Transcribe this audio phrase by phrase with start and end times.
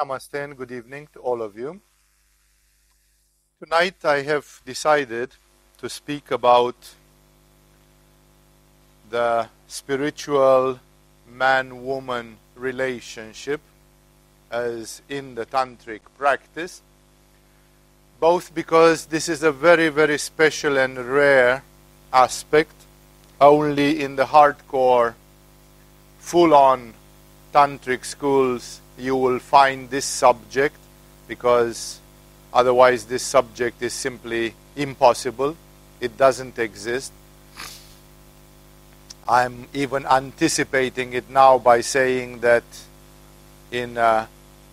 [0.00, 1.78] Namaste and good evening to all of you.
[3.62, 5.30] Tonight I have decided
[5.76, 6.94] to speak about
[9.10, 10.80] the spiritual
[11.30, 13.60] man woman relationship
[14.50, 16.80] as in the tantric practice,
[18.18, 21.62] both because this is a very, very special and rare
[22.10, 22.74] aspect,
[23.38, 25.12] only in the hardcore,
[26.20, 26.94] full on
[27.52, 30.76] tantric schools you will find this subject
[31.26, 32.00] because
[32.52, 35.56] otherwise this subject is simply impossible.
[36.00, 37.12] It doesn't exist.
[39.28, 42.64] I'm even anticipating it now by saying that
[43.70, 44.26] in uh,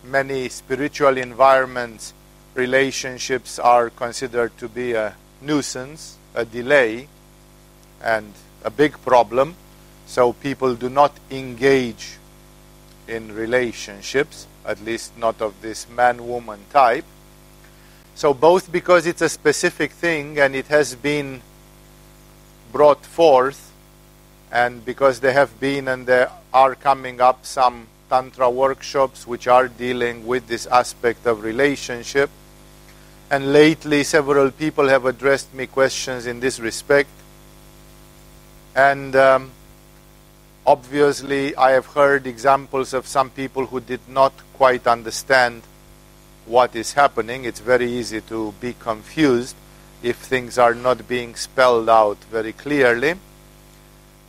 [0.04, 2.14] many spiritual environments,
[2.56, 7.08] relationships are considered to be a nuisance, a delay,
[8.02, 9.56] and a big problem.
[10.08, 12.17] So people do not engage
[13.08, 17.06] in relationships, at least not of this man woman type.
[18.16, 21.42] So, both because it's a specific thing and it has been
[22.72, 23.72] brought forth,
[24.52, 29.68] and because there have been and there are coming up some Tantra workshops which are
[29.68, 32.30] dealing with this aspect of relationship.
[33.30, 37.10] And lately, several people have addressed me questions in this respect.
[38.74, 39.52] And um,
[40.68, 45.62] Obviously, I have heard examples of some people who did not quite understand
[46.46, 47.46] what is happening.
[47.46, 49.56] It's very easy to be confused
[50.04, 53.14] if things are not being spelled out very clearly.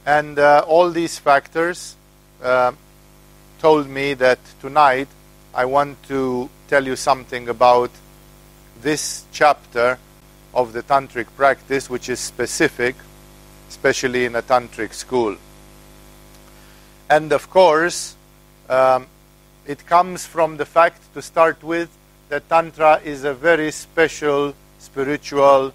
[0.07, 1.97] And uh, all these factors
[2.41, 2.71] uh,
[3.59, 5.09] told me that tonight
[5.53, 7.91] I want to tell you something about
[8.81, 9.99] this chapter
[10.55, 12.95] of the tantric practice, which is specific,
[13.69, 15.37] especially in a tantric school.
[17.11, 18.17] And of course,
[18.69, 19.07] um,
[19.67, 21.89] it comes from the fact, to start with,
[22.29, 25.73] that Tantra is a very special spiritual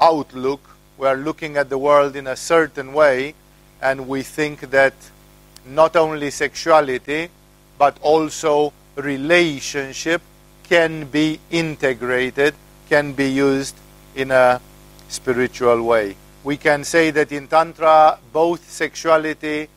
[0.00, 0.60] outlook.
[0.96, 3.34] We are looking at the world in a certain way,
[3.82, 4.94] and we think that
[5.66, 7.28] not only sexuality,
[7.76, 10.22] but also relationship
[10.64, 12.54] can be integrated,
[12.88, 13.76] can be used
[14.14, 14.60] in a
[15.08, 16.14] spiritual way.
[16.44, 19.68] We can say that in Tantra, both sexuality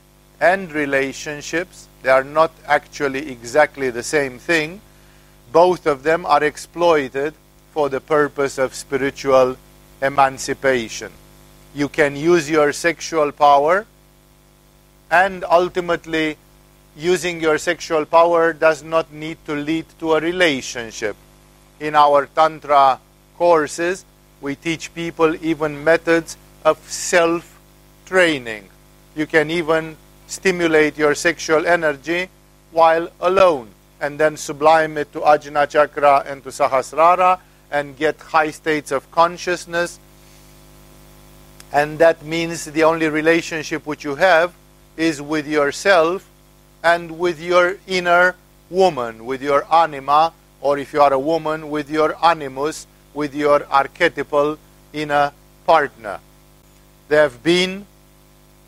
[0.43, 1.87] and relationships.
[2.01, 4.81] They are not actually exactly the same thing.
[5.53, 7.33] Both of them are exploited
[7.71, 9.55] for the purpose of spiritual
[10.01, 11.13] emancipation.
[11.73, 13.85] You can use your sexual power,
[15.09, 16.35] and ultimately,
[16.97, 21.15] using your sexual power does not need to lead to a relationship.
[21.79, 22.99] In our Tantra
[23.37, 24.03] courses,
[24.41, 27.59] we teach people even methods of self
[28.05, 28.67] training.
[29.15, 29.95] You can even
[30.33, 32.27] stimulate your sexual energy
[32.71, 33.69] while alone
[34.01, 37.39] and then sublime it to Ajna Chakra and to Sahasrara
[37.71, 39.99] and get high states of consciousness.
[41.71, 44.53] And that means the only relationship which you have
[44.97, 46.27] is with yourself
[46.83, 48.35] and with your inner
[48.69, 53.65] woman, with your anima, or if you are a woman, with your animus, with your
[53.71, 54.57] archetypal
[54.91, 55.31] inner
[55.65, 56.19] partner.
[57.07, 57.85] There have been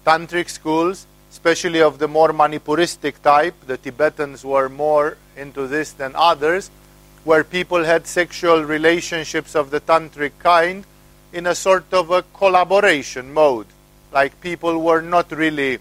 [0.05, 3.55] tantric schools especially of the more Manipuristic type.
[3.67, 6.71] The Tibetans were more into this than others,
[7.25, 10.85] where people had sexual relationships of the tantric kind
[11.33, 13.67] in a sort of a collaboration mode.
[14.13, 15.79] Like people were not really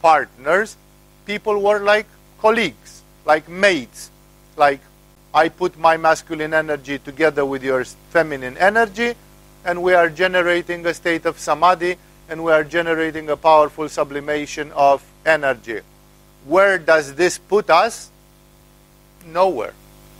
[0.00, 0.74] partners,
[1.26, 2.06] people were like
[2.40, 4.10] colleagues, like mates.
[4.56, 4.80] Like
[5.34, 9.12] I put my masculine energy together with your feminine energy,
[9.66, 11.98] and we are generating a state of samadhi
[12.28, 15.80] and we are generating a powerful sublimation of energy.
[16.46, 18.10] Where does this put us?
[19.26, 19.74] Nowhere.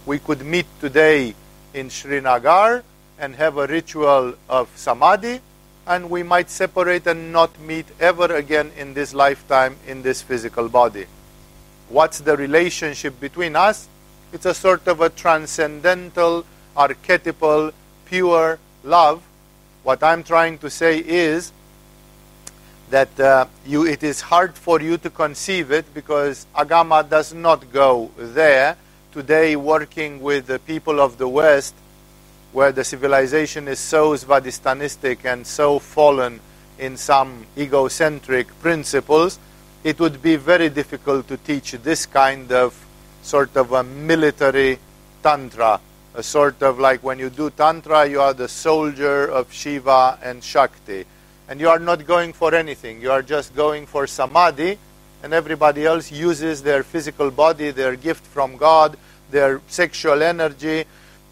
[0.06, 1.34] We could meet today
[1.72, 2.82] in Srinagar
[3.19, 5.41] and have a ritual of samadhi,
[5.86, 10.68] and we might separate and not meet ever again in this lifetime in this physical
[10.68, 11.06] body.
[11.89, 13.89] What's the relationship between us?
[14.33, 16.45] It's a sort of a transcendental,
[16.77, 17.72] archetypal,
[18.06, 19.22] pure love.
[19.83, 21.53] What I'm trying to say is
[22.94, 27.72] that uh, you, it is hard for you to conceive it because Agama does not
[27.72, 28.76] go there.
[29.12, 31.74] Today, working with the people of the West,
[32.52, 36.38] where the civilization is so Svadhistanistic and so fallen
[36.78, 39.41] in some egocentric principles,
[39.82, 42.78] it would be very difficult to teach this kind of
[43.22, 44.78] sort of a military
[45.20, 45.80] tantra.
[46.14, 50.44] A sort of like when you do tantra, you are the soldier of Shiva and
[50.44, 51.06] Shakti
[51.48, 53.00] and you are not going for anything.
[53.00, 54.78] You are just going for samadhi,
[55.22, 58.96] and everybody else uses their physical body, their gift from God,
[59.30, 60.84] their sexual energy,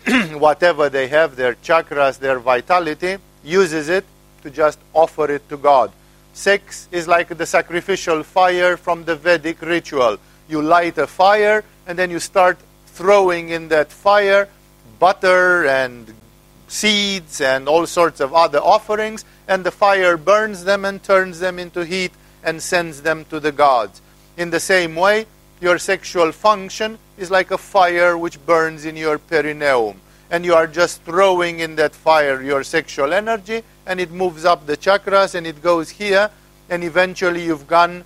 [0.32, 4.04] whatever they have, their chakras, their vitality, uses it
[4.42, 5.92] to just offer it to God.
[6.32, 10.18] Sex is like the sacrificial fire from the Vedic ritual.
[10.48, 14.48] You light a fire and then you start throwing in that fire
[14.98, 16.14] butter and
[16.72, 21.58] seeds and all sorts of other offerings, and the fire burns them and turns them
[21.58, 24.00] into heat and sends them to the gods.
[24.38, 25.26] In the same way,
[25.60, 30.00] your sexual function is like a fire which burns in your perineum.
[30.30, 34.66] And you are just throwing in that fire your sexual energy, and it moves up
[34.66, 36.30] the chakras and it goes here,
[36.70, 38.02] and eventually you've gone,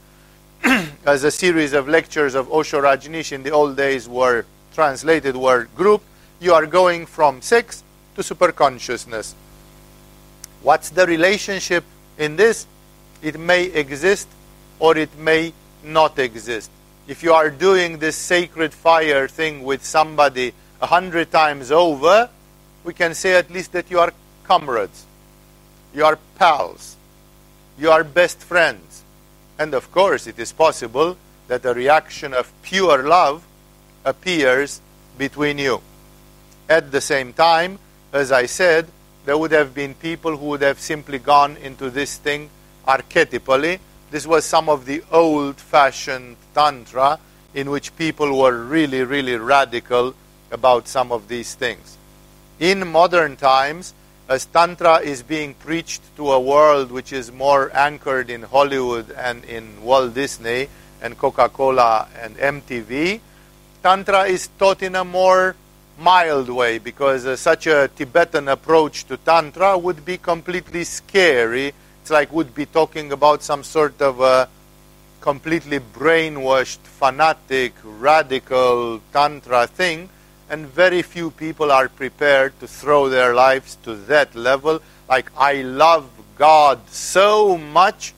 [1.06, 5.68] as a series of lectures of Osho Rajneesh in the old days were translated, were
[5.76, 6.04] grouped,
[6.40, 7.84] you are going from sex
[8.16, 9.34] to superconsciousness.
[10.62, 11.84] What's the relationship
[12.18, 12.66] in this?
[13.22, 14.28] It may exist
[14.78, 15.52] or it may
[15.84, 16.70] not exist.
[17.06, 22.28] If you are doing this sacred fire thing with somebody a hundred times over,
[22.84, 24.12] we can say at least that you are
[24.44, 25.04] comrades,
[25.94, 26.96] you are pals,
[27.78, 29.04] you are best friends.
[29.58, 31.16] And of course, it is possible
[31.48, 33.44] that a reaction of pure love
[34.04, 34.80] appears
[35.16, 35.80] between you.
[36.68, 37.78] At the same time,
[38.12, 38.86] as I said,
[39.24, 42.48] there would have been people who would have simply gone into this thing
[42.86, 43.80] archetypally.
[44.10, 47.18] This was some of the old fashioned Tantra
[47.54, 50.14] in which people were really, really radical
[50.50, 51.98] about some of these things.
[52.60, 53.94] In modern times,
[54.28, 59.44] as Tantra is being preached to a world which is more anchored in Hollywood and
[59.44, 60.68] in Walt Disney
[61.02, 63.20] and Coca Cola and MTV,
[63.82, 65.54] Tantra is taught in a more
[65.98, 71.72] mild way because uh, such a Tibetan approach to Tantra would be completely scary.
[72.02, 74.48] It's like would be talking about some sort of a
[75.20, 80.08] completely brainwashed, fanatic, radical Tantra thing,
[80.48, 84.80] and very few people are prepared to throw their lives to that level.
[85.08, 86.08] Like, I love
[86.38, 88.14] God so much,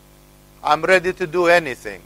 [0.62, 2.02] I'm ready to do anything.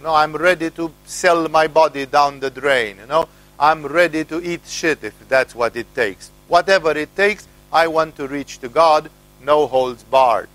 [0.00, 2.98] No, I'm ready to sell my body down the drain.
[2.98, 3.28] You know,
[3.58, 6.30] I'm ready to eat shit if that's what it takes.
[6.48, 9.10] Whatever it takes, I want to reach to God,
[9.42, 10.48] no holds barred.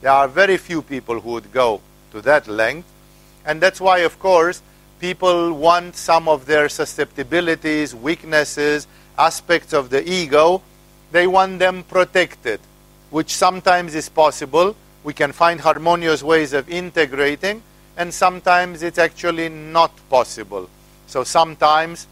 [0.00, 1.80] There are very few people who would go
[2.12, 2.88] to that length.
[3.46, 4.62] And that's why, of course,
[5.00, 8.86] people want some of their susceptibilities, weaknesses,
[9.18, 10.62] aspects of the ego,
[11.12, 12.60] they want them protected,
[13.10, 14.74] which sometimes is possible.
[15.04, 17.62] We can find harmonious ways of integrating,
[17.96, 20.68] and sometimes it's actually not possible.
[21.06, 22.08] So sometimes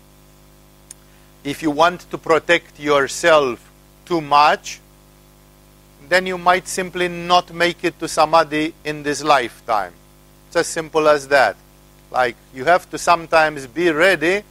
[1.44, 3.70] if you want to protect yourself
[4.04, 4.80] too much,
[6.08, 9.92] then you might simply not make it to samadhi in this lifetime.
[10.48, 11.56] It's as simple as that.
[12.10, 14.42] Like, you have to sometimes be ready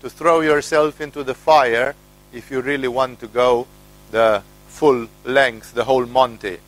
[0.00, 1.94] to throw yourself into the fire
[2.32, 3.66] if you really want to go
[4.10, 6.58] the full length, the whole Monty.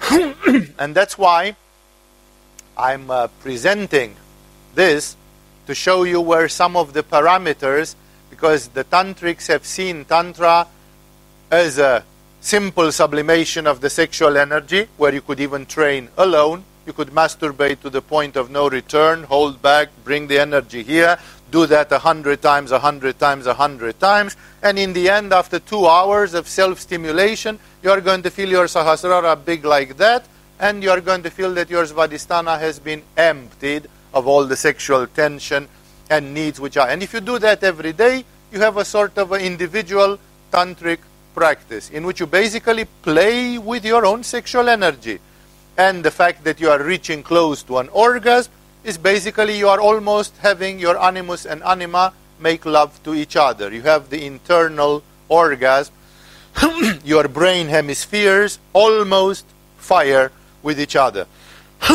[0.78, 1.56] and that's why
[2.76, 4.16] I'm uh, presenting
[4.74, 5.16] this
[5.66, 7.94] to show you where some of the parameters
[8.42, 10.66] because the tantrics have seen tantra
[11.48, 12.02] as a
[12.40, 17.78] simple sublimation of the sexual energy where you could even train alone you could masturbate
[17.80, 21.16] to the point of no return hold back bring the energy here
[21.52, 25.32] do that a hundred times a hundred times a hundred times and in the end
[25.32, 30.26] after two hours of self-stimulation you are going to feel your sahasrara big like that
[30.58, 34.56] and you are going to feel that your svadhisthana has been emptied of all the
[34.56, 35.68] sexual tension
[36.12, 36.88] and needs which are.
[36.88, 40.18] And if you do that every day, you have a sort of an individual
[40.52, 40.98] tantric
[41.34, 45.18] practice in which you basically play with your own sexual energy.
[45.76, 48.52] And the fact that you are reaching close to an orgasm
[48.84, 53.72] is basically you are almost having your animus and anima make love to each other.
[53.72, 55.94] You have the internal orgasm,
[57.04, 59.46] your brain hemispheres almost
[59.78, 60.30] fire
[60.62, 61.26] with each other.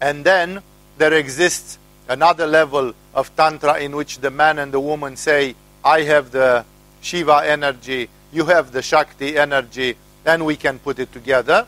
[0.00, 0.62] and then
[0.96, 1.78] there exists
[2.08, 6.64] another level of Tantra in which the man and the woman say, I have the
[7.00, 11.66] Shiva energy, you have the Shakti energy, then we can put it together.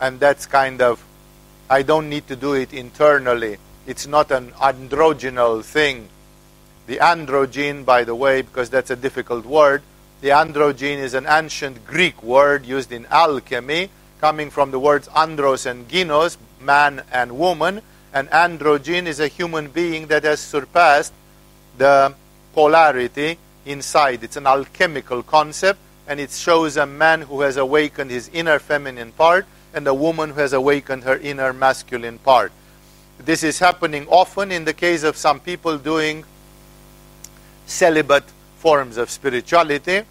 [0.00, 1.04] And that's kind of,
[1.70, 3.58] I don't need to do it internally.
[3.86, 6.08] It's not an androgynal thing.
[6.86, 9.82] The androgyne, by the way, because that's a difficult word,
[10.20, 15.64] the androgyne is an ancient Greek word used in alchemy, coming from the words andros
[15.64, 17.82] and gynos, man and woman,
[18.12, 21.12] an androgyne is a human being that has surpassed
[21.76, 22.14] the
[22.54, 24.24] polarity inside.
[24.24, 29.12] It's an alchemical concept, and it shows a man who has awakened his inner feminine
[29.12, 32.50] part and a woman who has awakened her inner masculine part.
[33.18, 36.24] This is happening often in the case of some people doing
[37.66, 38.24] celibate
[38.58, 40.02] forms of spirituality.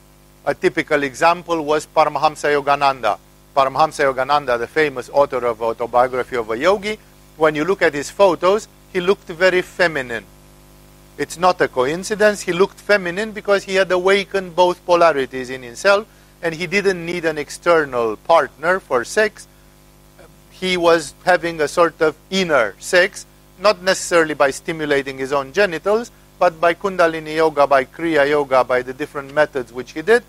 [0.45, 3.17] A typical example was Paramahamsa Yogananda.
[3.55, 6.99] Paramahamsa Yogananda, the famous author of Autobiography of a Yogi,
[7.37, 10.25] when you look at his photos, he looked very feminine.
[11.17, 12.41] It's not a coincidence.
[12.41, 16.07] He looked feminine because he had awakened both polarities in himself
[16.41, 19.47] and he didn't need an external partner for sex.
[20.51, 23.25] He was having a sort of inner sex,
[23.59, 28.83] not necessarily by stimulating his own genitals, but by Kundalini Yoga, by Kriya Yoga, by
[28.83, 30.23] the different methods which he did.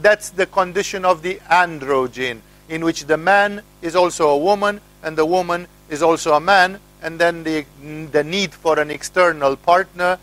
[0.00, 5.16] That's the condition of the androgyne, in which the man is also a woman and
[5.16, 7.66] the woman is also a man, and then the,
[8.12, 10.18] the need for an external partner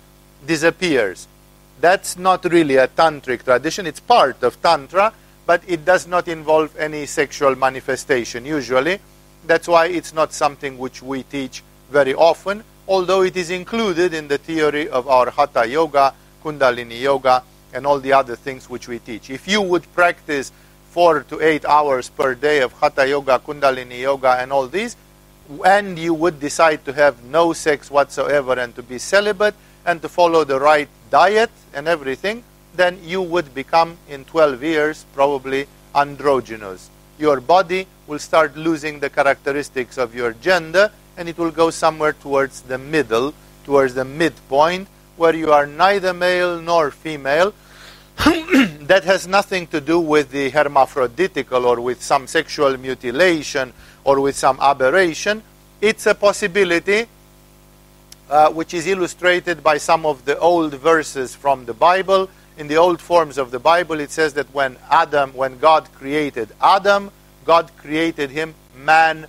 [0.45, 1.27] disappears.
[1.79, 5.13] That's not really a tantric tradition, it's part of Tantra,
[5.45, 8.99] but it does not involve any sexual manifestation usually.
[9.45, 14.27] That's why it's not something which we teach very often, although it is included in
[14.27, 17.43] the theory of our Hatha Yoga, Kundalini Yoga,
[17.73, 19.29] and all the other things which we teach.
[19.29, 20.51] If you would practice
[20.91, 24.95] four to eight hours per day of Hatha Yoga, Kundalini Yoga, and all these,
[25.63, 30.09] and you would decide to have no sex whatsoever and to be celibate and to
[30.09, 32.43] follow the right diet and everything,
[32.75, 36.89] then you would become in 12 years probably androgynous.
[37.17, 42.13] Your body will start losing the characteristics of your gender and it will go somewhere
[42.13, 47.53] towards the middle, towards the midpoint, where you are neither male nor female.
[48.81, 53.73] that has nothing to do with the hermaphroditical or with some sexual mutilation
[54.07, 55.43] or with some aberration.
[55.81, 57.05] It's a possibility
[58.29, 62.29] uh, which is illustrated by some of the old verses from the Bible.
[62.57, 66.49] In the old forms of the Bible, it says that when Adam, when God created
[66.61, 67.11] Adam,
[67.43, 69.27] God created him man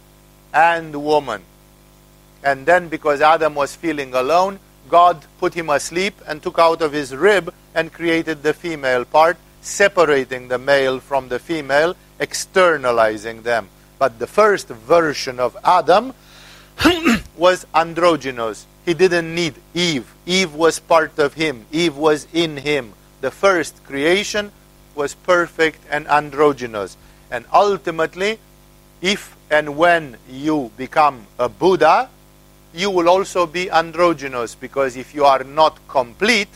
[0.54, 1.42] and woman.
[2.44, 6.92] And then, because Adam was feeling alone, God put him asleep and took out of
[6.92, 13.68] his rib and created the female part, separating the male from the female, externalizing them.
[13.98, 16.14] But the first version of Adam
[17.36, 18.66] was androgynous.
[18.84, 20.12] He didn't need Eve.
[20.24, 22.92] Eve was part of him, Eve was in him.
[23.20, 24.52] The first creation
[24.94, 26.96] was perfect and androgynous.
[27.30, 28.38] And ultimately,
[29.02, 32.08] if and when you become a Buddha,
[32.74, 36.48] you will also be androgynous because if you are not complete,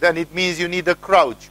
[0.00, 1.48] then it means you need a crouch.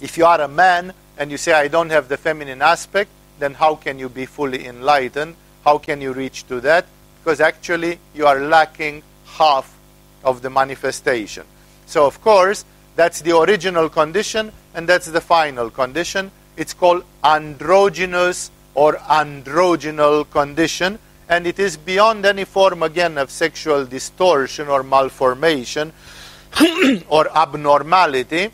[0.00, 3.54] If you are a man and you say, I don't have the feminine aspect, then
[3.54, 5.34] how can you be fully enlightened?
[5.64, 6.86] How can you reach to that?
[7.22, 9.76] Because actually you are lacking half
[10.24, 11.44] of the manifestation.
[11.86, 12.64] So, of course,
[12.96, 16.30] that's the original condition and that's the final condition.
[16.56, 23.84] It's called androgynous or androgynal condition and it is beyond any form again of sexual
[23.84, 25.92] distortion or malformation
[27.08, 28.50] or abnormality.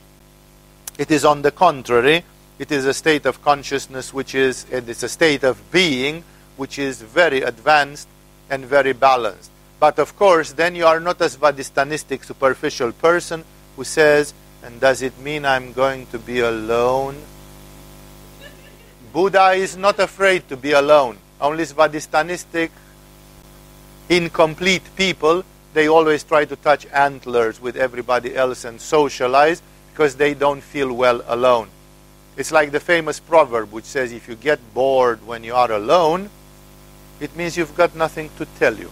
[0.98, 2.24] It is on the contrary,
[2.58, 6.24] it is a state of consciousness which is it is a state of being
[6.56, 8.08] which is very advanced
[8.48, 9.50] and very balanced.
[9.80, 13.44] But of course, then you are not a svadhistanistic superficial person
[13.76, 14.32] who says,
[14.62, 17.20] and does it mean I'm going to be alone?
[19.12, 22.70] Buddha is not afraid to be alone only Svadhistanistic,
[24.08, 25.44] incomplete people,
[25.74, 29.60] they always try to touch antlers with everybody else and socialize
[29.92, 31.68] because they don't feel well alone.
[32.36, 36.30] It's like the famous proverb which says if you get bored when you are alone,
[37.20, 38.90] it means you've got nothing to tell you.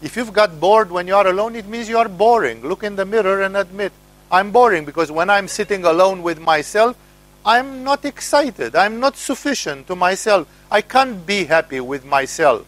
[0.00, 2.62] If you've got bored when you are alone, it means you are boring.
[2.62, 3.92] Look in the mirror and admit,
[4.30, 6.96] I'm boring because when I'm sitting alone with myself,
[7.44, 8.74] I'm not excited.
[8.74, 10.48] I'm not sufficient to myself.
[10.70, 12.66] I can't be happy with myself.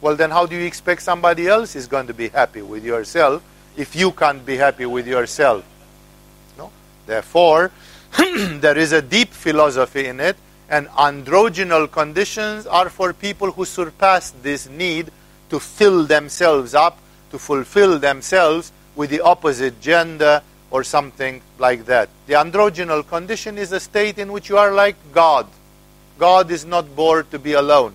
[0.00, 3.42] Well, then, how do you expect somebody else is going to be happy with yourself
[3.76, 5.64] if you can't be happy with yourself?
[6.58, 6.72] No?
[7.06, 7.70] Therefore,
[8.12, 10.36] Hmm, there is a deep philosophy in it,
[10.68, 15.10] and androgynal conditions are for people who surpass this need
[15.50, 16.98] to fill themselves up,
[17.30, 22.08] to fulfill themselves with the opposite gender or something like that.
[22.26, 25.46] The androgynal condition is a state in which you are like God.
[26.18, 27.94] God is not bored to be alone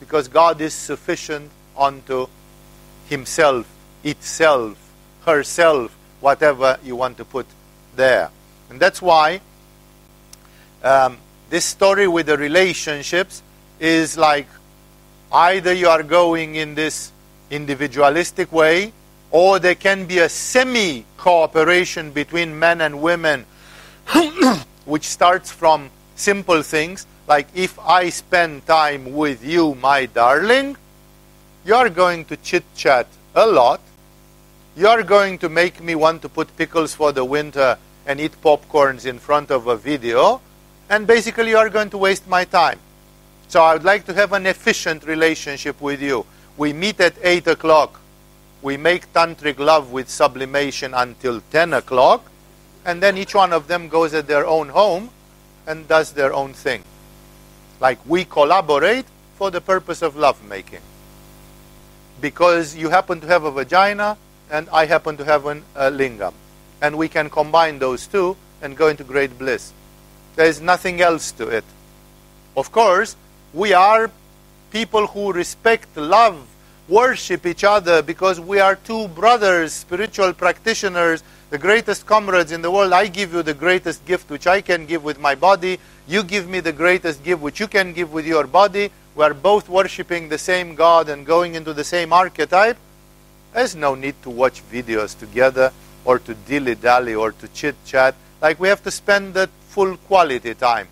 [0.00, 2.26] because God is sufficient unto
[3.08, 3.66] himself,
[4.02, 4.76] itself,
[5.24, 7.46] herself, whatever you want to put
[7.94, 8.30] there.
[8.70, 9.40] And that's why
[10.82, 11.18] um,
[11.50, 13.42] this story with the relationships
[13.78, 14.46] is like
[15.32, 17.12] either you are going in this
[17.50, 18.92] individualistic way
[19.30, 23.44] or there can be a semi cooperation between men and women,
[24.84, 30.76] which starts from simple things like if I spend time with you, my darling,
[31.64, 33.80] you are going to chit chat a lot,
[34.76, 39.04] You're going to make me want to put pickles for the winter and eat popcorns
[39.04, 40.40] in front of a video,
[40.88, 42.78] and basically you are going to waste my time.
[43.48, 46.24] So I would like to have an efficient relationship with you.
[46.56, 48.00] We meet at 8 o'clock.
[48.62, 52.24] We make tantric love with sublimation until 10 o'clock,
[52.84, 55.10] and then each one of them goes at their own home
[55.66, 56.82] and does their own thing.
[57.80, 59.04] Like we collaborate
[59.36, 60.80] for the purpose of lovemaking.
[62.20, 64.16] Because you happen to have a vagina
[64.50, 66.32] and I happen to have an, a lingam.
[66.80, 69.72] And we can combine those two and go into great bliss.
[70.36, 71.64] There is nothing else to it.
[72.56, 73.16] Of course,
[73.52, 74.10] we are
[74.70, 76.46] people who respect, love,
[76.88, 82.70] worship each other because we are two brothers, spiritual practitioners, the greatest comrades in the
[82.70, 82.92] world.
[82.92, 85.78] I give you the greatest gift which I can give with my body.
[86.06, 88.90] You give me the greatest gift which you can give with your body.
[89.14, 92.76] We are both worshiping the same God and going into the same archetype.
[93.54, 95.72] There's no need to watch videos together
[96.06, 98.14] or to dilly dally or to chit chat.
[98.40, 100.88] Like we have to spend that full quality time.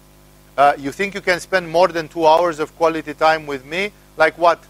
[0.59, 3.93] Uh, you think you can spend more than two hours of quality time with me?
[4.17, 4.63] Like what?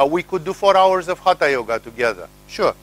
[0.00, 2.28] Uh, we could do four hours of hatha yoga together.
[2.48, 2.74] Sure.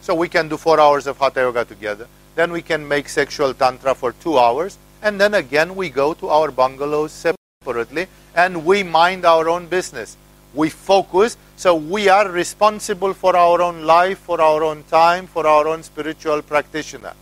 [0.00, 2.06] So we can do four hours of hatha yoga together.
[2.34, 4.78] Then we can make sexual tantra for two hours.
[5.02, 10.16] And then again we go to our bungalows separately and we mind our own business.
[10.54, 15.46] We focus so we are responsible for our own life, for our own time, for
[15.46, 17.12] our own spiritual practitioner.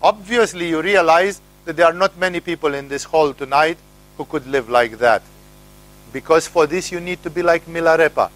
[0.00, 3.78] Obviously, you realize that there are not many people in this hall tonight
[4.16, 5.22] who could live like that.
[6.12, 8.30] Because for this, you need to be like Milarepa.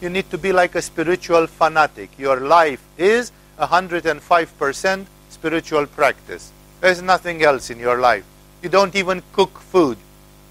[0.00, 2.10] You need to be like a spiritual fanatic.
[2.18, 6.52] Your life is 105% spiritual practice.
[6.80, 8.24] There's nothing else in your life.
[8.62, 9.96] You don't even cook food.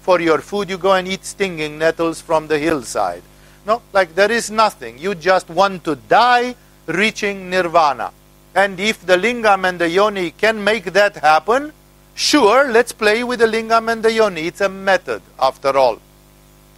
[0.02, 3.22] For your food, you go and eat stinging nettles from the hillside.
[3.66, 4.98] No, like there is nothing.
[4.98, 6.54] You just want to die
[6.86, 8.12] reaching nirvana.
[8.54, 11.72] And if the lingam and the yoni can make that happen,
[12.14, 14.46] sure, let's play with the lingam and the yoni.
[14.46, 16.00] It's a method, after all.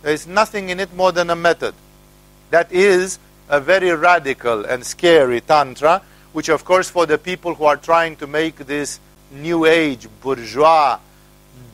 [0.03, 1.75] There is nothing in it more than a method.
[2.51, 3.19] That is
[3.51, 8.17] a very radical and scary tantra, which, of course, for the people who are trying
[8.17, 8.99] to make this
[9.31, 10.99] new age, bourgeois,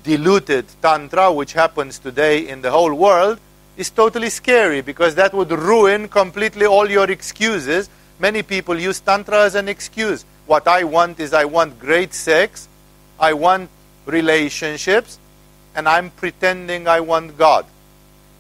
[0.02, 3.38] diluted tantra, which happens today in the whole world,
[3.76, 7.90] is totally scary because that would ruin completely all your excuses.
[8.18, 10.24] Many people use Tantra as an excuse.
[10.46, 12.68] What I want is I want great sex,
[13.18, 13.70] I want
[14.06, 15.18] relationships,
[15.74, 17.66] and I'm pretending I want God.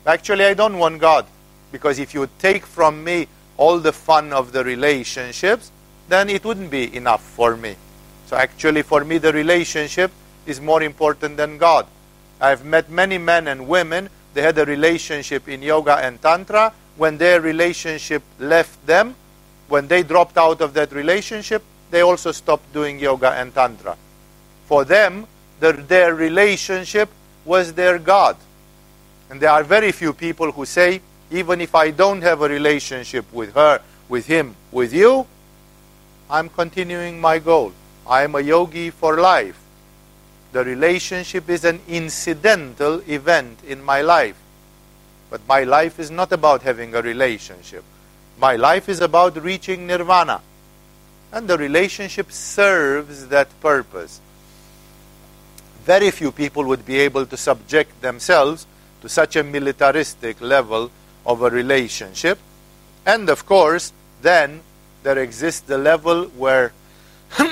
[0.06, 1.26] Actually, I don't want God
[1.72, 5.70] because if you take from me all the fun of the relationships,
[6.08, 7.76] then it wouldn't be enough for me.
[8.26, 10.10] So, actually, for me, the relationship
[10.46, 11.86] is more important than God.
[12.40, 16.72] I've met many men and women they had a relationship in yoga and tantra.
[16.96, 19.14] When their relationship left them,
[19.68, 23.96] when they dropped out of that relationship, they also stopped doing yoga and tantra.
[24.66, 25.26] For them,
[25.60, 27.08] the, their relationship
[27.44, 28.36] was their God.
[29.30, 33.24] And there are very few people who say, even if I don't have a relationship
[33.32, 35.26] with her, with him, with you,
[36.28, 37.72] I'm continuing my goal.
[38.06, 39.58] I am a yogi for life.
[40.54, 44.36] The relationship is an incidental event in my life.
[45.28, 47.82] But my life is not about having a relationship.
[48.38, 50.42] My life is about reaching nirvana.
[51.32, 54.20] And the relationship serves that purpose.
[55.84, 58.64] Very few people would be able to subject themselves
[59.02, 60.92] to such a militaristic level
[61.26, 62.38] of a relationship.
[63.04, 64.60] And of course, then
[65.02, 66.72] there exists the level where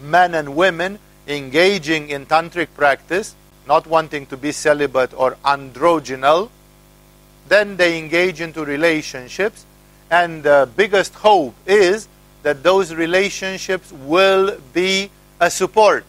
[0.00, 3.34] men and women engaging in tantric practice,
[3.66, 6.50] not wanting to be celibate or androgynal,
[7.48, 9.66] then they engage into relationships,
[10.10, 12.08] and the biggest hope is
[12.42, 16.04] that those relationships will be a support.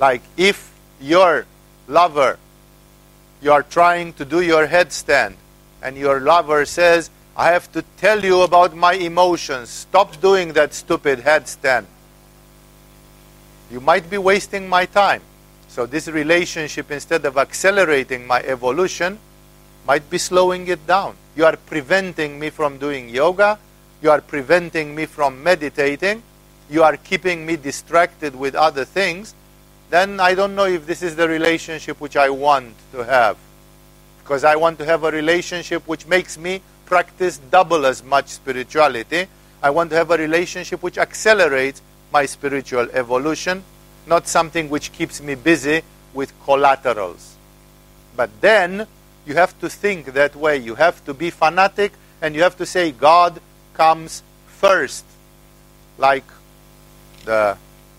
[0.00, 1.46] Like if your
[1.86, 2.38] lover,
[3.40, 5.34] you are trying to do your headstand,
[5.82, 9.68] and your lover says, I have to tell you about my emotions.
[9.68, 11.84] Stop doing that stupid headstand.
[13.70, 15.22] You might be wasting my time.
[15.68, 19.18] So, this relationship, instead of accelerating my evolution,
[19.86, 21.16] might be slowing it down.
[21.36, 23.58] You are preventing me from doing yoga.
[24.02, 26.22] You are preventing me from meditating.
[26.70, 29.34] You are keeping me distracted with other things.
[29.90, 33.36] Then I don't know if this is the relationship which I want to have.
[34.22, 39.26] Because I want to have a relationship which makes me practice double as much spirituality.
[39.62, 43.64] I want to have a relationship which accelerates my spiritual evolution,
[44.06, 45.82] not something which keeps me busy
[46.14, 47.36] with collaterals.
[48.16, 48.86] But then
[49.26, 50.56] you have to think that way.
[50.56, 51.92] You have to be fanatic
[52.22, 53.40] and you have to say, God,
[53.74, 55.04] comes first.
[55.98, 56.24] Like
[57.24, 57.56] the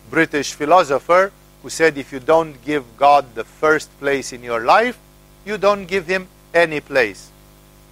[0.10, 4.98] British philosopher who said if you don't give God the first place in your life,
[5.46, 7.30] you don't give him any place.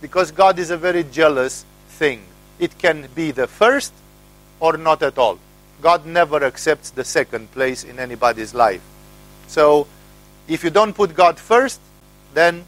[0.01, 2.23] Because God is a very jealous thing.
[2.60, 3.93] It can be the first
[4.60, 5.39] or not at all.
[5.82, 8.82] God never accepts the second place in anybody's life.
[9.48, 9.88] So,
[10.48, 11.80] if you don't put God first,
[12.34, 12.66] then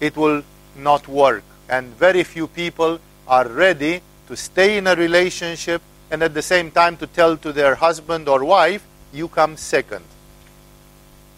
[0.00, 0.42] it will
[0.76, 1.44] not work.
[1.68, 6.70] And very few people are ready to stay in a relationship and at the same
[6.70, 10.04] time to tell to their husband or wife, you come second.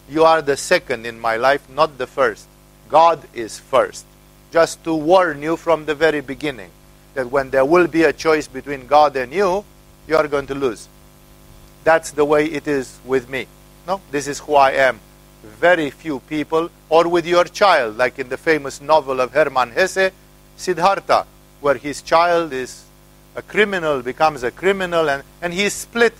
[0.09, 2.47] You are the second in my life, not the first.
[2.89, 4.05] God is first.
[4.51, 6.69] Just to warn you from the very beginning
[7.13, 9.63] that when there will be a choice between God and you,
[10.07, 10.87] you are going to lose.
[11.85, 13.45] That's the way it is with me.
[13.87, 14.99] No, this is who I am.
[15.43, 20.11] Very few people, or with your child, like in the famous novel of Hermann Hesse,
[20.57, 21.27] Siddhartha,
[21.61, 22.85] where his child is
[23.35, 26.15] a criminal, becomes a criminal, and, and he is split.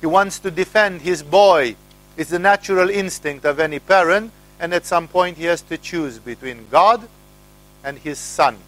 [0.00, 1.74] He wants to defend his boy.
[2.16, 6.20] It's the natural instinct of any parent, and at some point he has to choose
[6.20, 7.08] between God
[7.82, 8.58] and his son.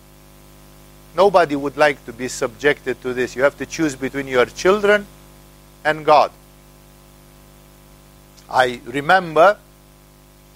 [1.16, 3.37] Nobody would like to be subjected to this.
[3.37, 5.07] You have to choose between your children
[5.84, 6.30] and God.
[8.50, 9.56] I remember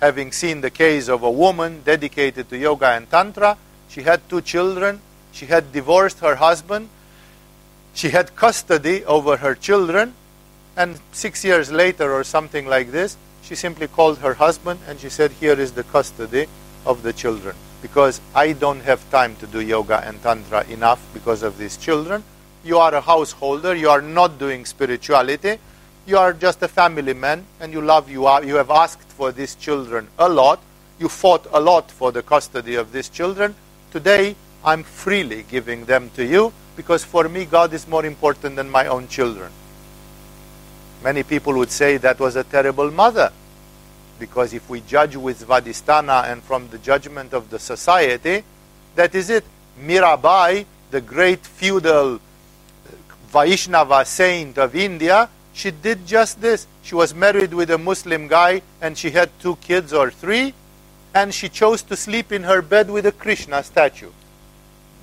[0.00, 3.56] having seen the case of a woman dedicated to yoga and tantra.
[3.88, 5.00] She had two children.
[5.32, 6.88] She had divorced her husband.
[7.94, 10.14] She had custody over her children.
[10.76, 15.08] And six years later, or something like this, she simply called her husband and she
[15.08, 16.46] said, Here is the custody
[16.84, 21.42] of the children because I don't have time to do yoga and tantra enough because
[21.42, 22.24] of these children.
[22.66, 25.59] You are a householder, you are not doing spirituality,
[26.05, 29.31] you are just a family man, and you love you are you have asked for
[29.31, 30.59] these children a lot.
[30.98, 33.55] You fought a lot for the custody of these children.
[33.92, 38.68] Today I'm freely giving them to you because for me God is more important than
[38.68, 39.52] my own children.
[41.05, 43.31] Many people would say that was a terrible mother
[44.18, 48.42] because if we judge with Svadhisthana and from the judgment of the society,
[48.96, 49.44] that is it.
[49.81, 52.18] Mirabai, the great feudal
[53.37, 56.66] Vaishnava saint of India, she did just this.
[56.83, 60.55] She was married with a Muslim guy and she had two kids or three,
[61.14, 64.12] and she chose to sleep in her bed with a Krishna statue.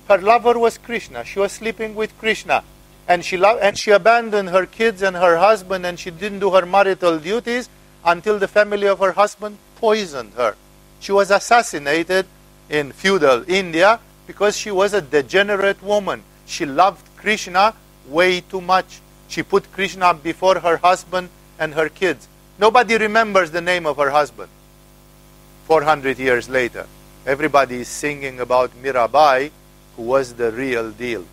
[0.08, 1.24] Her lover was Krishna.
[1.24, 2.64] She was sleeping with Krishna.
[3.06, 6.50] And she, lo- and she abandoned her kids and her husband and she didn't do
[6.50, 7.68] her marital duties
[8.04, 10.56] until the family of her husband poisoned her.
[10.98, 12.26] She was assassinated
[12.68, 16.24] in feudal India because she was a degenerate woman.
[16.46, 17.74] She loved Krishna
[18.08, 19.00] way too much.
[19.28, 22.28] She put Krishna before her husband and her kids.
[22.58, 24.50] Nobody remembers the name of her husband
[25.66, 26.86] 400 years later.
[27.26, 29.50] Everybody is singing about Mirabai,
[29.96, 31.24] who was the real deal.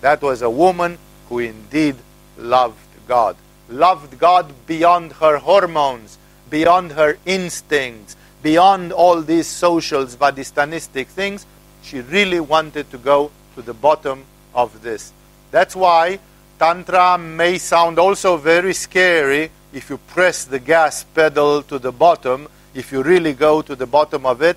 [0.00, 1.96] That was a woman who indeed
[2.36, 2.76] loved
[3.08, 3.36] God
[3.70, 11.46] loved God beyond her hormones, beyond her instincts, beyond all these social svadhishthanistic things.
[11.82, 15.12] She really wanted to go to the bottom of this.
[15.50, 16.18] That's why
[16.58, 22.48] Tantra may sound also very scary if you press the gas pedal to the bottom,
[22.74, 24.56] if you really go to the bottom of it.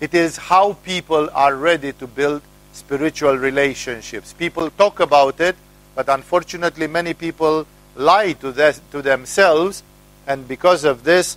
[0.00, 4.32] It is how people are ready to build spiritual relationships.
[4.32, 5.56] People talk about it,
[5.94, 9.82] but unfortunately, many people lie to, this, to themselves,
[10.26, 11.36] and because of this,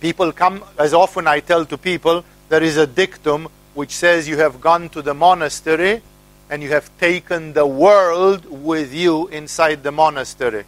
[0.00, 4.38] people come, as often I tell to people, there is a dictum which says you
[4.38, 6.02] have gone to the monastery
[6.50, 10.64] and you have taken the world with you inside the monastery.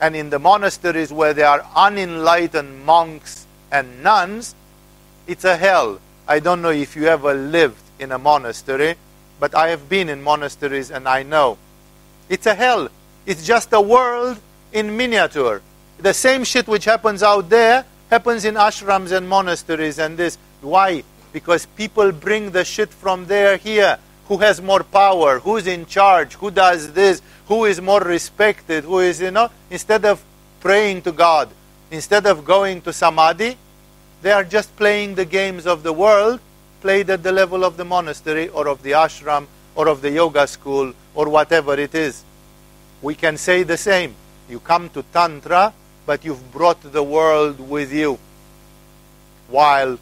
[0.00, 4.54] And in the monasteries where there are unenlightened monks and nuns,
[5.26, 6.00] it's a hell.
[6.26, 8.96] I don't know if you ever lived in a monastery,
[9.38, 11.58] but I have been in monasteries and I know.
[12.30, 12.88] It's a hell.
[13.26, 14.38] It's just a world
[14.72, 15.60] in miniature.
[15.98, 20.38] The same shit which happens out there happens in ashrams and monasteries and this.
[20.62, 21.04] Why?
[21.32, 23.98] Because people bring the shit from there here.
[24.28, 25.38] Who has more power?
[25.38, 26.34] Who's in charge?
[26.34, 27.22] Who does this?
[27.46, 28.84] Who is more respected?
[28.84, 29.50] Who is, you know?
[29.70, 30.22] Instead of
[30.60, 31.50] praying to God,
[31.90, 33.56] instead of going to samadhi,
[34.22, 36.40] they are just playing the games of the world,
[36.80, 40.46] played at the level of the monastery or of the ashram or of the yoga
[40.46, 42.24] school or whatever it is
[43.04, 44.14] we can say the same.
[44.48, 45.74] You come to Tantra,
[46.06, 48.18] but you've brought the world with you.
[49.48, 49.98] While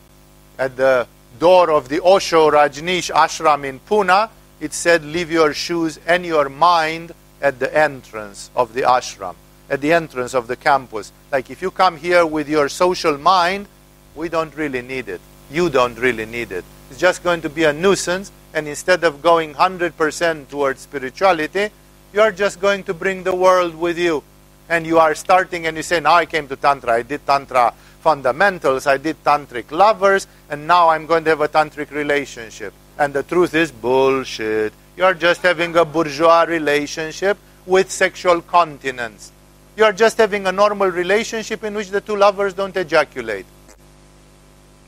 [0.57, 1.09] at the
[1.43, 6.49] door of the Osho Rajneesh ashram in Pune, it said, Leave your shoes and your
[6.49, 9.35] mind at the entrance of the ashram,
[9.69, 11.11] at the entrance of the campus.
[11.33, 13.67] Like if you come here with your social mind,
[14.15, 15.21] we don't really need it.
[15.51, 16.65] You don't really need it.
[16.91, 21.71] It's just going to be a nuisance and instead of going 100% towards spirituality,
[22.13, 24.23] you are just going to bring the world with you.
[24.69, 27.75] And you are starting and you say, Now I came to Tantra, I did Tantra
[28.03, 32.75] fundamentals, I did tantric lovers, and now I'm going to have a tantric relationship.
[32.99, 34.73] And the truth is bullshit.
[34.97, 39.33] You're just having a bourgeois relationship with sexual continence.
[39.77, 43.47] You're just having a normal relationship in which the two lovers don't ejaculate.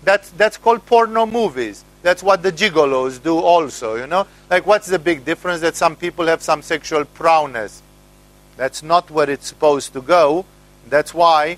[0.03, 1.85] That's, that's called porno movies.
[2.03, 4.27] That's what the gigolos do also, you know?
[4.51, 7.81] Like, what's the big difference that some people have some sexual prowess?
[8.59, 10.45] That's not where it's supposed to go.
[10.91, 11.57] That's why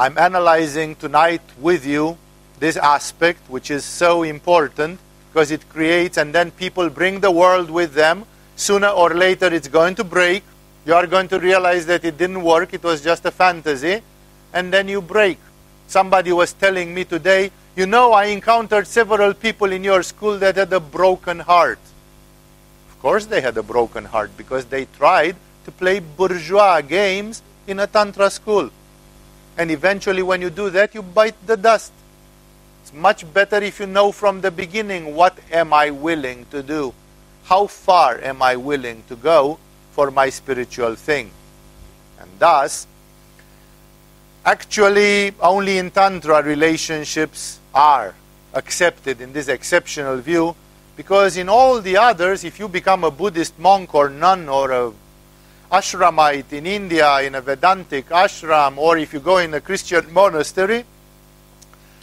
[0.00, 2.16] I'm analyzing tonight with you
[2.60, 5.00] this aspect, which is so important
[5.32, 8.24] because it creates, and then people bring the world with them.
[8.54, 10.44] Sooner or later, it's going to break.
[10.86, 14.00] You are going to realize that it didn't work, it was just a fantasy,
[14.52, 15.36] and then you break.
[15.88, 20.54] Somebody was telling me today, you know, I encountered several people in your school that
[20.54, 21.80] had a broken heart.
[22.88, 25.34] Of course, they had a broken heart because they tried
[25.64, 28.70] to play bourgeois games in a Tantra school.
[29.58, 31.92] And eventually, when you do that, you bite the dust.
[32.82, 36.94] It's much better if you know from the beginning what am I willing to do?
[37.44, 39.58] How far am I willing to go
[39.92, 41.32] for my spiritual thing?
[42.20, 42.86] And thus,
[44.44, 48.14] actually, only in Tantra relationships are
[48.54, 50.54] accepted in this exceptional view
[50.96, 54.92] because in all the others, if you become a Buddhist monk or nun or a
[55.70, 60.84] ashramite in India, in a Vedantic ashram, or if you go in a Christian monastery,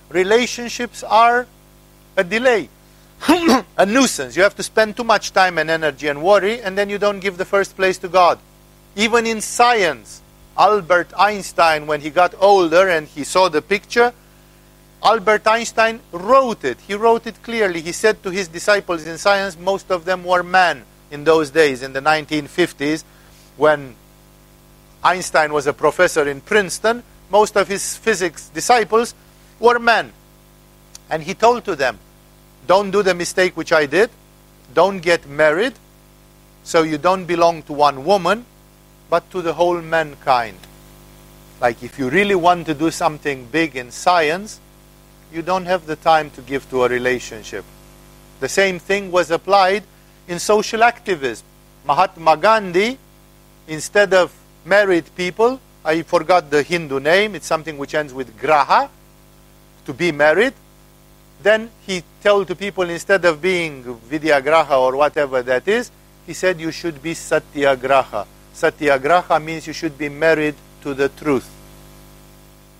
[0.09, 1.47] relationships are
[2.15, 2.69] a delay,
[3.77, 4.35] a nuisance.
[4.35, 7.19] You have to spend too much time and energy and worry, and then you don't
[7.19, 8.39] give the first place to God.
[8.95, 10.21] Even in science,
[10.57, 14.13] Albert Einstein, when he got older and he saw the picture,
[15.03, 16.79] Albert Einstein wrote it.
[16.87, 17.81] He wrote it clearly.
[17.81, 21.83] He said to his disciples in science, most of them were men in those days,
[21.83, 23.03] in the 1950s
[23.57, 23.95] when
[25.03, 29.13] Einstein was a professor in Princeton, most of his physics disciples
[29.59, 30.11] were men.
[31.09, 31.99] And he told to them,
[32.67, 34.09] don't do the mistake which I did.
[34.73, 35.73] Don't get married
[36.63, 38.43] so you don't belong to one woman,
[39.07, 40.57] but to the whole mankind.
[41.61, 44.59] Like if you really want to do something big in science,
[45.31, 47.63] you don't have the time to give to a relationship.
[48.39, 49.83] The same thing was applied
[50.27, 51.45] in social activism.
[51.85, 52.97] Mahatma Gandhi
[53.67, 54.31] instead of
[54.65, 58.89] married people, I forgot the Hindu name, it's something which ends with graha,
[59.85, 60.53] to be married.
[61.41, 65.91] Then he told to people instead of being Vidyagraha or whatever that is,
[66.25, 68.25] he said you should be Satyagraha.
[68.53, 71.49] Satyagraha means you should be married to the truth.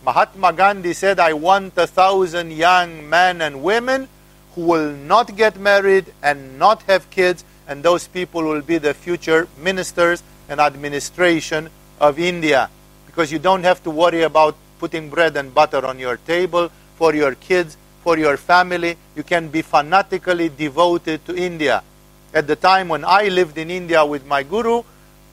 [0.03, 4.07] Mahatma Gandhi said, I want a thousand young men and women
[4.53, 8.93] who will not get married and not have kids, and those people will be the
[8.93, 12.69] future ministers and administration of India
[13.05, 17.15] because you don't have to worry about putting bread and butter on your table for
[17.15, 18.97] your kids, for your family.
[19.15, 21.83] You can be fanatically devoted to India.
[22.33, 24.83] At the time when I lived in India with my guru,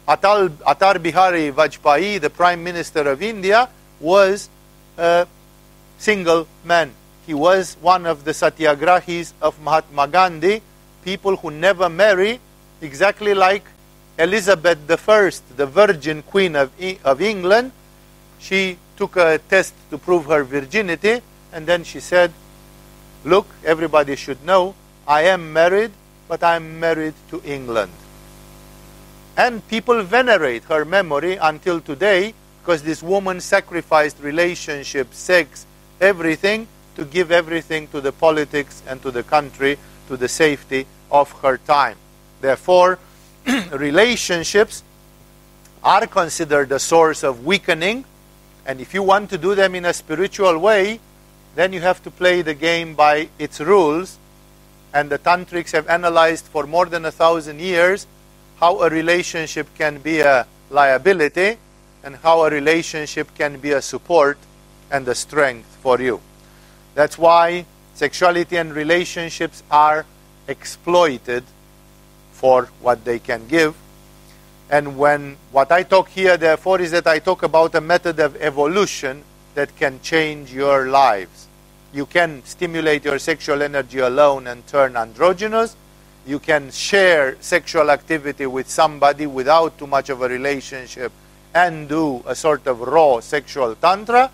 [0.07, 4.49] Atal, Atal Bihari Vajpayee, the Prime Minister of India, was
[4.97, 5.27] a
[5.99, 6.93] single man.
[7.27, 10.63] He was one of the satyagrahis of Mahatma Gandhi,
[11.05, 12.41] people who never marry,
[12.81, 13.65] exactly like
[14.19, 16.71] Elizabeth I, the Virgin Queen of,
[17.05, 17.73] of England,
[18.39, 21.23] she took a test to prove her virginity,
[21.53, 22.33] and then she said,
[23.25, 24.75] Look, everybody should know,
[25.07, 25.93] I am married,
[26.29, 27.93] but I'm married to England.
[29.37, 35.67] And people venerate her memory until today because this woman sacrificed relationship, sex,
[36.01, 41.31] everything to give everything to the politics and to the country, to the safety of
[41.41, 41.97] her time.
[42.41, 42.99] Therefore,
[43.73, 44.83] relationships
[45.83, 48.05] are considered a source of weakening,
[48.67, 51.01] and if you want to do them in a spiritual way,
[51.55, 54.19] then you have to play the game by its rules.
[54.95, 58.07] And the tantrics have analyzed for more than a thousand years
[58.61, 61.57] how a relationship can be a liability
[62.05, 64.39] and how a relationship can be a support
[64.91, 66.21] and a strength for you.
[66.95, 70.07] That's why sexuality and relationships are
[70.47, 71.45] exploited
[72.43, 73.77] for what they can give.
[74.69, 78.35] And when what I talk here, therefore, is that I talk about a method of
[78.43, 79.23] evolution
[79.55, 81.47] that can change your lives.
[81.93, 85.77] You can stimulate your sexual energy alone and turn androgynous.
[86.27, 91.13] You can share sexual activity with somebody without too much of a relationship
[91.55, 94.33] and do a sort of raw sexual tantra.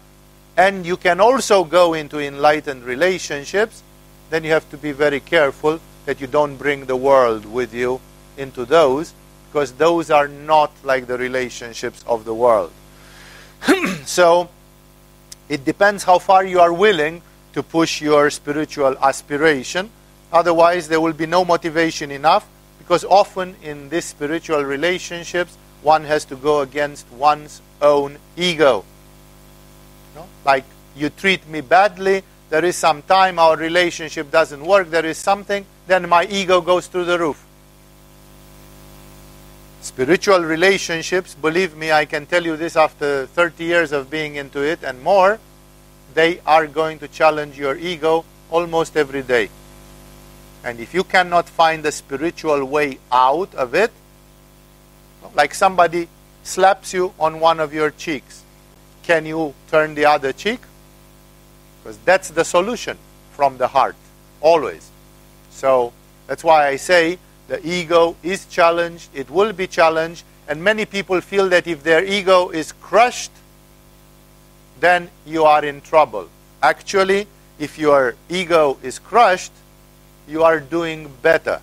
[0.56, 3.82] And you can also go into enlightened relationships.
[4.30, 8.00] Then you have to be very careful that you don't bring the world with you
[8.38, 9.12] into those,
[9.46, 12.72] because those are not like the relationships of the world.
[14.06, 14.48] so,
[15.50, 17.20] it depends how far you are willing
[17.52, 19.90] to push your spiritual aspiration.
[20.32, 26.24] Otherwise, there will be no motivation enough because often in these spiritual relationships, one has
[26.24, 28.82] to go against one's own ego.
[30.14, 30.26] Know?
[30.42, 30.64] Like
[30.96, 35.66] you treat me badly, there is some time our relationship doesn't work, there is something,
[35.86, 37.44] then my ego goes through the roof.
[39.80, 44.60] Spiritual relationships, believe me, I can tell you this after 30 years of being into
[44.60, 45.38] it and more,
[46.14, 49.50] they are going to challenge your ego almost every day.
[50.64, 53.92] And if you cannot find a spiritual way out of it,
[55.34, 56.08] like somebody
[56.42, 58.42] slaps you on one of your cheeks,
[59.02, 60.60] can you turn the other cheek?
[61.82, 62.98] Because that's the solution
[63.32, 63.96] from the heart,
[64.40, 64.90] always.
[65.50, 65.92] So
[66.26, 71.20] that's why I say the ego is challenged, it will be challenged, and many people
[71.20, 73.30] feel that if their ego is crushed,
[74.80, 76.28] then you are in trouble.
[76.62, 77.26] Actually,
[77.58, 79.52] if your ego is crushed,
[80.28, 81.60] you are doing better.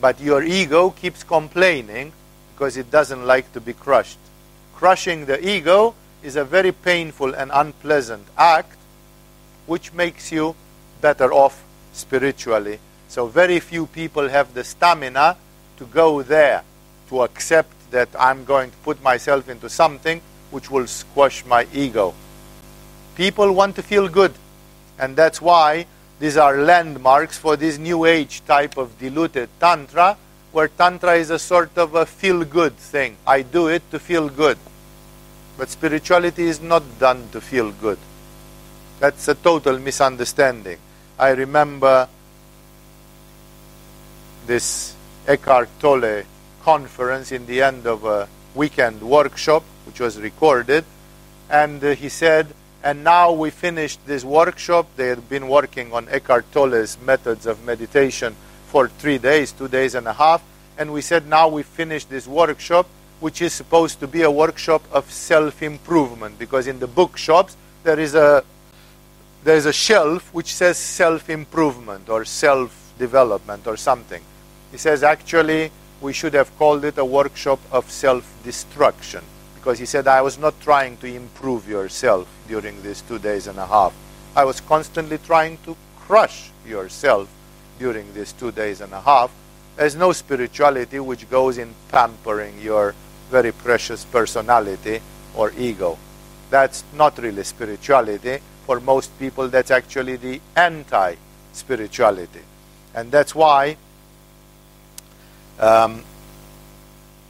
[0.00, 2.12] But your ego keeps complaining
[2.54, 4.18] because it doesn't like to be crushed.
[4.74, 8.77] Crushing the ego is a very painful and unpleasant act
[9.68, 10.56] which makes you
[11.00, 12.80] better off spiritually.
[13.06, 15.36] So, very few people have the stamina
[15.76, 16.64] to go there,
[17.10, 22.14] to accept that I'm going to put myself into something which will squash my ego.
[23.14, 24.32] People want to feel good,
[24.98, 25.86] and that's why
[26.18, 30.16] these are landmarks for this new age type of diluted Tantra,
[30.50, 33.16] where Tantra is a sort of a feel good thing.
[33.26, 34.58] I do it to feel good.
[35.56, 37.98] But spirituality is not done to feel good.
[39.00, 40.78] That's a total misunderstanding.
[41.18, 42.08] I remember
[44.46, 44.94] this
[45.26, 46.24] Eckhart Tolle
[46.62, 50.84] conference in the end of a weekend workshop, which was recorded,
[51.48, 52.48] and uh, he said,
[52.82, 54.86] and now we finished this workshop.
[54.96, 58.34] They had been working on Eckhart Tolle's methods of meditation
[58.66, 60.42] for three days, two days and a half.
[60.76, 62.86] And we said, now we finished this workshop,
[63.20, 66.38] which is supposed to be a workshop of self improvement.
[66.38, 68.44] Because in the bookshops, there is a
[69.48, 74.22] there is a shelf which says self improvement or self development or something.
[74.70, 75.70] He says, actually,
[76.02, 80.36] we should have called it a workshop of self destruction because he said, I was
[80.36, 83.94] not trying to improve yourself during these two days and a half.
[84.36, 87.26] I was constantly trying to crush yourself
[87.78, 89.30] during these two days and a half.
[89.76, 92.94] There's no spirituality which goes in pampering your
[93.30, 95.00] very precious personality
[95.34, 95.96] or ego.
[96.50, 98.40] That's not really spirituality.
[98.68, 101.14] For most people, that's actually the anti
[101.54, 102.42] spirituality.
[102.94, 103.78] And that's why
[105.58, 106.04] um,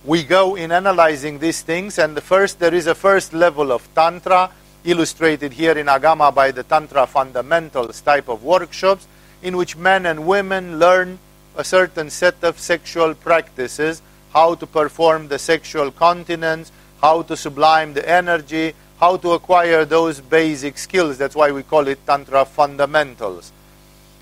[0.05, 3.89] we go in analyzing these things, and the first there is a first level of
[3.95, 4.51] Tantra,
[4.83, 9.07] illustrated here in Agama by the Tantra fundamentals type of workshops,
[9.41, 11.21] in which men and women learn
[11.55, 17.95] a certain set of sexual practices, how to perform the sexual continence, how to sublime
[17.95, 21.19] the energy, how to acquire those basic skills.
[21.19, 23.53] That's why we call it Tantra fundamentals.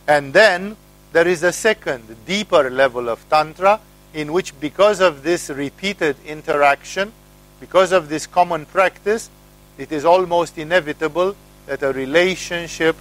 [0.06, 0.76] And then
[1.12, 3.80] there is a second, deeper level of Tantra
[4.12, 7.12] in which, because of this repeated interaction,
[7.60, 9.30] because of this common practice,
[9.78, 11.34] it is almost inevitable
[11.66, 12.96] that a relationship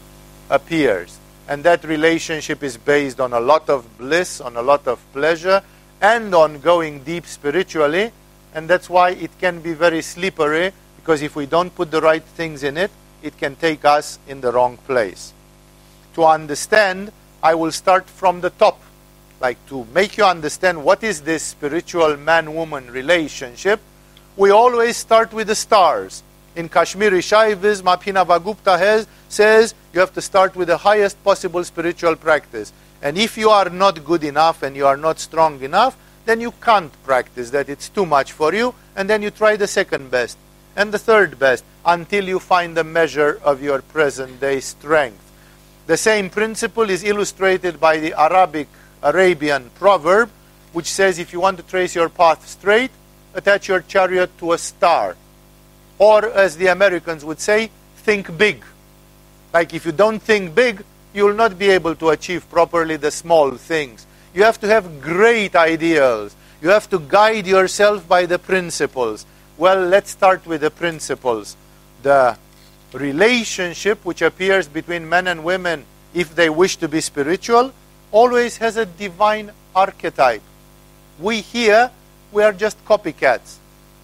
[0.50, 1.18] appears.
[1.48, 5.62] And that relationship is based on a lot of bliss, on a lot of pleasure,
[6.02, 8.12] and on going deep spiritually.
[8.54, 10.72] And that's why it can be very slippery,
[11.06, 12.90] because if we don't put the right things in it,
[13.22, 15.34] it can take us in the wrong place.
[16.16, 17.12] To understand,
[17.44, 18.82] I will start from the top
[19.40, 23.80] like to make you understand what is this spiritual man-woman relationship,
[24.36, 26.24] we always start with the stars.
[26.56, 32.16] In Kashmiri Shaivism, Abhinavagupta has, says you have to start with the highest possible spiritual
[32.16, 32.74] practice.
[33.04, 36.52] And if you are not good enough and you are not strong enough, then you
[36.64, 37.70] can't practice that.
[37.70, 38.74] It's too much for you.
[38.96, 40.38] And then you try the second best
[40.76, 45.22] and the third best until you find the measure of your present day strength.
[45.88, 48.68] The same principle is illustrated by the Arabic
[49.04, 50.30] Arabian proverb,
[50.74, 52.92] which says if you want to trace your path straight,
[53.34, 55.16] attach your chariot to a star.
[56.00, 58.64] Or, as the Americans would say, think big.
[59.54, 63.12] Like if you don't think big, you will not be able to achieve properly the
[63.12, 64.06] small things.
[64.34, 66.36] You have to have great ideals.
[66.62, 69.26] You have to guide yourself by the principles.
[69.58, 71.56] Well, let's start with the principles.
[72.04, 72.38] The
[72.92, 77.72] relationship which appears between men and women if they wish to be spiritual
[78.12, 80.42] always has a divine archetype.
[81.20, 81.90] We here,
[82.34, 83.56] we are just copycats.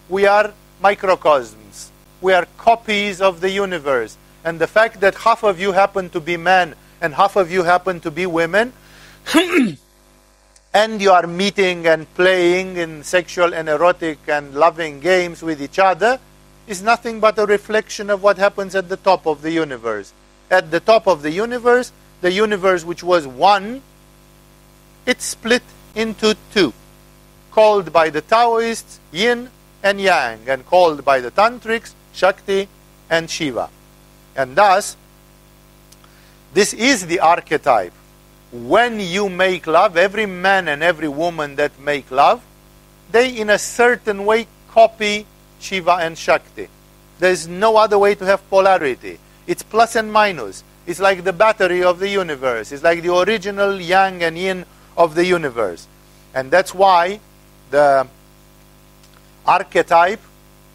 [0.07, 1.91] We are microcosms.
[2.21, 4.17] We are copies of the universe.
[4.45, 7.63] And the fact that half of you happen to be men and half of you
[7.63, 8.71] happen to be women,
[10.73, 15.79] and you are meeting and playing in sexual and erotic and loving games with each
[15.79, 16.19] other,
[16.67, 20.13] is nothing but a reflection of what happens at the top of the universe.
[20.49, 21.91] At the top of the universe,
[22.21, 23.81] the universe which was one,
[25.05, 25.63] it split
[25.95, 26.73] into two,
[27.51, 29.49] called by the Taoists yin
[29.83, 32.69] and yang, and called by the Tantrics Shakti
[33.09, 33.69] and Shiva.
[34.35, 34.95] And thus,
[36.53, 37.93] this is the archetype.
[38.51, 42.43] When you make love, every man and every woman that make love,
[43.11, 45.25] they in a certain way copy
[45.59, 46.67] Shiva and Shakti.
[47.19, 49.19] There's no other way to have polarity.
[49.47, 50.63] It's plus and minus.
[50.85, 52.71] It's like the battery of the universe.
[52.71, 54.65] It's like the original yang and yin
[54.97, 55.87] of the universe.
[56.33, 57.19] And that's why
[57.69, 58.07] the
[59.45, 60.21] archetype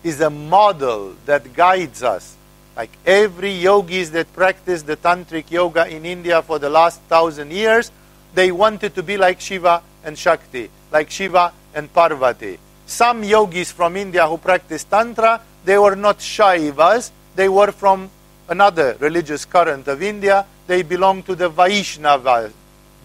[0.05, 2.37] is a model that guides us.
[2.77, 7.91] Like every yogis that practice the tantric yoga in India for the last thousand years,
[8.35, 12.59] they wanted to be like Shiva and Shakti, like Shiva and Parvati.
[12.87, 18.11] Some yogis from India who practice Tantra, they were not Shaivas, they were from
[18.49, 20.47] another religious current of India.
[20.67, 22.53] They belonged to the Vaishnavas,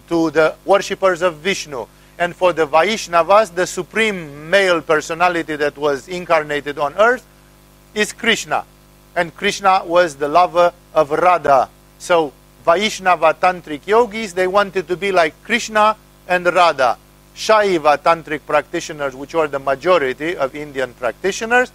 [0.08, 1.86] to the worshippers of Vishnu.
[2.18, 7.26] And for the Vaishnavas, the supreme male personality that was incarnated on earth
[7.94, 8.64] is Krishna.
[9.14, 11.68] And Krishna was the lover of Radha.
[11.98, 12.32] So
[12.64, 15.96] Vaishnava tantric yogis, they wanted to be like Krishna
[16.28, 16.98] and Radha.
[17.34, 21.72] Shaiva tantric practitioners, which are the majority of Indian practitioners,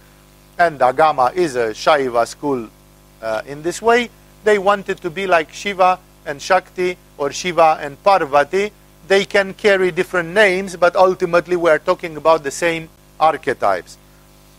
[0.58, 2.68] and Agama is a Shaiva school
[3.20, 4.10] uh, in this way,
[4.44, 8.72] they wanted to be like Shiva and Shakti or Shiva and Parvati.
[9.08, 13.96] They can carry different names, but ultimately we are talking about the same archetypes.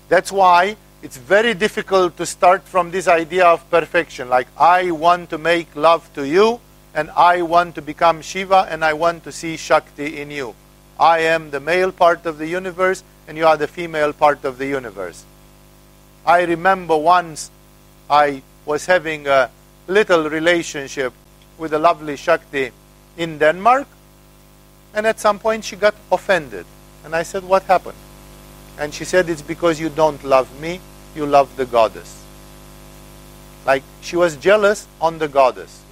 [0.09, 4.27] That's why it's very difficult to start from this idea of perfection.
[4.27, 6.59] Like, I want to make love to you,
[6.93, 10.55] and I want to become Shiva, and I want to see Shakti in you.
[10.99, 14.57] I am the male part of the universe, and you are the female part of
[14.57, 15.23] the universe.
[16.25, 17.49] I remember once
[18.09, 19.49] I was having a
[19.87, 21.13] little relationship
[21.57, 22.71] with a lovely Shakti
[23.17, 23.87] in Denmark,
[24.93, 26.65] and at some point she got offended.
[27.05, 27.97] And I said, What happened?
[28.77, 30.81] And she said, It's because you don't love me,
[31.19, 32.23] you love the goddess.
[33.65, 35.83] Like she was jealous on the goddess.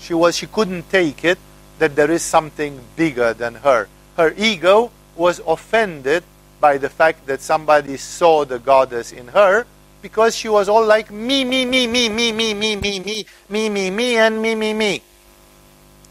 [0.00, 1.38] She was she couldn't take it
[1.78, 3.88] that there is something bigger than her
[4.18, 6.24] her ego was offended
[6.60, 9.64] by the fact that somebody saw the goddess in her
[10.02, 13.68] because she was all like me, me, me, me, me, me, me, me, me, me,
[13.68, 15.02] me, me, and me, me, me.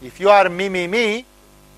[0.02, 1.24] If you are me, me, me,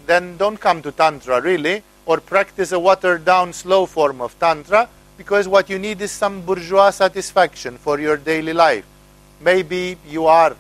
[0.07, 4.89] then don't come to Tantra really, or practice a watered down slow form of Tantra,
[5.21, 8.87] because what you need is some bourgeois satisfaction for your daily life.
[9.39, 10.57] Maybe you are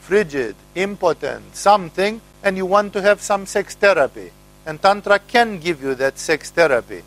[0.00, 4.32] frigid, impotent, something, and you want to have some sex therapy.
[4.66, 7.04] And Tantra can give you that sex therapy.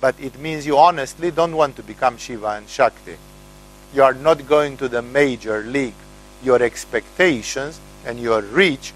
[0.00, 3.16] But it means you honestly don't want to become Shiva and Shakti.
[3.92, 5.98] You are not going to the major league.
[6.40, 8.92] Your expectations and your reach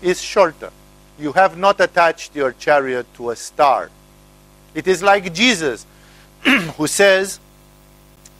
[0.00, 0.70] is shorter.
[1.18, 3.90] You have not attached your chariot to a star.
[4.76, 5.86] It is like Jesus,
[6.76, 7.38] who says,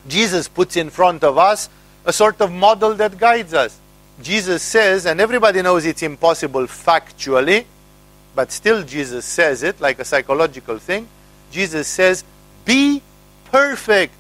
[0.09, 1.69] Jesus puts in front of us
[2.05, 3.79] a sort of model that guides us.
[4.21, 7.65] Jesus says, and everybody knows it's impossible factually,
[8.35, 11.07] but still Jesus says it like a psychological thing.
[11.51, 12.25] Jesus says,
[12.65, 13.03] Be
[13.51, 14.15] perfect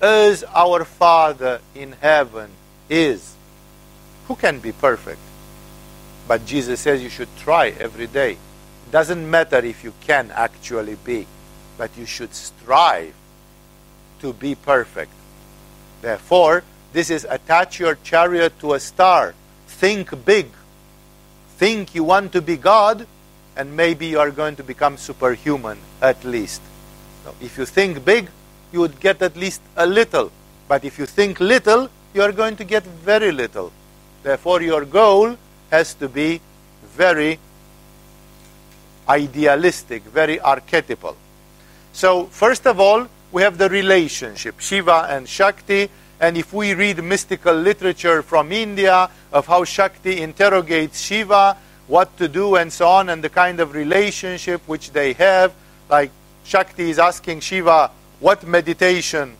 [0.00, 2.50] as our Father in heaven
[2.88, 3.34] is.
[4.28, 5.20] Who can be perfect?
[6.28, 8.36] But Jesus says you should try every day.
[8.90, 11.26] Doesn't matter if you can actually be,
[11.78, 13.14] but you should strive
[14.20, 15.12] to be perfect.
[16.02, 16.62] Therefore,
[16.92, 19.34] this is attach your chariot to a star.
[19.66, 20.48] Think big
[21.56, 23.06] think you want to be God,
[23.56, 26.60] and maybe you are going to become superhuman at least.
[27.24, 28.28] So if you think big,
[28.72, 30.30] you would get at least a little.
[30.68, 33.72] But if you think little, you are going to get very little.
[34.22, 35.36] Therefore, your goal
[35.70, 36.40] has to be
[36.94, 37.38] very
[39.08, 41.16] idealistic, very archetypal.
[41.96, 45.88] So, first of all, we have the relationship Shiva and Shakti.
[46.20, 52.28] And if we read mystical literature from India of how Shakti interrogates Shiva, what to
[52.28, 55.54] do, and so on, and the kind of relationship which they have,
[55.88, 56.10] like
[56.44, 57.90] Shakti is asking Shiva,
[58.20, 59.34] what meditation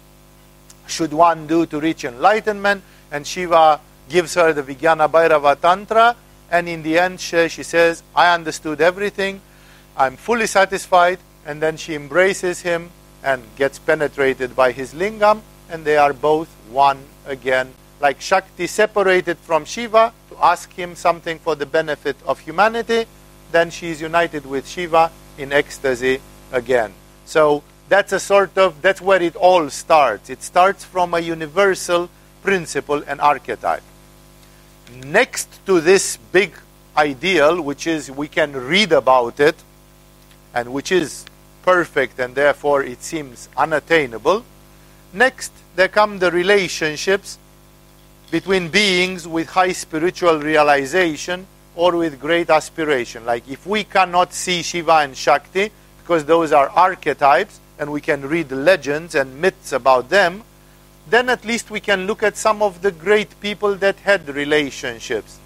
[0.87, 2.83] should one do to reach enlightenment?
[3.13, 6.17] And Shiva gives her the Vijnana Bhairava Tantra,
[6.51, 9.43] And in the end, she, she says, I understood everything.
[9.95, 11.19] I'm fully satisfied.
[11.47, 12.91] And then she embraces him
[13.23, 15.41] and gets penetrated by his lingam.
[15.71, 17.73] And they are both one again.
[18.01, 23.07] Like Shakti separated from Shiva to ask him something for the benefit of humanity.
[23.53, 26.21] Then she is united with Shiva in ecstasy
[26.53, 26.93] again.
[27.25, 30.29] So that's a sort of, that's where it all starts.
[30.29, 32.11] It starts from a universal
[32.43, 33.83] principle and archetype.
[35.05, 36.53] Next to this big
[36.97, 39.57] ideal, which is we can read about it,
[40.55, 41.25] and which is
[41.67, 44.45] perfect and therefore it seems unattainable,
[45.13, 47.37] next there come the relationships
[48.31, 53.27] between beings with high spiritual realization or with great aspiration.
[53.27, 55.71] Like if we cannot see Shiva and Shakti,
[56.03, 60.43] because those are archetypes, and we can read legends and myths about them,
[61.11, 65.39] then at least we can look at some of the great people that had relationships.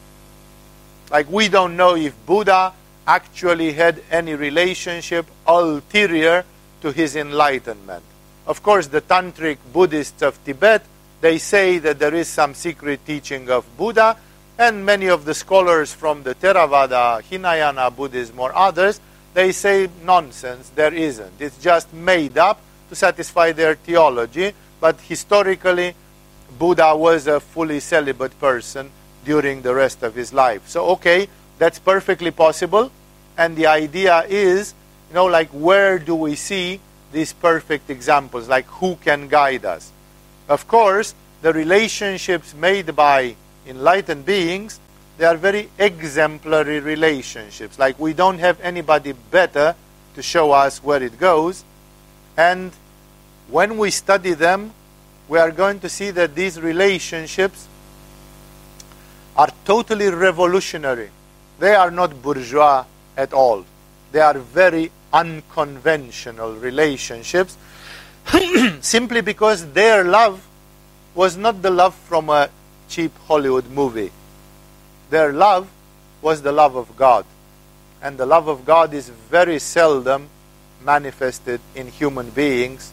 [1.11, 2.73] Like we don't know if Buddha
[3.07, 6.45] actually had any relationship ulterior
[6.83, 8.05] to his enlightenment.
[8.47, 10.83] Of course, the Tantric Buddhists of Tibet,
[11.21, 14.17] they say that there is some secret teaching of Buddha,
[14.59, 19.01] and many of the scholars from the Theravada, Hinayana Buddhism, or others,
[19.33, 21.41] they say nonsense, there isn't.
[21.41, 25.95] It's just made up to satisfy their theology, but historically,
[26.59, 28.91] Buddha was a fully celibate person
[29.25, 30.69] during the rest of his life.
[30.69, 31.29] So, okay,
[31.61, 32.91] that's perfectly possible.
[33.37, 34.75] And the idea is,
[35.11, 36.81] you know, like where do we see
[37.13, 38.49] these perfect examples?
[38.49, 39.93] Like who can guide us?
[40.49, 43.37] Of course, the relationships made by
[43.69, 44.81] enlightened beings
[45.21, 47.79] they are very exemplary relationships.
[47.79, 49.77] Like we don't have anybody better
[50.15, 51.63] to show us where it goes.
[52.39, 52.73] And
[53.51, 54.73] when we study them,
[55.29, 57.69] we are going to see that these relationships
[59.37, 61.11] are totally revolutionary.
[61.61, 62.85] They are not bourgeois
[63.17, 63.65] at all.
[64.11, 67.57] They are very unconventional relationships
[68.81, 70.45] simply because their love
[71.15, 72.49] was not the love from a
[72.89, 74.11] cheap Hollywood movie
[75.11, 75.69] their love
[76.23, 77.27] was the love of God.
[78.01, 80.29] And the love of God is very seldom
[80.83, 82.93] manifested in human beings.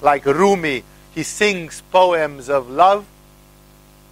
[0.00, 3.04] Like Rumi, he sings poems of love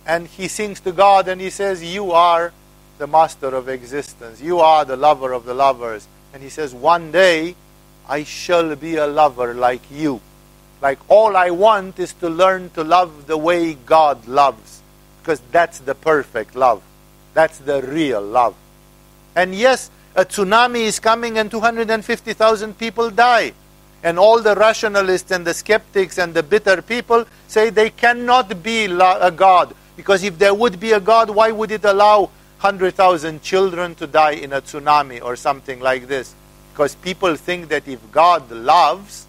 [0.04, 2.52] and he sings to God and he says, You are
[2.98, 4.40] the master of existence.
[4.40, 6.06] You are the lover of the lovers.
[6.32, 7.56] And he says, One day
[8.08, 10.20] I shall be a lover like you.
[10.80, 14.82] Like all I want is to learn to love the way God loves.
[15.20, 16.82] Because that's the perfect love.
[17.32, 18.54] That's the real love.
[19.34, 23.52] And yes, a tsunami is coming and 250,000 people die.
[24.02, 28.84] And all the rationalists and the skeptics and the bitter people say they cannot be
[28.84, 29.74] a God.
[29.96, 32.30] Because if there would be a God, why would it allow
[32.64, 36.34] 100,000 children to die in a tsunami or something like this?
[36.72, 39.26] Because people think that if God loves,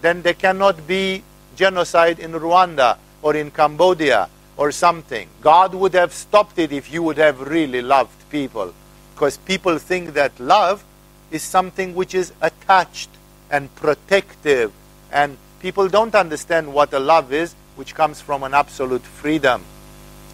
[0.00, 1.22] then there cannot be
[1.54, 5.28] genocide in Rwanda or in Cambodia or something.
[5.40, 8.74] God would have stopped it if you would have really loved people.
[9.14, 10.82] Because people think that love
[11.30, 13.10] is something which is attached
[13.48, 14.72] and protective.
[15.12, 19.62] And people don't understand what a love is, which comes from an absolute freedom,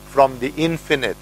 [0.06, 1.18] from the infinite.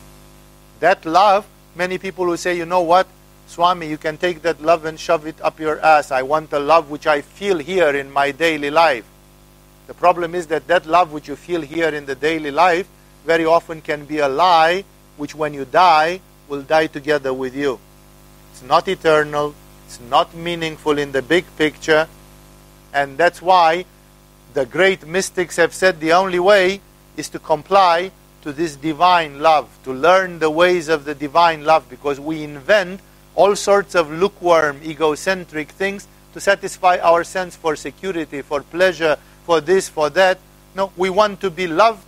[0.82, 3.06] That love, many people will say, you know what,
[3.46, 6.10] Swami, you can take that love and shove it up your ass.
[6.10, 9.04] I want a love which I feel here in my daily life.
[9.86, 12.88] The problem is that that love which you feel here in the daily life
[13.24, 14.82] very often can be a lie,
[15.18, 17.78] which when you die, will die together with you.
[18.50, 19.54] It's not eternal,
[19.86, 22.08] it's not meaningful in the big picture,
[22.92, 23.84] and that's why
[24.52, 26.80] the great mystics have said the only way
[27.16, 28.10] is to comply
[28.42, 33.00] to this divine love, to learn the ways of the divine love, because we invent
[33.34, 39.60] all sorts of lukewarm, egocentric things to satisfy our sense for security, for pleasure, for
[39.60, 40.38] this, for that.
[40.74, 42.06] No, we want to be loved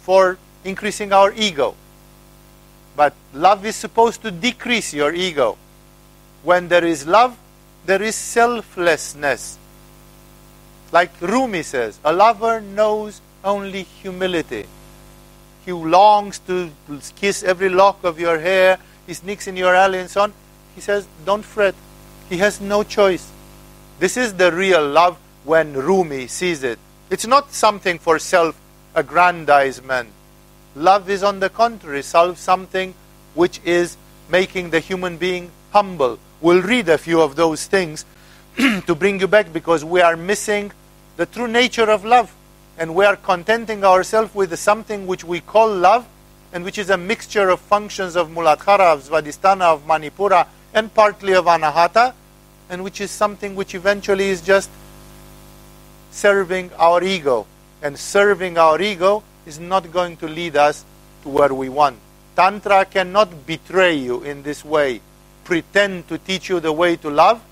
[0.00, 1.74] for increasing our ego.
[2.96, 5.58] But love is supposed to decrease your ego.
[6.42, 7.36] When there is love,
[7.86, 9.58] there is selflessness.
[10.92, 14.66] Like Rumi says, a lover knows only humility.
[15.70, 16.68] He longs to
[17.14, 20.32] kiss every lock of your hair, he sneaks in your alley and so on.
[20.74, 21.76] He says, don't fret.
[22.28, 23.30] He has no choice.
[24.00, 26.80] This is the real love when Rumi sees it.
[27.08, 28.60] It's not something for self
[28.96, 30.08] aggrandizement.
[30.74, 32.92] Love is, on the contrary, something
[33.34, 33.96] which is
[34.28, 36.18] making the human being humble.
[36.40, 38.04] We'll read a few of those things
[38.56, 40.72] to bring you back because we are missing
[41.16, 42.34] the true nature of love.
[42.80, 46.08] And we are contenting ourselves with something which we call love,
[46.50, 51.34] and which is a mixture of functions of Muladhara, of Svadhisthana, of Manipura, and partly
[51.34, 52.14] of Anahata,
[52.70, 54.70] and which is something which eventually is just
[56.10, 57.46] serving our ego.
[57.82, 60.82] And serving our ego is not going to lead us
[61.22, 61.98] to where we want.
[62.34, 65.02] Tantra cannot betray you in this way,
[65.44, 67.42] pretend to teach you the way to love,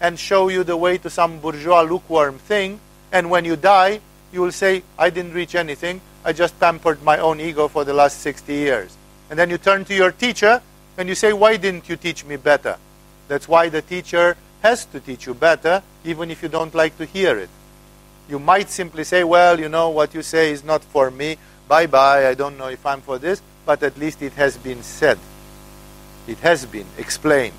[0.00, 2.78] and show you the way to some bourgeois lukewarm thing,
[3.10, 4.00] and when you die,
[4.32, 7.94] you will say, I didn't reach anything, I just pampered my own ego for the
[7.94, 8.96] last 60 years.
[9.30, 10.62] And then you turn to your teacher
[10.96, 12.76] and you say, Why didn't you teach me better?
[13.28, 17.04] That's why the teacher has to teach you better, even if you don't like to
[17.04, 17.50] hear it.
[18.28, 21.36] You might simply say, Well, you know, what you say is not for me.
[21.68, 24.82] Bye bye, I don't know if I'm for this, but at least it has been
[24.82, 25.18] said.
[26.26, 27.54] It has been explained.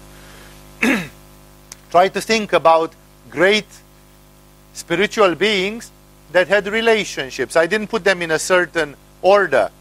[1.91, 2.93] Try to think about
[3.29, 3.67] great
[4.73, 5.91] spiritual beings
[6.31, 7.55] that had relationships.
[7.55, 9.71] I didn't put them in a certain order.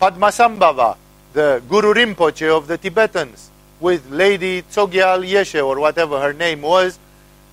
[0.00, 0.96] Padmasambhava,
[1.32, 3.50] the Guru Rinpoche of the Tibetans,
[3.80, 6.98] with Lady Tsogyal Yeshe, or whatever her name was,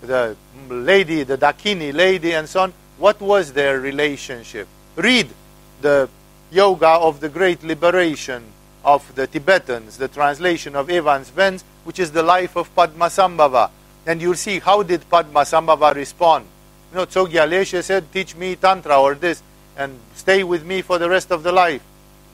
[0.02, 0.36] the
[0.70, 2.74] lady, the Dakini lady, and so on.
[2.98, 4.68] What was their relationship?
[4.96, 5.30] Read
[5.82, 6.10] the
[6.52, 8.44] Yoga of the Great Liberation
[8.84, 13.70] of the Tibetans, the translation of Evans Wentz, which is the life of Padmasambhava.
[14.06, 16.46] And you'll see how did Padmasambhava respond.
[16.92, 19.44] You know, Tsogyal Yeshe said, teach me Tantra or this,
[19.78, 21.84] and stay with me for the rest of the life.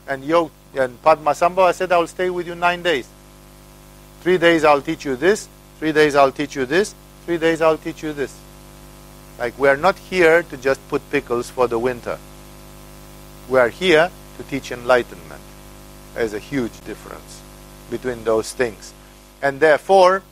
[0.08, 3.08] And, Yo, and Padmasambhava said, I will stay with you nine days.
[4.22, 5.48] Three days I'll teach you this,
[5.78, 6.94] three days I'll teach you this,
[7.24, 8.34] three days I'll teach you this.
[9.38, 12.18] Like, we are not here to just put pickles for the winter.
[13.48, 15.42] We are here to teach enlightenment.
[16.14, 17.42] There's a huge difference
[17.90, 18.94] between those things.
[19.42, 20.22] And therefore,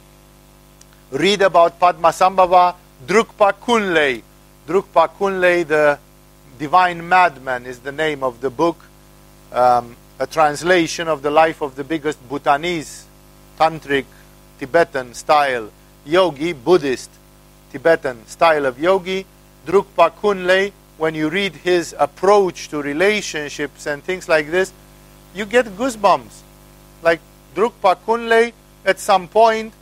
[1.11, 2.75] read about Padmasambhava
[3.07, 4.23] Drukpa Kunley.
[4.67, 5.99] Drukpa Kunley, the
[6.59, 8.79] Divine Madman, is the name of the book.
[9.53, 13.05] Um, a translation of the life of the biggest Bhutanese,
[13.59, 14.07] Tantric,
[14.59, 15.71] Tibetan style
[16.07, 17.11] yogi, Buddhist,
[17.73, 19.27] Tibetan style of yogi.
[19.67, 24.73] Drukpa Kunley, when you read his approach to relationships and things like this,
[25.35, 26.41] you get goosebumps.
[27.03, 27.21] Like
[27.55, 28.55] Drukpa Kunley,
[28.87, 29.75] at some point,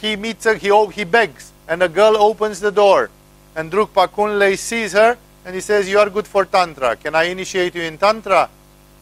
[0.00, 3.08] he meets a, he, he begs and a girl opens the door.
[3.54, 5.16] And Drukpa Kunley sees her
[5.46, 6.96] and he says, You are good for Tantra.
[6.96, 8.50] Can I initiate you in Tantra?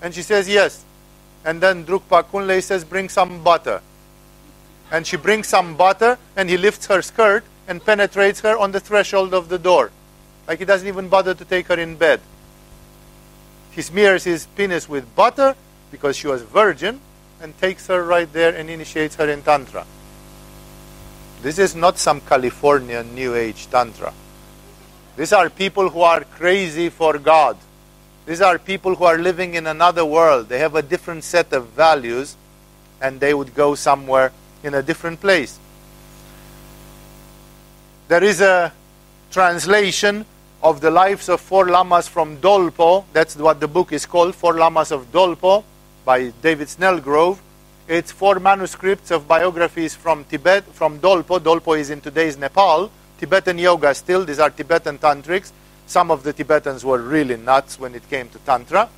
[0.02, 0.84] And she says, Yes.
[1.44, 3.80] And then Drukpa Kunley says, Bring some butter.
[4.90, 8.80] And she brings some butter and he lifts her skirt and penetrates her on the
[8.80, 9.90] threshold of the door.
[10.46, 12.20] Like he doesn't even bother to take her in bed.
[13.70, 15.56] He smears his penis with butter
[15.90, 17.00] because she was virgin
[17.40, 19.86] and takes her right there and initiates her in Tantra.
[21.42, 24.12] This is not some Californian New Age Tantra.
[25.16, 27.56] These are people who are crazy for God.
[28.26, 30.48] These are people who are living in another world.
[30.48, 32.36] They have a different set of values
[33.00, 34.32] and they would go somewhere
[34.62, 35.58] in a different place.
[38.08, 38.72] There is a
[39.30, 40.24] translation
[40.62, 43.04] of the lives of four lamas from Dolpo.
[43.12, 45.62] That's what the book is called, Four Lamas of Dolpo,
[46.04, 47.38] by David Snellgrove.
[47.88, 51.40] It's four manuscripts of biographies from Tibet, from Dolpo.
[51.40, 52.90] Dolpo is in today's Nepal.
[53.18, 54.26] Tibetan yoga still.
[54.26, 55.52] These are Tibetan tantrics.
[55.86, 58.90] Some of the Tibetans were really nuts when it came to Tantra.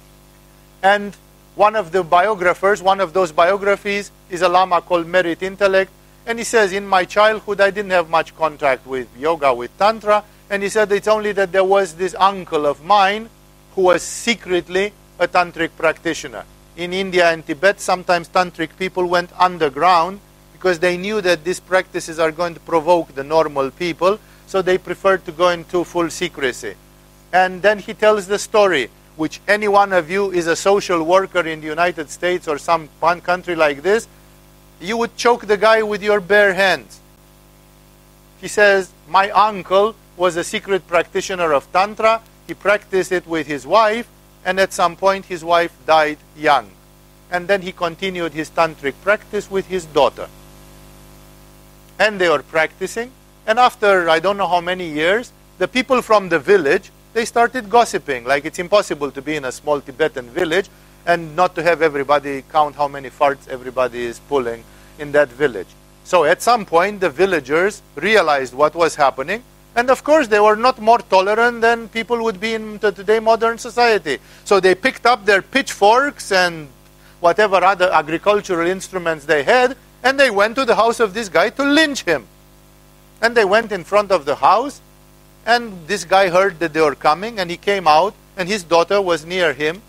[0.83, 1.17] And
[1.55, 5.93] one of the biographers, one of those biographies, is a Lama called Merit Intellect.
[6.27, 10.25] And he says, In my childhood, I didn't have much contact with yoga, with Tantra.
[10.51, 13.31] And he said, It's only that there was this uncle of mine
[13.77, 16.45] who was secretly a tantric practitioner
[16.77, 20.21] in India and Tibet, sometimes tantric people went underground
[20.53, 24.79] because they knew that these practices are going to provoke the normal people, so they
[24.79, 26.75] preferred to go into full secrecy.
[27.33, 31.47] And then he tells the story, which any one of you is a social worker
[31.47, 34.09] in the United States or some one country like this,
[34.81, 37.01] you would choke the guy with your bare hands.
[38.41, 42.23] He says, My uncle was a secret practitioner of Tantra.
[42.47, 44.09] He practiced it with his wife,
[44.45, 46.71] and at some point his wife died young.
[47.31, 50.29] And then he continued his tantric practice with his daughter.
[51.99, 53.13] And they were practicing,
[53.47, 57.69] and after I don't know how many years, the people from the village they started
[57.69, 58.25] gossiping.
[58.25, 60.69] Like it's impossible to be in a small Tibetan village
[61.07, 64.65] and not to have everybody count how many farts everybody is pulling
[64.99, 65.67] in that village.
[66.05, 69.43] So at some point, the villagers realized what was happening
[69.77, 73.59] and of course, they were not more tolerant than people would be in today modern
[73.59, 74.19] society.
[74.45, 76.69] So they picked up their pitchforks and
[77.21, 81.51] whatever other agricultural instruments they had, and they went to the house of this guy
[81.51, 82.27] to lynch him.
[83.23, 84.81] And they went in front of the house,
[85.47, 89.01] and this guy heard that they were coming, and he came out, and his daughter
[89.01, 89.83] was near him.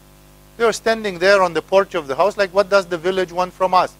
[0.57, 3.31] They were standing there on the porch of the house, like, what does the village
[3.31, 3.95] want from us?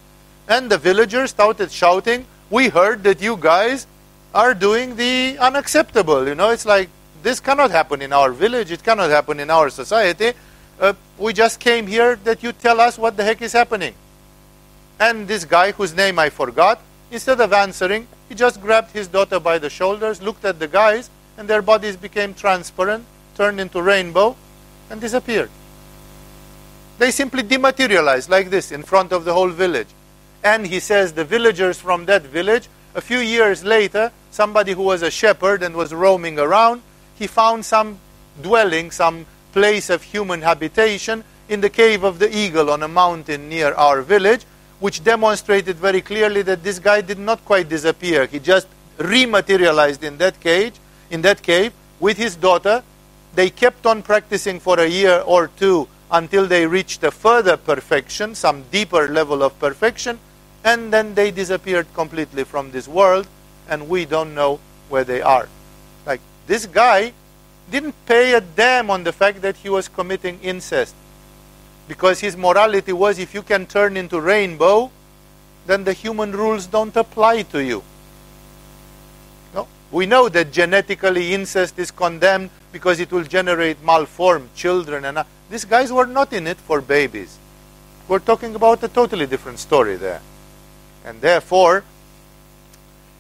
[0.48, 3.88] And the villagers started shouting, We heard that you guys
[4.34, 6.28] are doing the unacceptable.
[6.28, 6.90] You know, it's like,
[7.24, 10.34] this cannot happen in our village, it cannot happen in our society.
[10.80, 13.94] Uh, we just came here that you tell us what the heck is happening.
[15.00, 19.40] And this guy, whose name I forgot, instead of answering, he just grabbed his daughter
[19.40, 23.06] by the shoulders, looked at the guys, and their bodies became transparent,
[23.36, 24.36] turned into rainbow,
[24.90, 25.50] and disappeared.
[26.98, 29.88] They simply dematerialized like this in front of the whole village.
[30.44, 35.02] And he says the villagers from that village, a few years later, somebody who was
[35.02, 36.82] a shepherd and was roaming around,
[37.16, 38.00] he found some
[38.42, 43.50] dwelling, some place of human habitation in the cave of the eagle on a mountain
[43.50, 44.46] near our village,
[44.80, 48.26] which demonstrated very clearly that this guy did not quite disappear.
[48.26, 48.68] He just
[48.98, 50.74] rematerialized in that cage,
[51.10, 52.84] in that cave, with his daughter.
[53.36, 58.36] They kept on practicing for a year or two until they reached a further perfection,
[58.36, 60.20] some deeper level of perfection,
[60.64, 63.28] and then they disappeared completely from this world,
[63.68, 64.59] and we don't know
[64.89, 65.47] where they are.
[66.05, 67.14] Like this guy
[67.70, 70.95] didn't pay a damn on the fact that he was committing incest.
[71.88, 74.91] Because his morality was if you can turn into rainbow,
[75.66, 77.84] then the human rules don't apply to you.
[79.53, 79.68] No?
[79.91, 85.05] We know that genetically incest is condemned because it will generate malformed children.
[85.05, 87.38] And uh, these guys were not in it for babies.
[88.07, 90.22] We're talking about a totally different story there.
[91.06, 91.84] And therefore,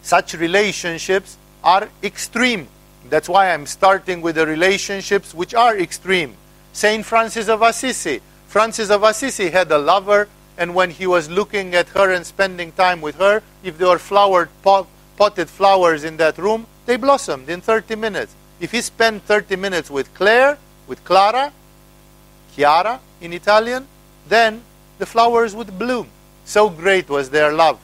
[0.01, 2.67] such relationships are extreme.
[3.09, 6.35] That's why I'm starting with the relationships which are extreme.
[6.73, 8.21] Saint Francis of Assisi.
[8.47, 10.27] Francis of Assisi had a lover,
[10.57, 13.99] and when he was looking at her and spending time with her, if there were
[13.99, 18.35] flowered pot, potted flowers in that room, they blossomed in 30 minutes.
[18.59, 20.57] If he spent 30 minutes with Claire,
[20.87, 21.51] with Clara,
[22.55, 23.87] Chiara in Italian,
[24.27, 24.61] then
[24.99, 26.09] the flowers would bloom.
[26.45, 27.79] So great was their love.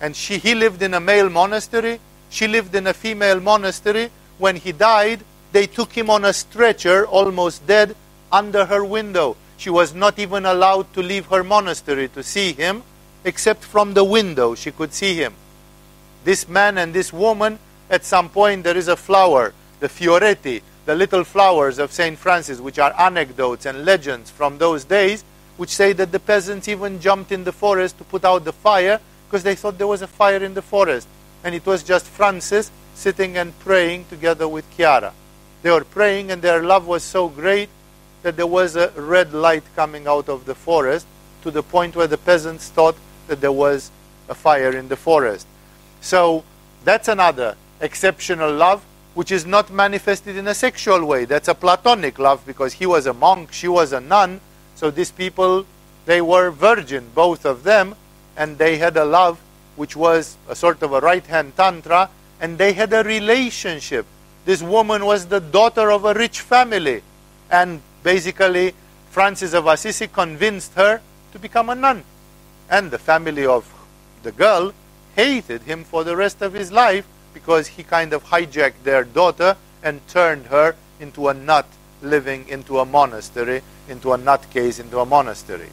[0.00, 2.00] And she, he lived in a male monastery,
[2.30, 4.10] she lived in a female monastery.
[4.38, 5.20] When he died,
[5.52, 7.94] they took him on a stretcher, almost dead,
[8.32, 9.36] under her window.
[9.58, 12.82] She was not even allowed to leave her monastery to see him,
[13.24, 15.34] except from the window she could see him.
[16.24, 17.58] This man and this woman,
[17.90, 22.16] at some point, there is a flower, the fioretti, the little flowers of St.
[22.16, 25.24] Francis, which are anecdotes and legends from those days,
[25.60, 28.98] which say that the peasants even jumped in the forest to put out the fire
[29.26, 31.06] because they thought there was a fire in the forest.
[31.44, 35.12] And it was just Francis sitting and praying together with Chiara.
[35.60, 37.68] They were praying, and their love was so great
[38.22, 41.06] that there was a red light coming out of the forest
[41.42, 42.96] to the point where the peasants thought
[43.26, 43.90] that there was
[44.30, 45.46] a fire in the forest.
[46.00, 46.42] So
[46.84, 48.82] that's another exceptional love
[49.12, 51.26] which is not manifested in a sexual way.
[51.26, 54.40] That's a platonic love because he was a monk, she was a nun.
[54.80, 55.66] So these people,
[56.06, 57.96] they were virgin, both of them,
[58.34, 59.38] and they had a love
[59.76, 62.08] which was a sort of a right hand tantra,
[62.40, 64.06] and they had a relationship.
[64.46, 67.02] This woman was the daughter of a rich family,
[67.50, 68.72] and basically,
[69.10, 71.02] Francis of Assisi convinced her
[71.32, 72.02] to become a nun.
[72.70, 73.70] And the family of
[74.22, 74.72] the girl
[75.14, 79.58] hated him for the rest of his life because he kind of hijacked their daughter
[79.82, 81.66] and turned her into a nut
[82.02, 85.68] living into a monastery, into a nutcase, into a monastery.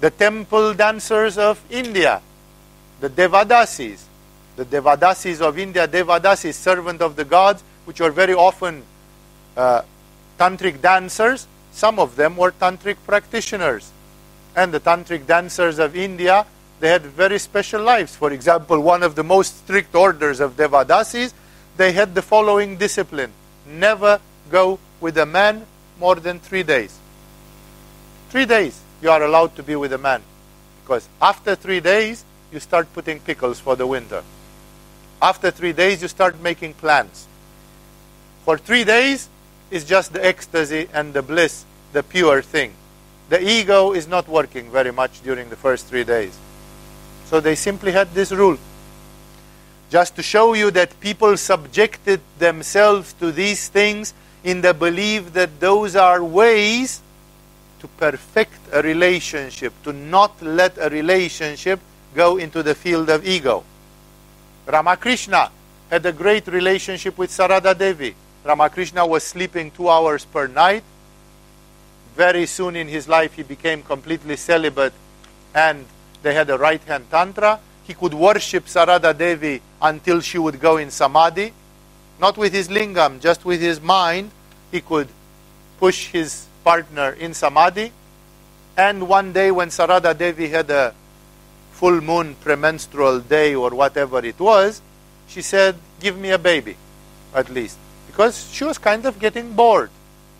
[0.00, 2.20] The temple dancers of India,
[3.00, 4.02] the Devadasis,
[4.56, 8.82] the Devadasis of India, Devadasis, servant of the gods, which were very often
[9.56, 9.82] uh,
[10.38, 11.46] tantric dancers.
[11.72, 13.90] Some of them were tantric practitioners.
[14.56, 16.46] And the tantric dancers of India
[16.80, 18.14] they had very special lives.
[18.14, 21.32] For example, one of the most strict orders of Devadasis,
[21.76, 23.32] they had the following discipline
[23.66, 25.66] never go with a man
[25.98, 26.98] more than three days.
[28.30, 30.22] Three days you are allowed to be with a man.
[30.82, 34.22] Because after three days, you start putting pickles for the winter.
[35.20, 37.26] After three days, you start making plans.
[38.44, 39.28] For three days,
[39.70, 42.74] it's just the ecstasy and the bliss, the pure thing.
[43.30, 46.36] The ego is not working very much during the first three days.
[47.26, 48.58] So they simply had this rule.
[49.90, 54.12] Just to show you that people subjected themselves to these things
[54.44, 57.00] in the belief that those are ways
[57.80, 61.80] to perfect a relationship, to not let a relationship
[62.14, 63.64] go into the field of ego.
[64.66, 65.50] Ramakrishna
[65.90, 68.14] had a great relationship with Sarada Devi.
[68.44, 70.82] Ramakrishna was sleeping two hours per night.
[72.16, 74.92] Very soon in his life, he became completely celibate
[75.54, 75.84] and
[76.22, 77.60] they had a right hand tantra.
[77.84, 81.52] He could worship Sarada Devi until she would go in samadhi.
[82.20, 84.30] Not with his lingam, just with his mind,
[84.70, 85.08] he could
[85.78, 87.92] push his partner in samadhi.
[88.76, 90.94] And one day when Sarada Devi had a
[91.72, 94.80] full moon premenstrual day or whatever it was,
[95.28, 96.76] she said, Give me a baby,
[97.34, 97.78] at least.
[98.06, 99.90] Because she was kind of getting bored.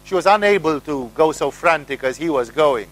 [0.05, 2.89] She was unable to go so frantic as he was going.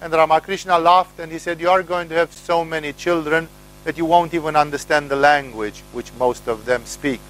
[0.00, 3.48] And Ramakrishna laughed and he said, You are going to have so many children
[3.84, 7.20] that you won't even understand the language which most of them speak.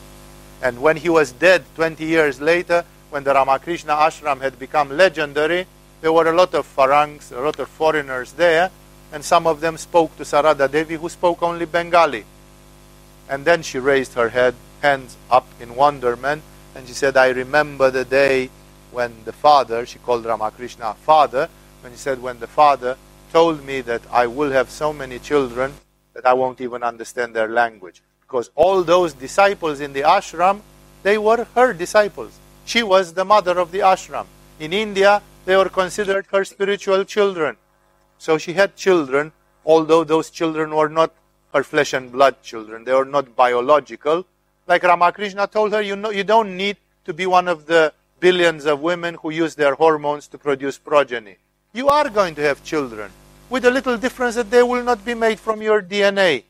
[0.62, 5.66] And when he was dead 20 years later, when the Ramakrishna ashram had become legendary,
[6.00, 8.70] there were a lot of Farangs, a lot of foreigners there,
[9.12, 12.24] and some of them spoke to Sarada Devi, who spoke only Bengali.
[13.28, 16.42] And then she raised her head, hands up in wonderment,
[16.74, 18.50] and she said, I remember the day
[18.92, 21.48] when the father, she called Ramakrishna father,
[21.80, 22.96] when he said, when the father
[23.32, 25.74] told me that I will have so many children
[26.14, 28.02] that I won't even understand their language.
[28.29, 30.61] Because all those disciples in the ashram,
[31.03, 32.39] they were her disciples.
[32.66, 34.26] She was the mother of the ashram.
[34.61, 37.57] In India, they were considered her spiritual children.
[38.18, 39.33] So she had children,
[39.64, 41.14] although those children were not
[41.55, 42.85] her flesh and blood children.
[42.85, 44.26] They were not biological.
[44.66, 46.76] Like Ramakrishna told her, you know, you don't need
[47.07, 51.37] to be one of the billions of women who use their hormones to produce progeny.
[51.72, 53.11] You are going to have children,
[53.49, 56.45] with a little difference that they will not be made from your DNA.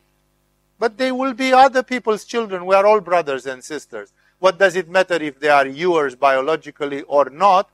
[0.79, 2.67] But they will be other people's children.
[2.67, 4.13] We are all brothers and sisters.
[4.39, 7.69] What does it matter if they are yours biologically or not,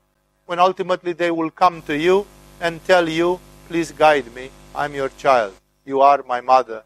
[0.47, 2.27] when ultimately they will come to you
[2.61, 6.83] and tell you, please guide me, I'm your child, you are my mother,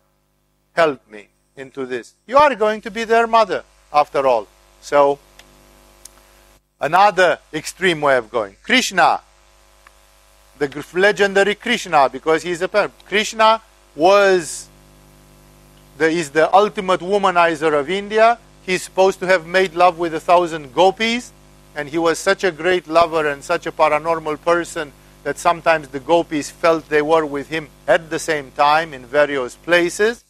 [0.73, 2.15] help me into this.
[2.27, 4.47] You are going to be their mother, after all.
[4.81, 5.19] So,
[6.81, 8.57] another extreme way of going.
[8.63, 9.21] Krishna,
[10.59, 12.95] the legendary Krishna, because he is a parent.
[13.07, 13.61] Krishna
[13.95, 14.68] was
[15.99, 18.39] the, is the ultimate womanizer of India.
[18.65, 21.33] He's supposed to have made love with a thousand gopis,
[21.75, 24.93] and he was such a great lover and such a paranormal person
[25.25, 29.57] that sometimes the gopis felt they were with him at the same time in various
[29.57, 30.25] places.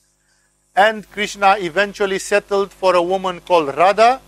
[0.74, 4.20] And Krishna eventually settled for a woman called Radha,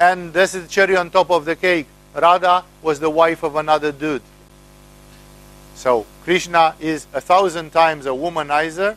[0.00, 1.86] and this is the cherry on top of the cake.
[2.14, 4.22] Radha was the wife of another dude.
[5.74, 8.96] So Krishna is a thousand times a womanizer,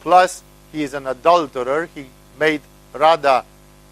[0.00, 0.42] plus
[0.72, 1.88] he is an adulterer.
[1.94, 2.06] He
[2.40, 2.62] made
[2.92, 3.44] Radha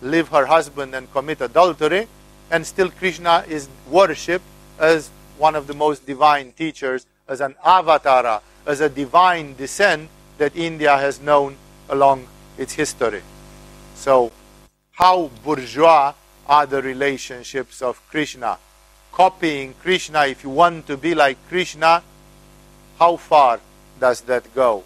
[0.02, 2.08] leave her husband and commit adultery,
[2.50, 4.44] and still Krishna is worshipped
[4.78, 10.08] as one of the most divine teachers, as an avatara, as a divine descent
[10.38, 11.56] that India has known
[11.88, 12.26] along
[12.58, 13.22] its history.
[13.94, 14.32] So,
[14.92, 16.14] how bourgeois
[16.46, 18.58] are the relationships of Krishna?
[19.12, 22.02] Copying Krishna, if you want to be like Krishna,
[22.98, 23.60] how far
[23.98, 24.84] does that go?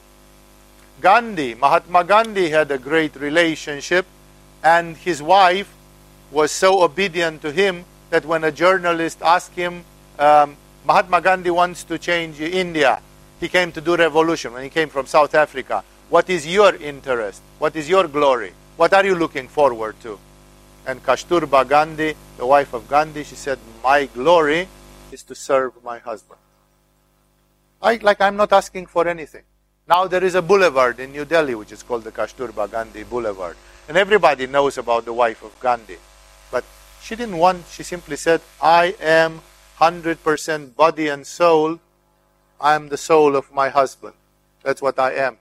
[1.05, 4.07] Gandhi, Mahatma Gandhi had a great relationship,
[4.63, 5.71] and his wife
[6.31, 9.85] was so obedient to him that when a journalist asked him,
[10.19, 13.03] um, Mahatma Gandhi wants to change India,
[13.39, 15.85] he came to do revolution when he came from South Africa.
[16.09, 17.43] What is your interest?
[17.59, 18.55] What is your glory?
[18.79, 20.19] What are you looking forward to?
[20.87, 24.69] And Kasturba Gandhi, the wife of Gandhi, she said, My glory
[25.13, 26.41] is to serve my husband.
[27.83, 29.43] I, like I'm not asking for anything.
[29.87, 33.55] Now there is a boulevard in New Delhi which is called the Kasturba Gandhi Boulevard.
[33.87, 35.99] And everybody knows about the wife of Gandhi.
[36.51, 36.65] But
[37.03, 39.43] she didn't want, she simply said, I am
[39.79, 41.81] 100% body and soul.
[42.59, 44.15] I am the soul of my husband.
[44.63, 45.37] That's what I am.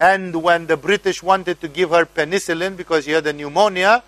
[0.00, 4.02] And when the British wanted to give her penicillin because she had a pneumonia,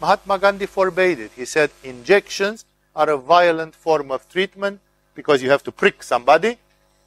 [0.00, 1.30] Mahatma Gandhi forbade it.
[1.36, 2.64] He said injections
[2.96, 4.80] are a violent form of treatment
[5.14, 6.58] because you have to prick somebody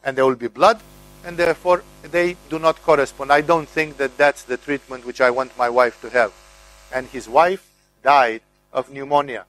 [0.06, 0.80] and there will be blood
[1.26, 3.32] and therefore they do not correspond.
[3.32, 6.34] I don't think that that's the treatment which I want my wife to have.
[6.94, 7.68] And his wife
[8.04, 9.46] died of pneumonia.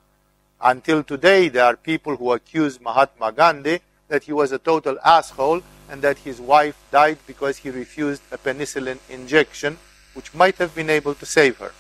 [0.61, 5.63] Until today, there are people who accuse Mahatma Gandhi that he was a total asshole
[5.91, 9.77] and that his wife died because he refused a penicillin injection,
[10.15, 11.73] which might have been able to save her.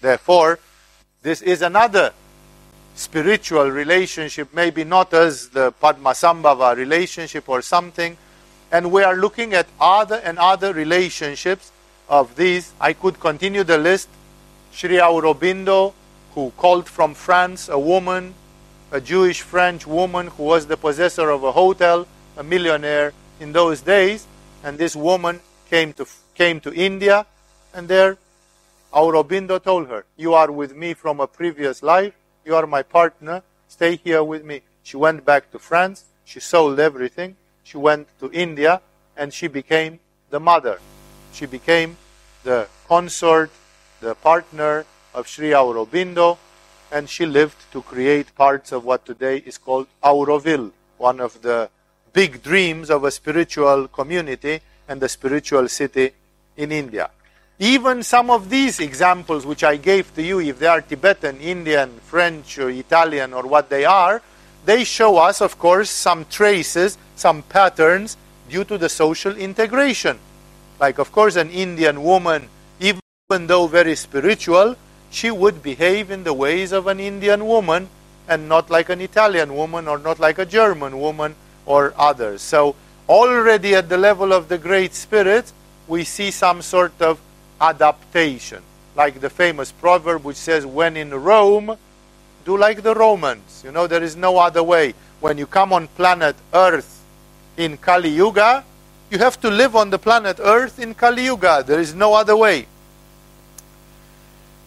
[0.00, 0.58] Therefore,
[1.22, 2.12] this is another
[2.94, 8.16] spiritual relationship, maybe not as the Padmasambhava relationship or something,
[8.70, 11.72] and we are looking at other and other relationships
[12.08, 12.72] of these.
[12.80, 14.08] I could continue the list.
[14.72, 15.94] Sri Aurobindo,
[16.34, 18.34] who called from France a woman,
[18.90, 22.06] a Jewish French woman who was the possessor of a hotel,
[22.36, 24.26] a millionaire in those days,
[24.62, 25.40] and this woman
[25.70, 27.26] came to came to India,
[27.72, 28.18] and there
[28.92, 32.14] Aurobindo told her, "You are with me from a previous life.
[32.44, 33.42] You are my partner.
[33.68, 36.04] Stay here with me." She went back to France.
[36.24, 37.36] She sold everything
[37.66, 38.80] she went to India
[39.16, 39.98] and she became
[40.30, 40.78] the mother.
[41.32, 41.96] She became
[42.44, 43.50] the consort,
[44.00, 46.38] the partner of Sri Aurobindo,
[46.92, 51.68] and she lived to create parts of what today is called Auroville, one of the
[52.12, 56.12] big dreams of a spiritual community and a spiritual city
[56.56, 57.10] in India.
[57.58, 61.90] Even some of these examples which I gave to you, if they are Tibetan, Indian,
[62.04, 64.22] French, or Italian, or what they are,
[64.66, 68.16] they show us, of course, some traces, some patterns
[68.50, 70.18] due to the social integration.
[70.80, 72.48] Like, of course, an Indian woman,
[72.80, 74.74] even though very spiritual,
[75.08, 77.88] she would behave in the ways of an Indian woman
[78.28, 82.42] and not like an Italian woman or not like a German woman or others.
[82.42, 82.74] So,
[83.08, 85.52] already at the level of the Great Spirit,
[85.86, 87.20] we see some sort of
[87.60, 88.62] adaptation.
[88.96, 91.78] Like the famous proverb which says, When in Rome,
[92.46, 93.62] do like the Romans.
[93.64, 94.94] You know, there is no other way.
[95.20, 97.02] When you come on planet Earth
[97.56, 98.64] in Kali Yuga,
[99.10, 101.64] you have to live on the planet Earth in Kali Yuga.
[101.66, 102.66] There is no other way.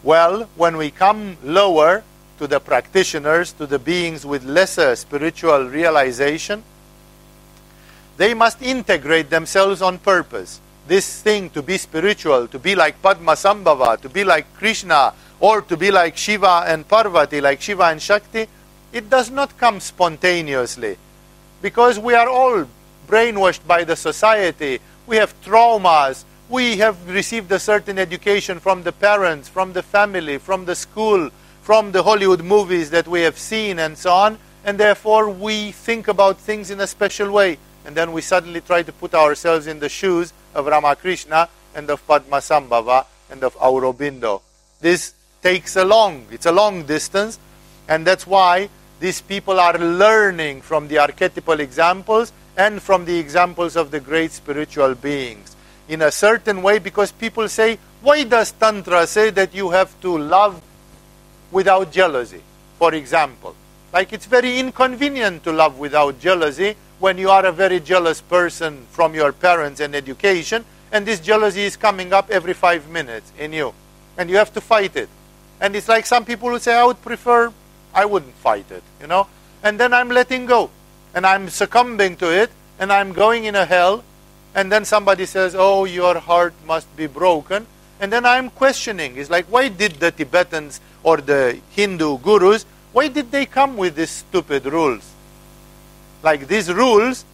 [0.02, 2.04] Well, when we come lower
[2.38, 6.62] to the practitioners, to the beings with lesser spiritual realization,
[8.18, 10.60] they must integrate themselves on purpose.
[10.86, 15.76] This thing to be spiritual, to be like Padmasambhava, to be like Krishna, or to
[15.76, 18.46] be like Shiva and Parvati, like Shiva and Shakti,
[18.92, 20.98] it does not come spontaneously.
[21.62, 22.66] Because we are all
[23.06, 24.80] brainwashed by the society.
[25.06, 26.24] We have traumas.
[26.48, 31.30] We have received a certain education from the parents, from the family, from the school,
[31.62, 34.38] from the Hollywood movies that we have seen, and so on.
[34.64, 37.58] And therefore, we think about things in a special way.
[37.86, 42.06] And then we suddenly try to put ourselves in the shoes of Ramakrishna and of
[42.06, 44.42] Padmasambhava and of Aurobindo.
[44.80, 47.38] This takes a long, it's a long distance,
[47.88, 48.68] and that's why
[49.00, 54.32] these people are learning from the archetypal examples and from the examples of the great
[54.32, 55.56] spiritual beings.
[55.88, 60.18] In a certain way, because people say, why does Tantra say that you have to
[60.18, 60.60] love
[61.50, 62.42] without jealousy,
[62.78, 63.54] for example?
[63.92, 68.86] Like it's very inconvenient to love without jealousy when you are a very jealous person
[68.90, 73.52] from your parents and education, and this jealousy is coming up every five minutes in
[73.52, 73.72] you,
[74.18, 75.08] and you have to fight it.
[75.60, 77.52] And it's like some people would say, I would prefer,
[77.94, 79.26] I wouldn't fight it, you know?
[79.62, 80.70] And then I'm letting go
[81.14, 84.04] and I'm succumbing to it and I'm going in a hell
[84.54, 87.66] and then somebody says, oh, your heart must be broken.
[88.00, 89.16] And then I'm questioning.
[89.18, 93.96] It's like, why did the Tibetans or the Hindu gurus, why did they come with
[93.96, 95.08] these stupid rules?
[96.22, 97.24] Like these rules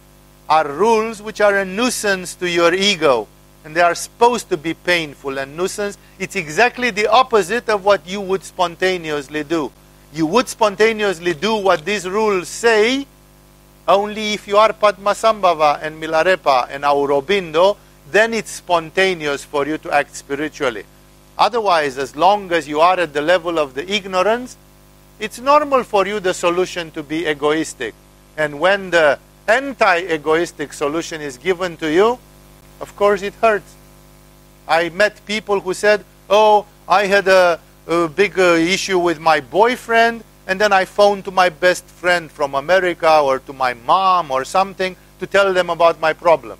[0.49, 3.27] are rules which are a nuisance to your ego.
[3.67, 5.97] And they are supposed to be painful and nuisance.
[6.17, 9.73] It's exactly the opposite of what you would spontaneously do.
[10.13, 13.05] You would spontaneously do what these rules say
[13.85, 17.75] only if you are Padmasambhava and Milarepa and Aurobindo,
[18.09, 20.85] then it's spontaneous for you to act spiritually.
[21.37, 24.55] Otherwise, as long as you are at the level of the ignorance,
[25.19, 27.93] it's normal for you the solution to be egoistic.
[28.37, 32.17] And when the anti egoistic solution is given to you,
[32.79, 33.75] of course it hurts.
[34.67, 39.39] I met people who said, Oh, I had a, a big uh, issue with my
[39.39, 44.31] boyfriend, and then I phoned to my best friend from America or to my mom
[44.31, 46.57] or something to tell them about my problem.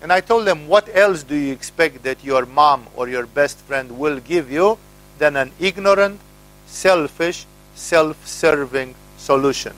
[0.00, 3.58] And I told them, what else do you expect that your mom or your best
[3.60, 4.78] friend will give you
[5.18, 6.20] than an ignorant,
[6.66, 9.72] selfish, self serving solution?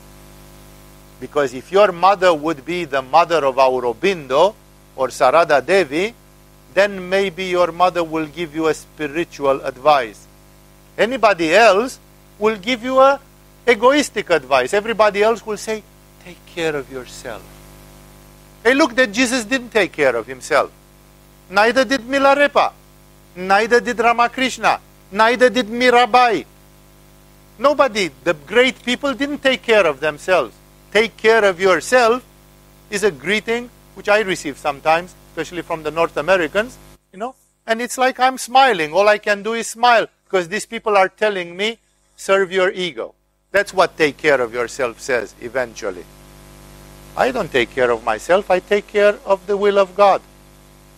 [1.19, 4.53] Because if your mother would be the mother of Aurobindo
[4.97, 6.13] or Sarada Devi,
[6.73, 10.27] then maybe your mother will give you a spiritual advice.
[10.97, 11.99] Anybody else
[12.37, 13.19] will give you a
[13.67, 14.73] egoistic advice.
[14.73, 15.83] Everybody else will say,
[16.23, 17.43] take care of yourself.
[18.63, 20.71] Hey, look that Jesus didn't take care of himself.
[21.49, 22.73] Neither did Milarepa.
[23.35, 24.79] Neither did Ramakrishna.
[25.11, 26.45] Neither did Mirabai.
[27.59, 30.53] Nobody, the great people, didn't take care of themselves.
[30.91, 32.25] Take care of yourself
[32.89, 36.77] is a greeting which I receive sometimes, especially from the North Americans,
[37.11, 37.33] you know.
[37.65, 38.93] And it's like I'm smiling.
[38.93, 41.79] All I can do is smile because these people are telling me,
[42.15, 43.15] serve your ego.
[43.51, 46.05] That's what take care of yourself says eventually.
[47.17, 50.21] I don't take care of myself, I take care of the will of God.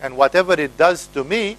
[0.01, 1.55] And whatever it does to me,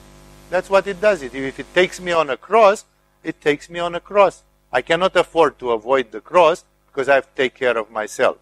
[0.51, 1.23] that's what it does.
[1.23, 2.85] If it takes me on a cross,
[3.25, 4.43] it takes me on a cross.
[4.73, 8.37] I cannot afford to avoid the cross because I have to take care of myself.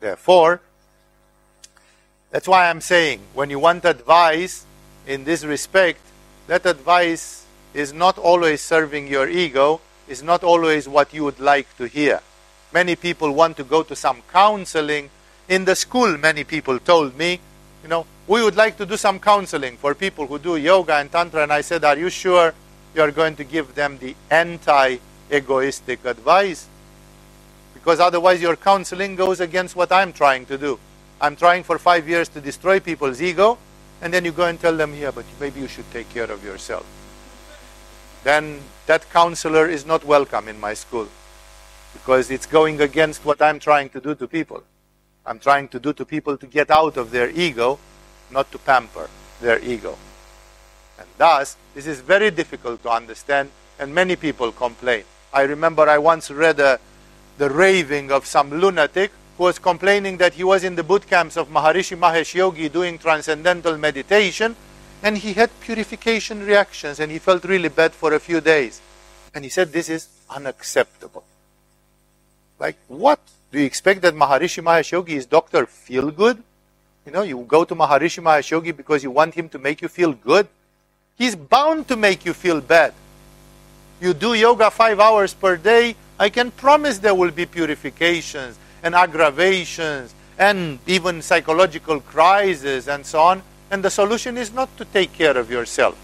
[0.00, 0.62] Therefore,
[2.32, 4.64] that's why I'm saying when you want advice
[5.06, 6.00] in this respect,
[6.46, 11.76] that advice is not always serving your ego, is not always what you would like
[11.76, 12.20] to hear.
[12.72, 15.10] Many people want to go to some counseling.
[15.46, 17.38] In the school, many people told me,
[17.82, 21.12] you know, we would like to do some counseling for people who do yoga and
[21.12, 21.42] tantra.
[21.42, 22.54] And I said, Are you sure
[22.94, 24.96] you're going to give them the anti
[25.30, 26.66] egoistic advice?
[27.74, 30.78] Because otherwise, your counseling goes against what I'm trying to do.
[31.22, 33.56] I'm trying for five years to destroy people's ego,
[34.00, 36.42] and then you go and tell them, yeah, but maybe you should take care of
[36.44, 36.84] yourself.
[38.24, 41.06] Then that counselor is not welcome in my school
[41.92, 44.64] because it's going against what I'm trying to do to people.
[45.24, 47.78] I'm trying to do to people to get out of their ego,
[48.32, 49.08] not to pamper
[49.40, 49.96] their ego.
[50.98, 53.48] And thus, this is very difficult to understand,
[53.78, 55.04] and many people complain.
[55.32, 56.80] I remember I once read a,
[57.38, 59.12] the raving of some lunatic
[59.42, 63.76] was complaining that he was in the boot camps of Maharishi Mahesh Yogi doing transcendental
[63.76, 64.54] meditation,
[65.02, 68.80] and he had purification reactions, and he felt really bad for a few days.
[69.34, 71.24] And he said, This is unacceptable.
[72.58, 73.18] Like, what?
[73.50, 75.66] Do you expect that Maharishi Mahesh Yogi is Dr.
[75.66, 76.42] Feel Good?
[77.04, 79.88] You know, you go to Maharishi Mahesh Yogi because you want him to make you
[79.88, 80.46] feel good.
[81.16, 82.94] He's bound to make you feel bad.
[84.00, 88.94] You do yoga five hours per day, I can promise there will be purifications and
[88.94, 93.42] aggravations and even psychological crises and so on.
[93.70, 95.98] And the solution is not to take care of yourself.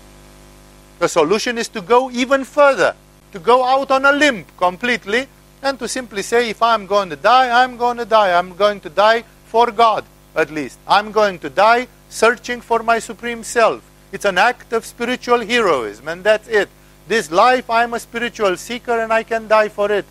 [0.99, 2.95] The solution is to go even further,
[3.33, 5.27] to go out on a limb completely
[5.63, 8.37] and to simply say, if I'm going to die, I'm going to die.
[8.39, 10.05] I'm going to die for God,
[10.35, 10.79] at least.
[10.87, 13.83] I'm going to die searching for my supreme self.
[14.13, 16.69] It's an act of spiritual heroism, and that's it.
[17.07, 20.05] This life, I'm a spiritual seeker and I can die for it.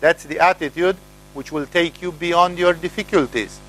[0.00, 0.96] That's the attitude
[1.38, 3.60] which will take you beyond your difficulties.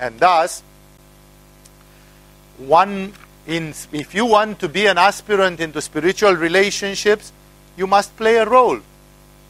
[0.00, 0.64] And thus,
[2.58, 3.12] one
[3.46, 7.32] in, if you want to be an aspirant into spiritual relationships,
[7.76, 8.80] you must play a role.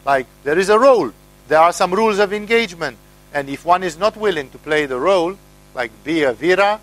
[0.04, 1.10] Like, there is a role.
[1.48, 2.98] There are some rules of engagement.
[3.32, 5.38] And if one is not willing to play the role,
[5.74, 6.80] like be a Vira,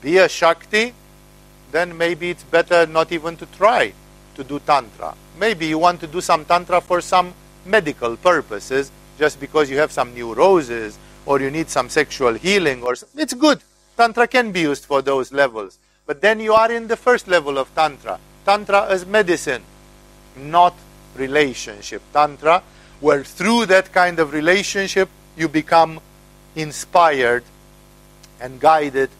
[0.00, 0.94] be a Shakti,
[1.72, 3.92] then maybe it's better not even to try
[4.36, 5.14] to do Tantra.
[5.38, 7.34] Maybe you want to do some Tantra for some
[7.66, 12.94] medical purposes, just because you have some neuroses or you need some sexual healing or
[13.16, 13.60] it's good.
[13.96, 15.78] Tantra can be used for those levels.
[16.06, 18.18] But then you are in the first level of Tantra.
[18.44, 19.62] Tantra as medicine,
[20.36, 20.74] not
[21.14, 22.02] relationship.
[22.12, 22.62] Tantra,
[23.00, 26.00] where through that kind of relationship you become
[26.54, 27.44] inspired
[28.40, 29.10] and guided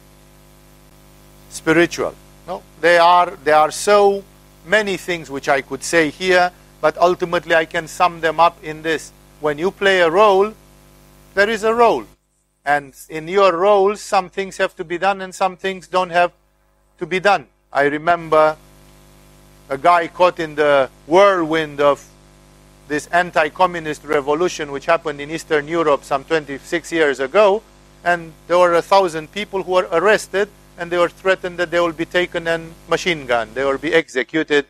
[1.50, 2.14] spiritual.
[2.46, 4.22] No, they are there are so
[4.66, 8.82] many things which I could say here, but ultimately I can sum them up in
[8.82, 9.12] this.
[9.40, 10.52] When you play a role,
[11.34, 12.04] there is a role.
[12.64, 16.32] And in your role, some things have to be done and some things don't have
[16.98, 17.46] to be done.
[17.72, 18.56] I remember
[19.68, 22.06] a guy caught in the whirlwind of
[22.88, 27.62] this anti communist revolution which happened in Eastern Europe some 26 years ago,
[28.04, 31.80] and there were a thousand people who were arrested and they were threatened that they
[31.80, 34.66] will be taken and machine gunned, they will be executed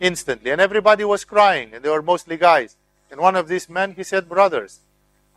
[0.00, 0.50] instantly.
[0.50, 2.76] And everybody was crying, and they were mostly guys.
[3.10, 4.80] And one of these men, he said, Brothers,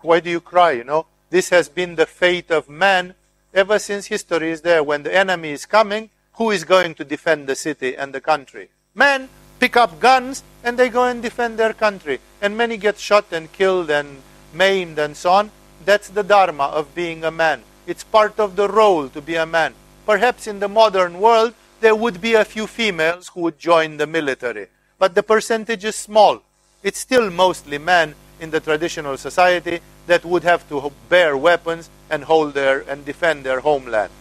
[0.02, 0.72] why do you cry?
[0.72, 3.16] You know, this has been the fate of man
[3.54, 4.84] ever since history is there.
[4.84, 8.70] When the enemy is coming, who is going to defend the city and the country?
[8.96, 12.20] Men pick up guns and they go and defend their country.
[12.42, 14.22] And many get shot and killed and
[14.54, 15.52] maimed and so on.
[15.86, 17.64] That's the dharma of being a man.
[17.88, 19.74] It's part of the role to be a man.
[20.06, 24.08] Perhaps in the modern world, there would be a few females who would join the
[24.08, 24.68] military.
[25.00, 26.44] But the percentage is small.
[26.84, 32.24] It's still mostly men in the traditional society that would have to bear weapons and
[32.24, 34.12] hold their and defend their homeland.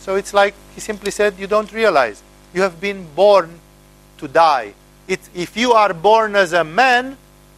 [0.00, 2.22] So it's like he simply said, you don't realize.
[2.52, 3.58] You have been born
[4.18, 4.74] to die.
[5.08, 7.16] It, if you are born as a man,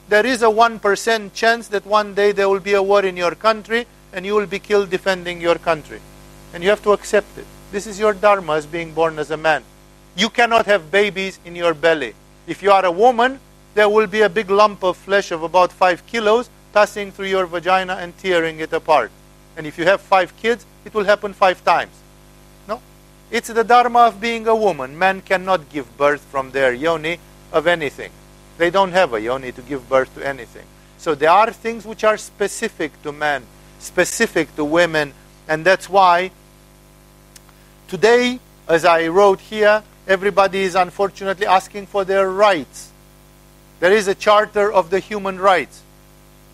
[0.08, 3.34] there is a 1% chance that one day there will be a war in your
[3.34, 6.00] country and you will be killed defending your country.
[6.54, 7.46] And you have to accept it.
[7.72, 9.64] This is your dharma as being born as a man.
[10.16, 12.14] You cannot have babies in your belly.
[12.46, 13.40] If you are a woman,
[13.76, 17.46] there will be a big lump of flesh of about five kilos passing through your
[17.46, 19.10] vagina and tearing it apart.
[19.56, 21.92] And if you have five kids, it will happen five times.
[22.66, 22.80] No?
[23.30, 24.98] It's the dharma of being a woman.
[24.98, 27.18] Men cannot give birth from their yoni
[27.52, 28.10] of anything.
[28.58, 30.66] They don't have a yoni to give birth to anything.
[30.98, 33.44] So there are things which are specific to men,
[33.78, 35.12] specific to women,
[35.46, 36.32] and that's why
[37.88, 42.90] Today, as I wrote here, everybody is unfortunately asking for their rights.
[43.80, 45.82] There is a charter of the human rights,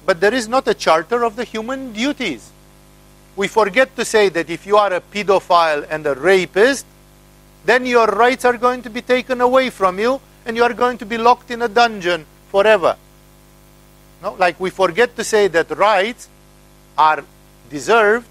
[0.04, 2.50] but there is not a charter of the human duties.
[3.36, 6.84] We forget to say that if you are a pedophile and a rapist,
[7.64, 10.98] then your rights are going to be taken away from you and you are going
[10.98, 12.96] to be locked in a dungeon forever.
[14.22, 14.34] No?
[14.34, 16.28] Like we forget to say that rights
[16.98, 17.24] are
[17.70, 18.26] deserved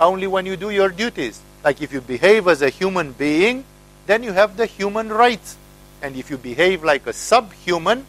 [0.00, 1.40] only when you do your duties.
[1.62, 3.64] Like if you behave as a human being,
[4.06, 5.56] then you have the human rights.
[6.00, 8.06] And if you behave like a subhuman,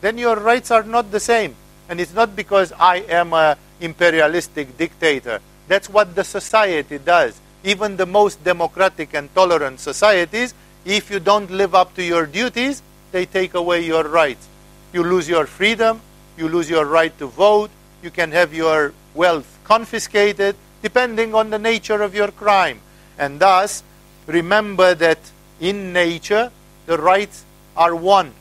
[0.00, 1.54] then your rights are not the same.
[1.88, 7.38] And it's not because I am a imperialistic dictator That's what the society does.
[7.62, 10.54] Even the most democratic and tolerant societies,
[10.84, 14.48] if you don't live up to your duties, they take away your rights.
[14.92, 16.00] You lose your freedom,
[16.38, 17.70] you lose your right to vote,
[18.02, 22.80] you can have your wealth confiscated, depending on the nature of your crime.
[23.18, 23.82] And thus,
[24.26, 25.18] remember that
[25.60, 26.50] in nature,
[26.86, 27.44] the rights
[27.76, 28.32] are one.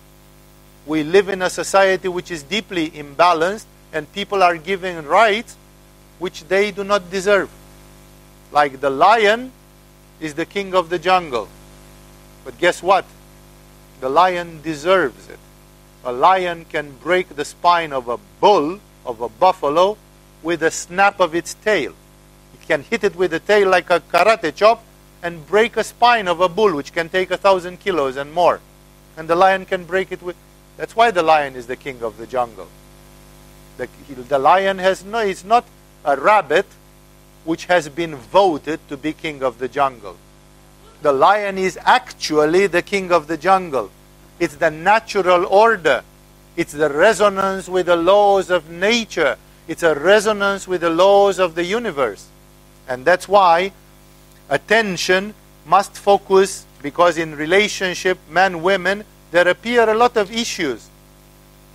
[0.87, 5.57] We live in a society which is deeply imbalanced, and people are given rights
[6.17, 7.49] which they do not deserve.
[8.53, 9.51] Like the lion
[10.21, 11.49] is the king of the jungle.
[12.45, 13.03] But guess what?
[13.99, 15.39] The lion deserves it.
[16.05, 19.97] A lion can break the spine of a bull, of a buffalo,
[20.41, 21.93] with a snap of its tail.
[22.53, 24.83] It can hit it with the tail like a karate chop
[25.21, 28.61] and break a spine of a bull, which can take a thousand kilos and more.
[29.17, 30.37] And the lion can break it with.
[30.77, 32.67] That's why the lion is the king of the jungle.
[33.77, 33.87] The,
[34.29, 35.65] the lion has no, it's not
[36.05, 36.67] a rabbit
[37.43, 40.17] which has been voted to be king of the jungle.
[41.01, 43.91] The lion is actually the king of the jungle.
[44.39, 46.03] It's the natural order.
[46.55, 49.37] It's the resonance with the laws of nature.
[49.67, 52.27] It's a resonance with the laws of the universe.
[52.87, 53.71] And that's why
[54.49, 55.33] attention
[55.65, 60.89] must focus, because in relationship, men, women, there appear a lot of issues.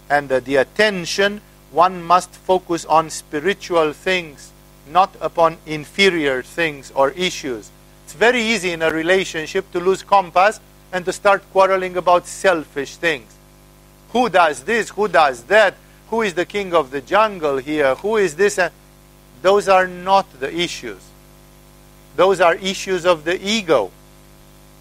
[0.08, 4.52] And uh, the attention, one must focus on spiritual things,
[4.88, 7.70] not upon inferior things or issues.
[8.04, 10.60] It's very easy in a relationship to lose compass
[10.92, 13.32] and to start quarreling about selfish things.
[14.10, 14.90] Who does this?
[14.90, 15.74] Who does that?
[16.10, 17.94] Who is the king of the jungle here?
[17.96, 18.60] Who is this?
[19.40, 21.00] Those are not the issues.
[22.16, 23.90] Those are issues of the ego.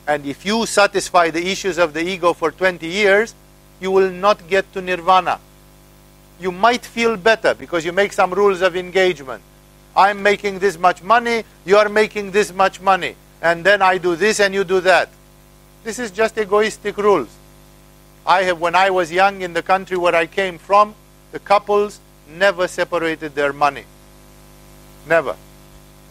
[0.08, 3.36] And if you satisfy the issues of the ego for 20 years,
[3.80, 5.40] you will not get to nirvana.
[6.40, 9.44] You might feel better because you make some rules of engagement.
[9.96, 13.16] I'm making this much money, you are making this much money.
[13.42, 15.10] And then I do this and you do that.
[15.84, 17.30] This is just egoistic rules.
[18.26, 20.94] I have, when I was young in the country where I came from,
[21.32, 23.86] the couples never separated their money.
[25.08, 25.36] Never.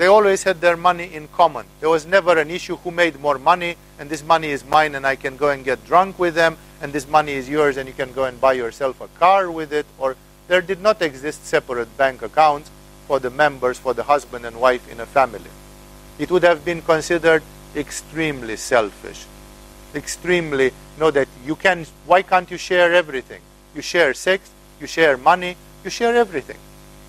[0.01, 1.67] They always had their money in common.
[1.81, 5.07] There was never an issue who made more money, and this money is mine, and
[5.07, 7.93] I can go and get drunk with them, and this money is yours, and you
[7.93, 9.85] can go and buy yourself a car with it.
[9.99, 10.17] Or
[10.49, 12.71] there did not exist separate bank accounts
[13.07, 15.51] for the members, for the husband and wife in a family.
[16.19, 17.43] It would have been considered
[17.77, 19.27] extremely selfish.
[19.95, 23.43] Extremely, know that you can, why can't you share everything?
[23.75, 24.51] You share sex,
[24.81, 26.57] you share money, you share everything.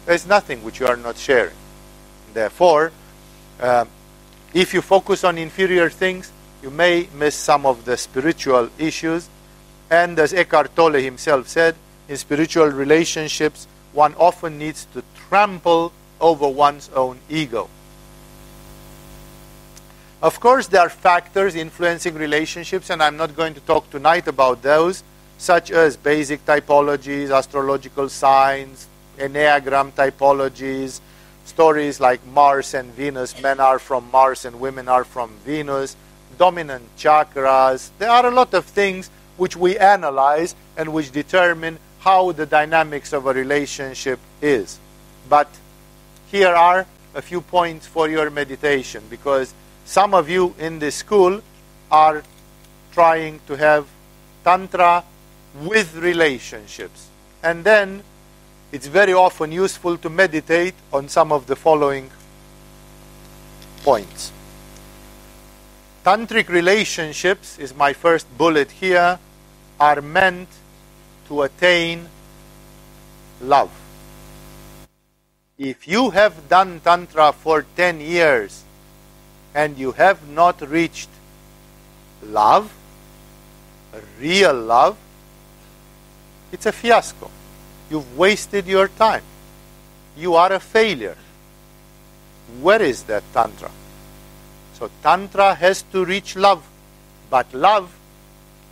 [0.06, 1.56] There's nothing which you are not sharing.
[2.34, 2.92] Therefore,
[3.60, 3.86] uh,
[4.54, 6.32] if you focus on inferior things,
[6.62, 9.30] you may miss some of the spiritual issues.
[9.90, 11.76] And as Eckhart Tolle himself said,
[12.08, 17.70] in spiritual relationships, one often needs to trample over one's own ego.
[20.22, 24.62] Of course, there are factors influencing relationships, and I'm not going to talk tonight about
[24.62, 25.04] those,
[25.38, 28.88] such as basic typologies, astrological signs,
[29.18, 31.02] Enneagram typologies,
[31.46, 35.96] stories like Mars and Venus, men are from Mars and women are from Venus,
[36.38, 37.90] dominant chakras.
[38.00, 43.14] There are a lot of things which we analyze and which determine how the dynamics
[43.14, 44.80] of a relationship is.
[45.30, 45.48] But
[46.32, 49.54] here are a few points for your meditation because
[49.86, 51.42] some of you in this school
[51.92, 52.24] are
[52.92, 53.88] trying to have
[54.44, 55.04] Tantra
[55.62, 57.10] with relationships.
[57.44, 58.04] And then
[58.72, 62.10] it's very often useful to meditate on some of the following
[63.84, 64.32] points.
[66.06, 69.20] Tantric relationships, is my first bullet here,
[69.80, 70.48] are meant
[71.28, 72.08] to attain
[73.42, 73.72] love.
[75.58, 78.64] If you have done Tantra for 10 years
[79.54, 81.10] and you have not reached
[82.24, 82.74] love,
[84.20, 84.98] real love,
[86.52, 87.30] it's a fiasco.
[87.92, 89.24] You've wasted your time.
[90.16, 91.18] You are a failure.
[92.62, 93.70] Where is that Tantra?
[94.76, 96.66] So, Tantra has to reach love.
[97.30, 97.94] But love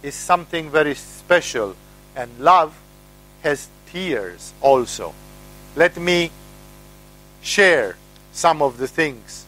[0.01, 1.75] is something very special.
[2.15, 2.73] And love
[3.43, 5.13] has tears also.
[5.75, 6.31] Let me
[7.41, 7.97] share
[8.31, 9.45] some of the things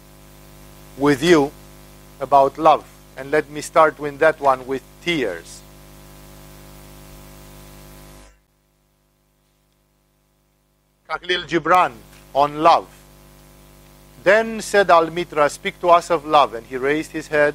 [0.98, 1.50] with you
[2.20, 2.86] about love.
[3.16, 5.61] And let me start with that one with tears.
[11.20, 11.94] Khalil Gibran
[12.34, 12.88] on love.
[14.24, 16.54] Then said Almitra, Speak to us of love.
[16.54, 17.54] And he raised his head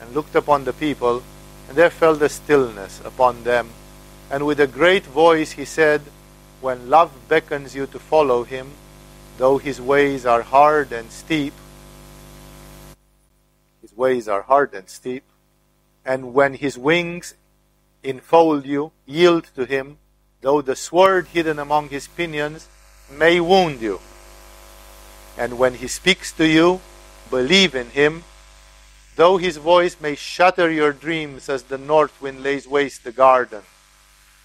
[0.00, 1.22] and looked upon the people,
[1.68, 3.70] and there fell the stillness upon them.
[4.30, 6.02] And with a great voice he said,
[6.60, 8.72] When love beckons you to follow him,
[9.38, 11.54] though his ways are hard and steep,
[13.82, 15.22] his ways are hard and steep,
[16.04, 17.34] and when his wings
[18.02, 19.98] enfold you, yield to him,
[20.40, 22.68] though the sword hidden among his pinions
[23.10, 24.00] may wound you.
[25.38, 26.80] And when he speaks to you,
[27.30, 28.24] believe in him,
[29.16, 33.62] though his voice may shatter your dreams as the north wind lays waste the garden.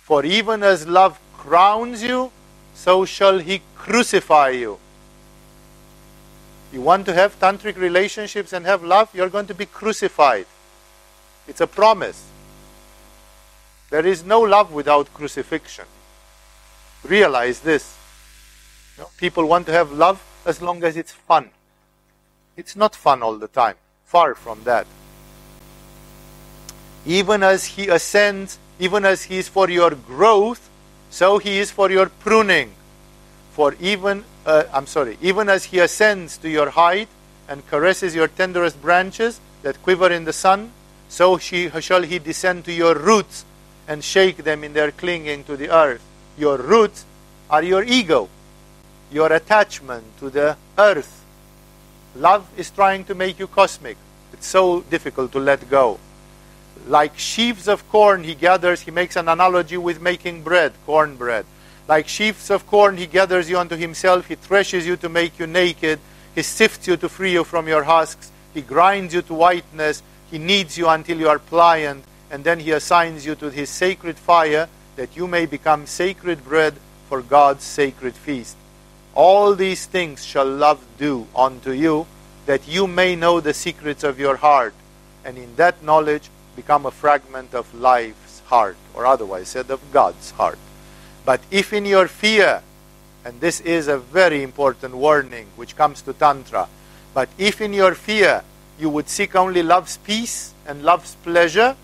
[0.03, 2.31] For even as love crowns you,
[2.73, 4.79] so shall he crucify you.
[6.73, 10.45] You want to have tantric relationships and have love, you're going to be crucified.
[11.47, 12.25] It's a promise.
[13.89, 15.85] There is no love without crucifixion.
[17.03, 17.97] Realize this.
[19.17, 21.49] People want to have love as long as it's fun.
[22.57, 23.75] It's not fun all the time.
[24.05, 24.85] Far from that.
[27.05, 30.69] Even as he ascends, even as he is for your growth,
[31.09, 32.73] so he is for your pruning.
[33.53, 37.07] For even, uh, I'm sorry, even as he ascends to your height
[37.47, 40.71] and caresses your tenderest branches that quiver in the sun,
[41.09, 43.45] so she, shall he descend to your roots
[43.87, 46.01] and shake them in their clinging to the earth.
[46.37, 47.05] Your roots
[47.49, 48.29] are your ego,
[49.11, 51.23] your attachment to the earth.
[52.15, 53.97] Love is trying to make you cosmic.
[54.33, 55.99] It's so difficult to let go.
[56.87, 61.45] Like sheaves of corn he gathers, he makes an analogy with making bread, corn bread.
[61.87, 65.47] Like sheaves of corn he gathers you unto himself, he threshes you to make you
[65.47, 65.99] naked,
[66.33, 70.37] he sifts you to free you from your husks, he grinds you to whiteness, he
[70.37, 74.69] kneads you until you are pliant, and then he assigns you to his sacred fire
[74.95, 76.75] that you may become sacred bread
[77.09, 78.55] for God's sacred feast.
[79.13, 82.07] All these things shall love do unto you,
[82.45, 84.73] that you may know the secrets of your heart,
[85.25, 90.31] and in that knowledge become a fragment of life's heart, or otherwise said, of God's
[90.31, 90.59] heart.
[91.25, 92.63] But if in your fear,
[93.25, 96.67] and this is a very important warning which comes to Tantra,
[97.13, 98.43] but if in your fear
[98.79, 101.75] you would seek only love's peace and love's pleasure,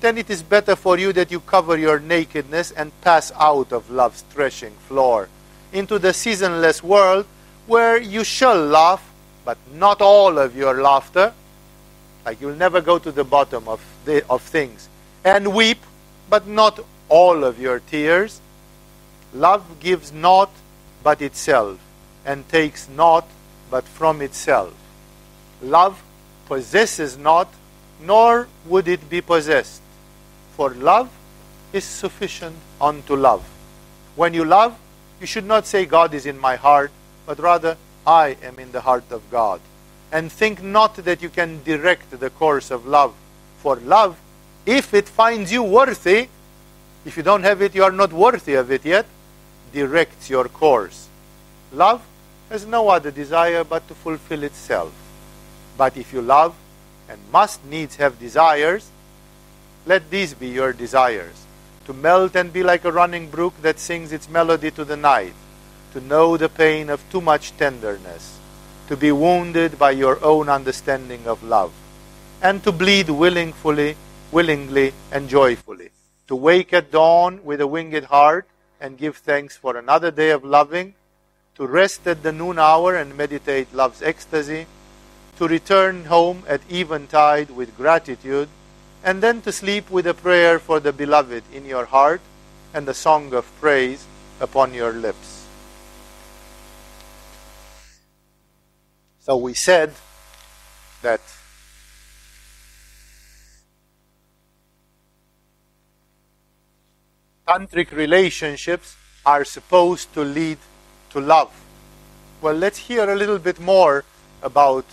[0.00, 3.90] then it is better for you that you cover your nakedness and pass out of
[3.90, 5.28] love's threshing floor
[5.72, 7.26] into the seasonless world
[7.66, 9.04] where you shall laugh,
[9.44, 11.32] but not all of your laughter.
[12.24, 14.88] Like you'll never go to the bottom of, the, of things.
[15.24, 15.78] And weep,
[16.30, 18.40] but not all of your tears.
[19.34, 20.50] Love gives not
[21.02, 21.78] but itself,
[22.24, 23.26] and takes not
[23.70, 24.72] but from itself.
[25.62, 26.02] Love
[26.46, 27.48] possesses not,
[28.00, 29.82] nor would it be possessed.
[30.56, 31.10] For love
[31.72, 33.46] is sufficient unto love.
[34.16, 34.78] When you love,
[35.20, 36.90] you should not say, God is in my heart,
[37.26, 37.76] but rather,
[38.06, 39.60] I am in the heart of God.
[40.12, 43.14] And think not that you can direct the course of love.
[43.58, 44.18] For love,
[44.64, 46.28] if it finds you worthy,
[47.04, 49.06] if you don't have it, you are not worthy of it yet,
[49.72, 51.08] directs your course.
[51.72, 52.02] Love
[52.48, 54.92] has no other desire but to fulfill itself.
[55.76, 56.54] But if you love
[57.08, 58.88] and must needs have desires,
[59.84, 61.47] let these be your desires
[61.88, 65.32] to melt and be like a running brook that sings its melody to the night,
[65.94, 68.38] to know the pain of too much tenderness,
[68.88, 71.72] to be wounded by your own understanding of love,
[72.42, 73.96] and to bleed willingly,
[74.30, 75.88] willingly and joyfully,
[76.26, 78.46] to wake at dawn with a winged heart
[78.82, 80.92] and give thanks for another day of loving,
[81.54, 84.66] to rest at the noon hour and meditate love's ecstasy,
[85.38, 88.50] to return home at eventide with gratitude,
[89.04, 92.20] and then to sleep with a prayer for the beloved in your heart
[92.74, 94.06] and a song of praise
[94.40, 95.46] upon your lips.
[99.20, 99.92] So we said
[101.02, 101.20] that
[107.46, 110.58] tantric relationships are supposed to lead
[111.10, 111.50] to love.
[112.40, 114.04] Well, let's hear a little bit more
[114.42, 114.84] about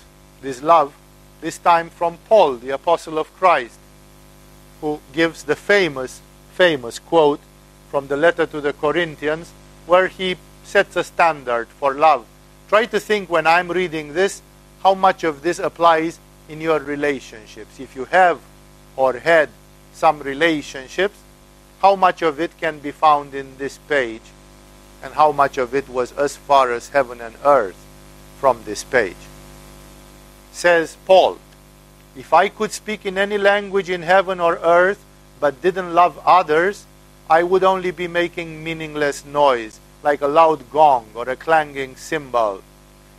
[0.41, 0.94] this love,
[1.41, 3.77] this time from Paul, the apostle of Christ,
[4.86, 6.22] who gives the famous,
[6.53, 7.40] famous quote
[7.90, 9.52] from the letter to the Corinthians,
[9.88, 12.24] where he sets a standard for love.
[12.70, 14.44] Try to think when I'm reading this,
[14.84, 17.80] how much of this applies in your relationships.
[17.80, 18.40] If you have
[18.95, 19.49] or had
[19.91, 21.18] some relationships,
[21.82, 24.30] how much of it can be found in this page,
[25.02, 27.84] and how much of it was as far as heaven and earth
[28.40, 29.26] from this page
[30.56, 31.38] says Paul,
[32.16, 35.04] if I could speak in any language in heaven or earth
[35.40, 36.86] but didn't love others,
[37.30, 42.62] I would only be making meaningless noise, like a loud gong or a clanging cymbal.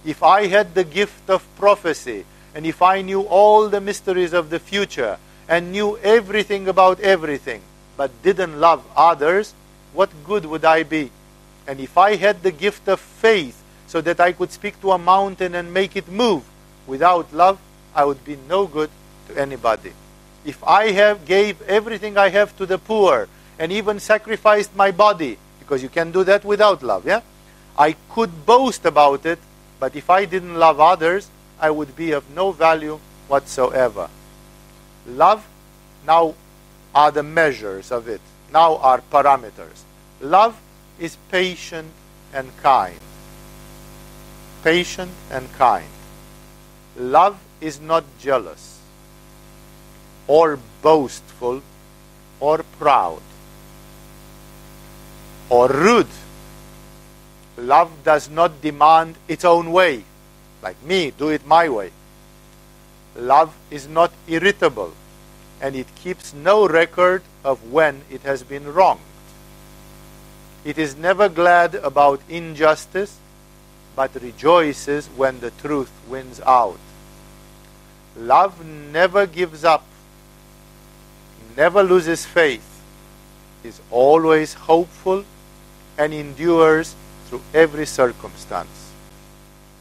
[0.05, 2.25] If I had the gift of prophecy,
[2.55, 5.19] and if I knew all the mysteries of the future,
[5.49, 7.63] and knew everything about everything,
[7.97, 9.55] but didn't love others,
[9.93, 11.11] what good would I be?
[11.67, 14.99] And if I had the gift of faith, so that I could speak to a
[14.99, 16.45] mountain and make it move.
[16.87, 17.59] Without love,
[17.97, 18.91] I would be no good
[19.29, 19.93] to anybody.
[20.45, 23.27] If I have gave everything I have to the poor
[23.59, 27.23] and even sacrificed my body, because you can do that without love, yeah?
[27.79, 29.39] I could boast about it,
[29.81, 34.11] but if I didn't love others, I would be of no value whatsoever.
[35.07, 35.47] Love
[36.07, 36.35] now
[36.95, 38.21] are the measures of it,
[38.53, 39.85] now are parameters.
[40.21, 40.61] Love
[40.99, 41.89] is patient
[42.33, 42.99] and kind.
[44.63, 45.89] Patient and kind.
[46.97, 48.81] Love is not jealous
[50.27, 51.63] or boastful
[52.41, 53.23] or proud
[55.49, 56.09] or rude.
[57.57, 60.05] Love does not demand its own way,
[60.63, 61.91] like me, do it my way.
[63.17, 64.93] Love is not irritable,
[65.61, 69.01] and it keeps no record of when it has been wronged.
[70.65, 73.17] It is never glad about injustice,
[73.95, 76.79] but rejoices when the truth wins out.
[78.19, 79.85] Love never gives up,
[81.57, 82.83] never loses faith,
[83.63, 85.25] is always hopeful,
[85.99, 86.95] and endures
[87.29, 88.93] through every circumstance.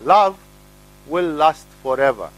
[0.04, 0.38] Love
[1.08, 2.30] will last forever.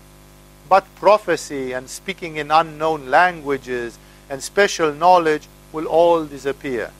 [0.70, 3.98] But prophecy and speaking in unknown languages
[4.30, 6.92] and special knowledge will all disappear.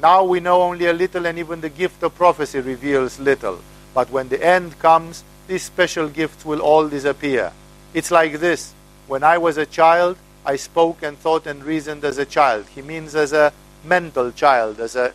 [0.00, 3.60] Now we know only a little, and even the gift of prophecy reveals little.
[3.92, 7.52] But when the end comes, these special gifts will all disappear.
[7.94, 8.74] It's like this
[9.06, 12.66] when I was a child, I spoke and thought and reasoned as a child.
[12.74, 13.52] He means as a
[13.84, 15.12] mental child, as a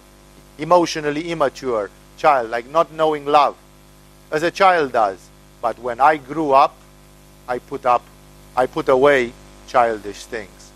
[0.57, 3.57] emotionally immature child, like not knowing love,
[4.31, 5.30] as a child does.
[5.61, 6.73] But when I grew up,
[7.49, 8.03] I put up,
[8.56, 9.34] I put away
[9.68, 10.72] childish things.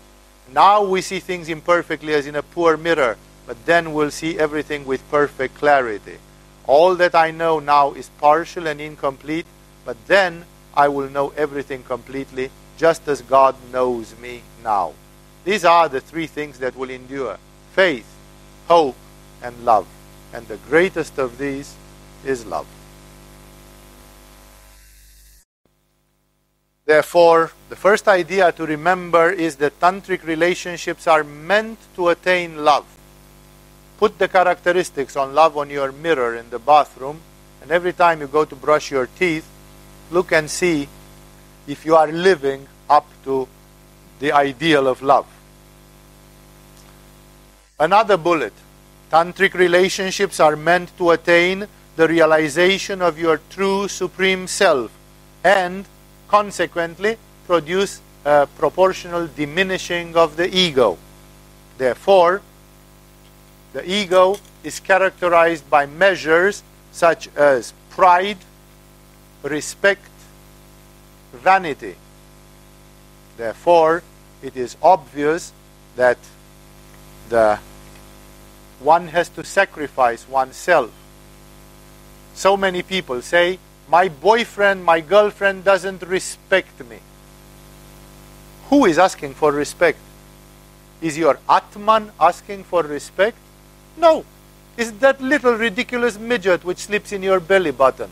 [0.52, 3.16] Now we see things imperfectly as in a poor mirror,
[3.46, 6.18] but then we'll see everything with perfect clarity.
[6.66, 9.46] All that I know now is partial and incomplete,
[9.86, 10.44] but then
[10.76, 14.92] I will know everything completely, just as God knows me now.
[15.44, 17.38] These are the three things that will endure
[17.72, 18.06] faith,
[18.66, 18.96] hope,
[19.42, 19.86] and love.
[20.32, 21.74] And the greatest of these
[22.24, 22.66] is love.
[26.86, 32.84] Therefore, the first idea to remember is that tantric relationships are meant to attain love.
[33.98, 37.20] Put the characteristics on love on your mirror in the bathroom,
[37.62, 39.46] and every time you go to brush your teeth,
[40.10, 40.88] look and see
[41.66, 43.48] if you are living up to
[44.20, 45.26] the ideal of love.
[47.78, 48.52] Another bullet
[49.10, 54.90] Tantric relationships are meant to attain the realization of your true supreme self
[55.44, 55.84] and
[56.26, 57.16] consequently
[57.46, 60.98] produce a proportional diminishing of the ego.
[61.78, 62.42] Therefore,
[63.72, 68.38] the ego is characterized by measures such as pride,
[69.44, 70.08] respect,
[71.32, 71.94] vanity.
[73.36, 74.02] Therefore,
[74.42, 75.52] it is obvious
[75.96, 76.18] that
[77.28, 77.58] the
[78.80, 80.90] one has to sacrifice oneself.
[82.34, 83.58] So many people say,
[83.88, 86.98] My boyfriend, my girlfriend doesn't respect me.
[88.70, 89.98] Who is asking for respect?
[91.00, 93.36] Is your Atman asking for respect?
[93.96, 94.24] No.
[94.76, 98.10] It's that little ridiculous midget which sleeps in your belly button,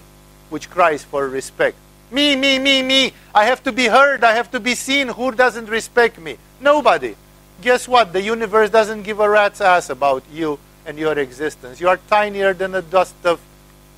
[0.53, 1.77] which cries for respect.
[2.13, 3.13] Me, me, me, me.
[3.35, 4.23] I have to be heard.
[4.23, 5.09] I have to be seen.
[5.09, 6.37] Who doesn't respect me?
[6.61, 7.17] Nobody
[7.63, 8.13] guess what?
[8.13, 11.81] The universe doesn't give a rat's ass about you and your existence.
[11.81, 13.41] You are tinier than a dust of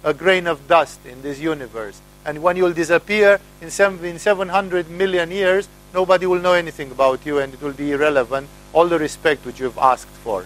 [0.04, 2.00] a grain of dust in this universe.
[2.26, 7.24] And when you'll disappear in, seven, in 700 million years, nobody will know anything about
[7.26, 10.44] you and it will be irrelevant, all the respect which you've asked for.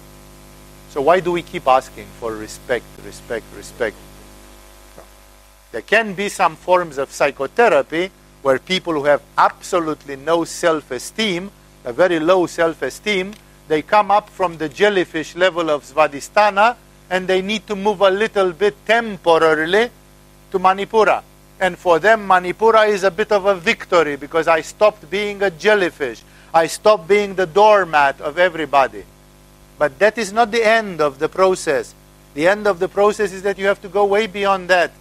[0.90, 3.96] So why do we keep asking for respect, respect, respect?
[5.72, 8.10] There can be some forms of psychotherapy
[8.42, 11.50] where people who have absolutely no self esteem
[11.88, 13.32] a very low self esteem,
[13.66, 16.76] they come up from the jellyfish level of Svadhisthana
[17.10, 19.90] and they need to move a little bit temporarily
[20.50, 21.22] to Manipura.
[21.60, 25.50] And for them, Manipura is a bit of a victory because I stopped being a
[25.50, 26.22] jellyfish.
[26.52, 29.04] I stopped being the doormat of everybody.
[29.78, 31.94] But that is not the end of the process.
[32.34, 34.92] The end of the process is that you have to go way beyond that.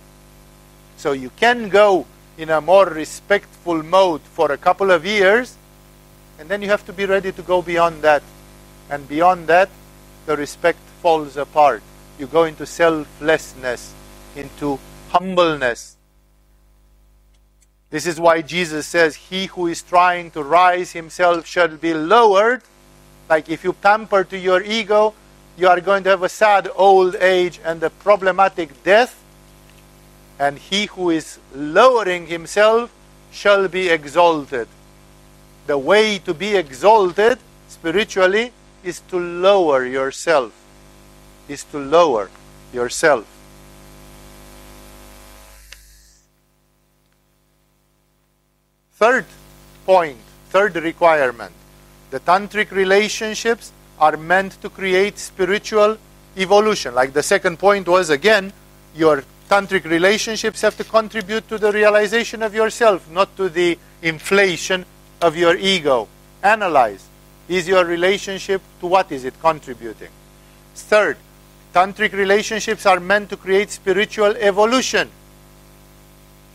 [0.97, 2.05] So you can go
[2.37, 5.55] in a more respectful mode for a couple of years,
[6.39, 8.23] and then you have to be ready to go beyond that.
[8.89, 9.69] And beyond that,
[10.25, 11.81] the respect falls apart.
[12.19, 13.93] You go into selflessness,
[14.35, 14.79] into
[15.09, 15.97] humbleness.
[17.89, 22.61] This is why Jesus says, He who is trying to rise himself shall be lowered.
[23.29, 25.13] Like if you pamper to your ego,
[25.57, 29.23] you are going to have a sad old age and a problematic death.
[30.39, 32.91] And he who is lowering himself
[33.31, 34.67] shall be exalted.
[35.65, 38.51] The way to be exalted spiritually
[38.83, 40.53] is to lower yourself.
[41.47, 42.29] Is to lower
[42.73, 43.25] yourself.
[48.95, 49.25] Third
[49.85, 50.17] point,
[50.49, 51.51] third requirement.
[52.09, 55.97] The tantric relationships are meant to create spiritual
[56.35, 56.95] evolution.
[56.95, 58.53] Like the second point was again,
[58.95, 64.85] your tantric relationships have to contribute to the realization of yourself, not to the inflation
[65.21, 66.07] of your ego.
[66.43, 67.07] Analyze.
[67.47, 70.09] Is your relationship to what is it contributing?
[70.75, 71.17] Third,
[71.73, 75.09] tantric relationships are meant to create spiritual evolution.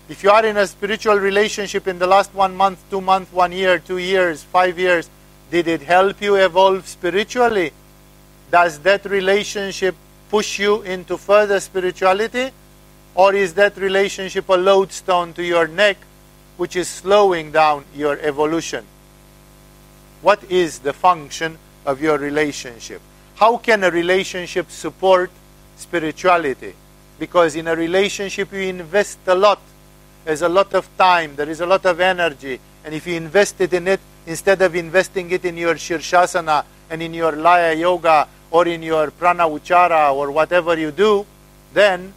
[0.08, 3.52] If you are in a spiritual relationship in the last one month, two months, one
[3.52, 5.08] year, two years, five years,
[5.50, 7.72] did it help you evolve spiritually?
[8.50, 9.94] Does that relationship
[10.28, 12.50] push you into further spirituality?
[13.14, 15.98] Or is that relationship a lodestone to your neck
[16.56, 18.84] which is slowing down your evolution?
[20.22, 23.02] What is the function of your relationship?
[23.36, 25.30] How can a relationship support
[25.76, 26.74] spirituality?
[27.18, 29.60] Because in a relationship you invest a lot.
[30.24, 32.60] There's a lot of time, there is a lot of energy.
[32.84, 37.02] And if you invest it in it, instead of investing it in your Shirshasana and
[37.02, 41.26] in your Laya Yoga or in your Prana Uchara or whatever you do,
[41.74, 42.12] then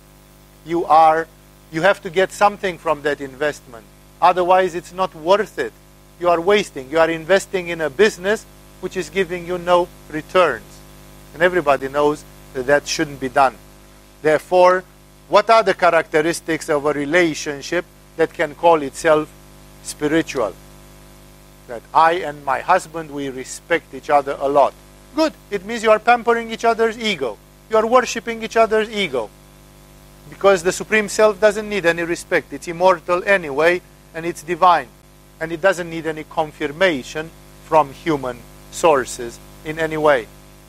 [0.66, 1.28] you are
[1.72, 3.86] you have to get something from that investment.
[4.22, 5.74] Otherwise, it's not worth it.
[6.20, 6.90] You are wasting.
[6.90, 8.46] You are investing in a business
[8.80, 10.80] which is giving you no returns.
[11.34, 12.24] And everybody knows
[12.54, 13.56] that that shouldn't be done.
[14.22, 14.84] Therefore,
[15.28, 17.84] what are the characteristics of a relationship
[18.16, 19.30] that can call itself
[19.84, 20.54] spiritual?
[21.68, 24.74] That I and my husband, we respect each other a lot.
[25.16, 25.34] Good.
[25.50, 27.38] It means you are pampering each other's ego.
[27.70, 29.30] You are worshipping each other's ego
[30.30, 32.54] because the Supreme Self doesn't need any respect.
[32.54, 33.82] It's immortal anyway,
[34.14, 34.88] and it's divine.
[35.40, 37.30] And it doesn't need any confirmation
[37.66, 38.40] from human
[38.72, 40.28] sources in any way.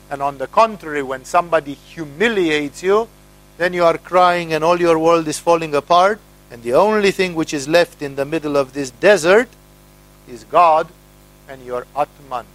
[0.09, 3.07] And on the contrary, when somebody humiliates you,
[3.57, 6.19] then you are crying and all your world is falling apart,
[6.51, 9.49] and the only thing which is left in the middle of this desert
[10.29, 10.87] is God
[11.49, 12.45] and your Atman.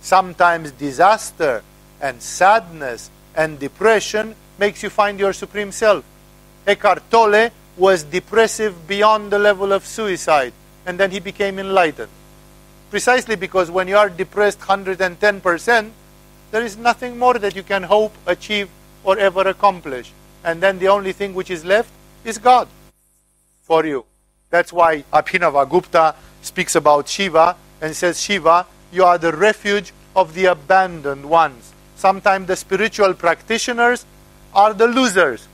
[0.00, 1.62] Sometimes disaster
[2.00, 6.04] and sadness and depression makes you find your Supreme Self.
[6.68, 10.52] Eckhart Tolle was depressive beyond the level of suicide,
[10.84, 12.10] and then he became enlightened.
[12.90, 15.90] Precisely because when you are depressed 110%,
[16.50, 18.68] there is nothing more that you can hope, achieve,
[19.02, 20.12] or ever accomplish.
[20.44, 21.90] And then the only thing which is left
[22.22, 22.68] is God
[23.62, 24.04] for you.
[24.50, 30.46] That's why Abhinavagupta speaks about Shiva and says, Shiva, you are the refuge of the
[30.46, 31.72] abandoned ones.
[31.96, 34.04] Sometimes the spiritual practitioners
[34.54, 35.48] are the losers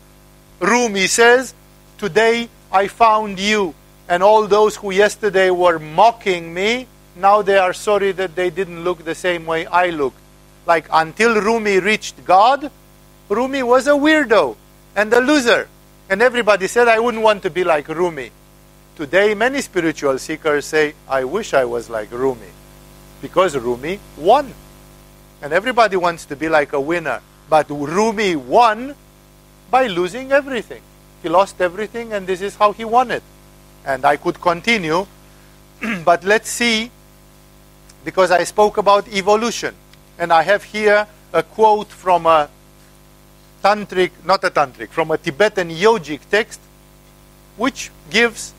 [0.64, 1.52] Rumi says,
[1.98, 3.74] Today I found you,
[4.08, 6.86] and all those who yesterday were mocking me,
[7.16, 10.18] now they are sorry that they didn't look the same way I looked.
[10.66, 12.70] Like until Rumi reached God,
[13.28, 14.56] Rumi was a weirdo
[14.96, 15.68] and a loser.
[16.08, 18.30] And everybody said, I wouldn't want to be like Rumi.
[18.96, 22.52] Today, many spiritual seekers say, I wish I was like Rumi.
[23.20, 24.52] Because Rumi won.
[25.42, 27.20] And everybody wants to be like a winner.
[27.48, 28.94] But Rumi won
[29.74, 30.80] by losing everything.
[31.20, 33.24] He lost everything, and this is how he won it.
[33.84, 35.04] And I could continue,
[36.04, 36.92] but let's see,
[38.04, 39.74] because I spoke about evolution.
[40.16, 42.48] And I have here a quote from a
[43.64, 46.60] tantric, not a tantric, from a Tibetan yogic text,
[47.56, 48.54] which gives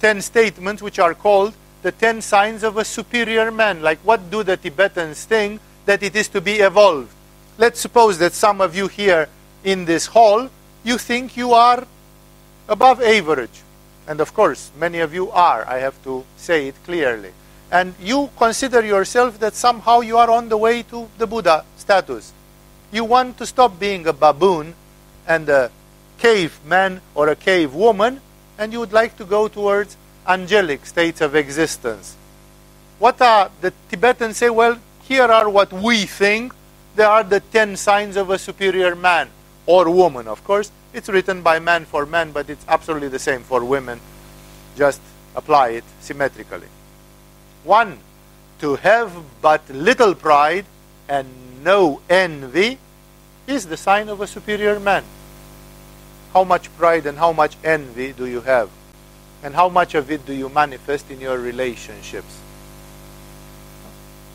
[0.00, 3.82] 10 statements which are called the 10 signs of a superior man.
[3.82, 7.12] Like, what do the Tibetans think that it is to be evolved?
[7.56, 9.28] Let's suppose that some of you here
[9.62, 10.50] in this hall
[10.86, 11.84] you think you are
[12.68, 13.62] above average.
[14.06, 17.32] And of course, many of you are, I have to say it clearly.
[17.72, 22.32] And you consider yourself that somehow you are on the way to the Buddha status.
[22.92, 24.74] You want to stop being a baboon
[25.26, 25.72] and a
[26.18, 28.20] cave man or a cave woman,
[28.56, 32.14] and you would like to go towards angelic states of existence.
[33.00, 34.50] What are the Tibetans say?
[34.50, 36.54] Well, here are what we think.
[36.94, 39.30] There are the ten signs of a superior man
[39.66, 40.70] or woman, of course.
[40.92, 44.00] It's written by man for man, but it's absolutely the same for women.
[44.76, 45.00] Just
[45.34, 46.68] apply it symmetrically.
[47.64, 47.98] One,
[48.60, 49.12] to have
[49.42, 50.64] but little pride
[51.08, 51.28] and
[51.62, 52.78] no envy
[53.46, 55.04] is the sign of a superior man.
[56.32, 58.70] How much pride and how much envy do you have?
[59.42, 62.40] And how much of it do you manifest in your relationships?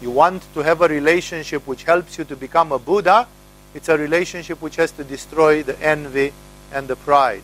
[0.01, 3.27] You want to have a relationship which helps you to become a Buddha,
[3.73, 6.33] it's a relationship which has to destroy the envy
[6.71, 7.43] and the pride.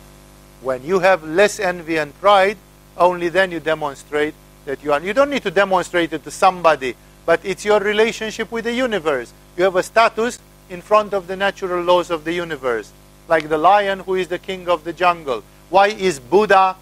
[0.60, 2.56] When you have less envy and pride,
[2.96, 4.34] only then you demonstrate
[4.64, 5.00] that you are.
[5.00, 9.32] You don't need to demonstrate it to somebody, but it's your relationship with the universe.
[9.56, 10.38] You have a status
[10.68, 12.92] in front of the natural laws of the universe,
[13.28, 15.42] like the lion who is the king of the jungle.
[15.70, 16.76] Why is Buddha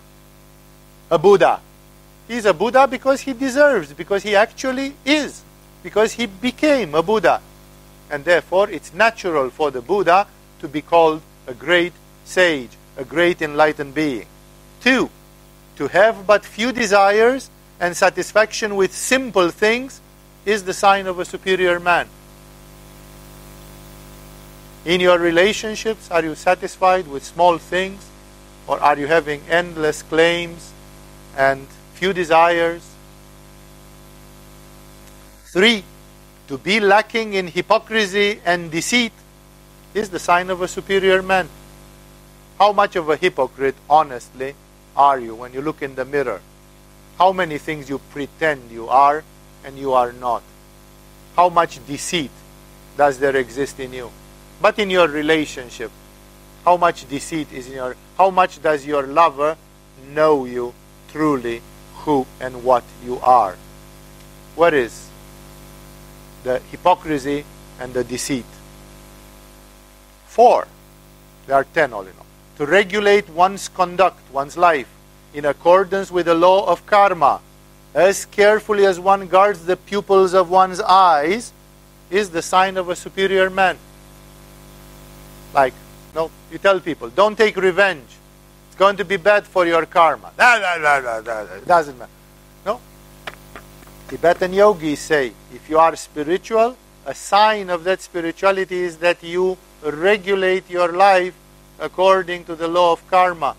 [1.11, 1.61] a Buddha?
[2.27, 5.43] He's a Buddha because he deserves, because he actually is,
[5.83, 7.41] because he became a Buddha.
[8.11, 10.27] And therefore, it's natural for the Buddha
[10.61, 11.93] to be called a great
[12.25, 14.27] sage, a great enlightened being.
[14.81, 15.11] Two,
[15.77, 17.51] to have but few desires
[17.81, 20.01] and satisfaction with simple things
[20.45, 22.09] is the sign of a superior man.
[24.85, 28.07] In your relationships, are you satisfied with small things?
[28.69, 30.73] Or are you having endless claims
[31.37, 32.83] and few desires?
[35.47, 35.85] Three,
[36.49, 39.13] to be lacking in hypocrisy and deceit
[39.95, 41.49] is the sign of a superior man.
[42.59, 44.55] How much of a hypocrite, honestly,
[44.97, 46.41] are you when you look in the mirror?
[47.19, 49.25] How many things you pretend you are
[49.65, 50.43] and you are not?
[51.35, 52.31] How much deceit
[52.97, 54.11] does there exist in you?
[54.61, 55.91] But in your relationship,
[56.65, 59.57] how much deceit is in your how much does your lover
[60.09, 60.73] know you
[61.13, 61.61] truly
[61.99, 63.57] who and what you are?
[64.55, 65.06] What is
[66.47, 67.45] the hypocrisy
[67.81, 68.45] and the deceit?
[70.29, 70.69] Four.
[71.47, 72.27] There are ten all in all.
[72.59, 74.89] To regulate one's conduct, one's life,
[75.35, 77.41] in accordance with the law of karma,
[77.95, 81.53] as carefully as one guards the pupils of one's eyes,
[82.11, 83.77] is the sign of a superior man.
[85.53, 85.75] Like,
[86.15, 88.09] no, you tell people, don't take revenge.
[88.69, 90.33] It's going to be bad for your karma.
[90.39, 91.55] Nah, nah, nah, nah, nah.
[91.55, 92.16] It doesn't matter.
[94.09, 99.59] Tibetan yogis say, if you are spiritual, a sign of that spirituality is that you
[99.83, 101.35] regulate your life
[101.81, 103.57] according to the law of karma.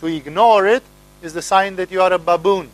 [0.00, 0.82] To ignore it
[1.22, 2.70] is the sign that you are a baboon,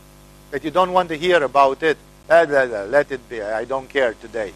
[0.51, 1.99] that you don't want to hear about it.
[2.29, 3.43] Let it be.
[3.43, 4.53] I don't care today.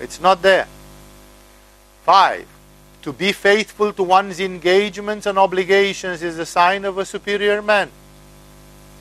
[0.00, 0.66] It's not there.
[2.04, 2.46] Five,
[3.02, 7.90] to be faithful to one's engagements and obligations is a sign of a superior man.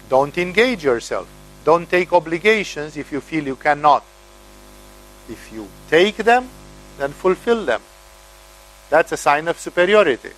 [0.09, 1.27] Don't engage yourself.
[1.65, 4.03] Don't take obligations if you feel you cannot.
[5.27, 6.47] If you take them,
[6.99, 7.81] then fulfill them.
[8.91, 10.29] That's a sign of superiority.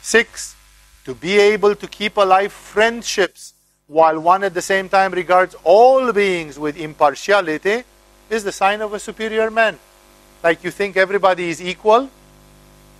[0.00, 0.54] Six,
[1.04, 3.52] to be able to keep alive friendships
[3.88, 7.82] while one at the same time regards all beings with impartiality
[8.30, 9.76] is the sign of a superior man.
[10.44, 12.08] Like you think everybody is equal.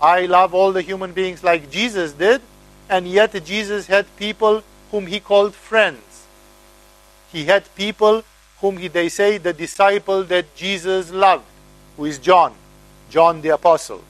[0.01, 2.41] I love all the human beings like Jesus did,
[2.89, 6.10] and yet Jesus had people whom he called friends.
[7.33, 8.25] He had people
[8.61, 11.45] whom he, they say the disciple that Jesus loved,
[11.97, 12.55] who is John.
[13.11, 14.03] John the Apostle,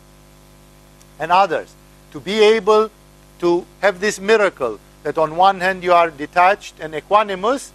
[1.18, 1.74] and others,
[2.12, 2.90] to be able
[3.38, 7.70] to have this miracle that on one hand you are detached and equanimous,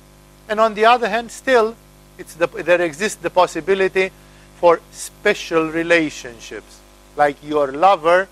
[0.47, 1.75] and on the other hand, still,
[2.17, 4.11] the, there exists the possibility
[4.59, 6.79] for special relationships.
[7.17, 8.27] Like your lover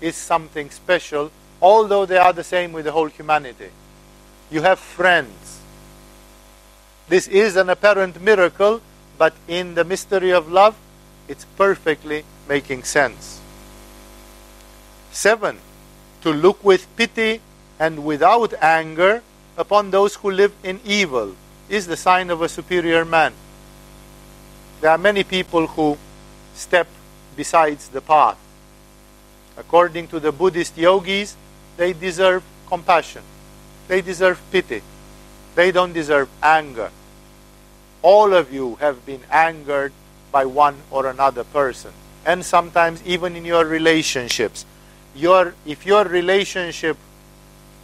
[0.00, 1.30] is something special,
[1.62, 3.70] although they are the same with the whole humanity.
[4.50, 5.45] You have friends.
[7.08, 8.80] This is an apparent miracle,
[9.16, 10.76] but in the mystery of love,
[11.28, 13.40] it's perfectly making sense.
[15.12, 15.58] Seven,
[16.22, 17.40] to look with pity
[17.78, 19.22] and without anger
[19.56, 21.36] upon those who live in evil
[21.68, 23.32] is the sign of a superior man.
[24.80, 25.96] There are many people who
[26.54, 26.88] step
[27.36, 28.38] besides the path.
[29.56, 31.36] According to the Buddhist yogis,
[31.76, 33.22] they deserve compassion.
[33.88, 34.82] They deserve pity.
[35.56, 36.90] They don't deserve anger.
[38.02, 39.92] All of you have been angered
[40.30, 41.92] by one or another person.
[42.26, 44.66] And sometimes even in your relationships.
[45.14, 46.98] Your, if your relationship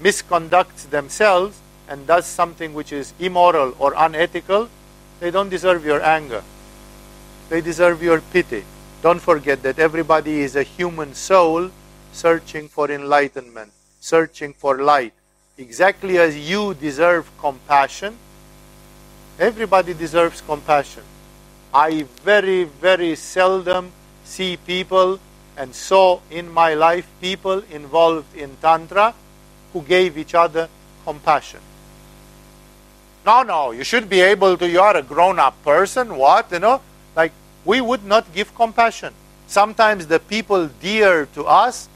[0.03, 1.59] misconducts themselves
[1.89, 4.69] and does something which is immoral or unethical,
[5.21, 6.45] they don't deserve your anger.
[7.49, 8.65] They deserve your pity.
[9.01, 11.71] Don't forget that everybody is a human soul
[12.13, 15.15] searching for enlightenment, searching for light.
[15.59, 18.17] Exactly as you deserve compassion,
[19.39, 21.03] everybody deserves compassion.
[21.75, 23.93] I very, very seldom
[24.25, 25.21] see people
[25.59, 29.15] and saw in my life people involved in Tantra
[29.75, 30.69] who gave each other
[31.05, 31.61] compassion.
[33.27, 36.51] No, no, you should be able to, you are a grown up person, what?
[36.51, 36.81] You know,
[37.15, 37.33] like
[37.67, 39.13] we would not give compassion.
[39.47, 41.91] Sometimes the people dear to us,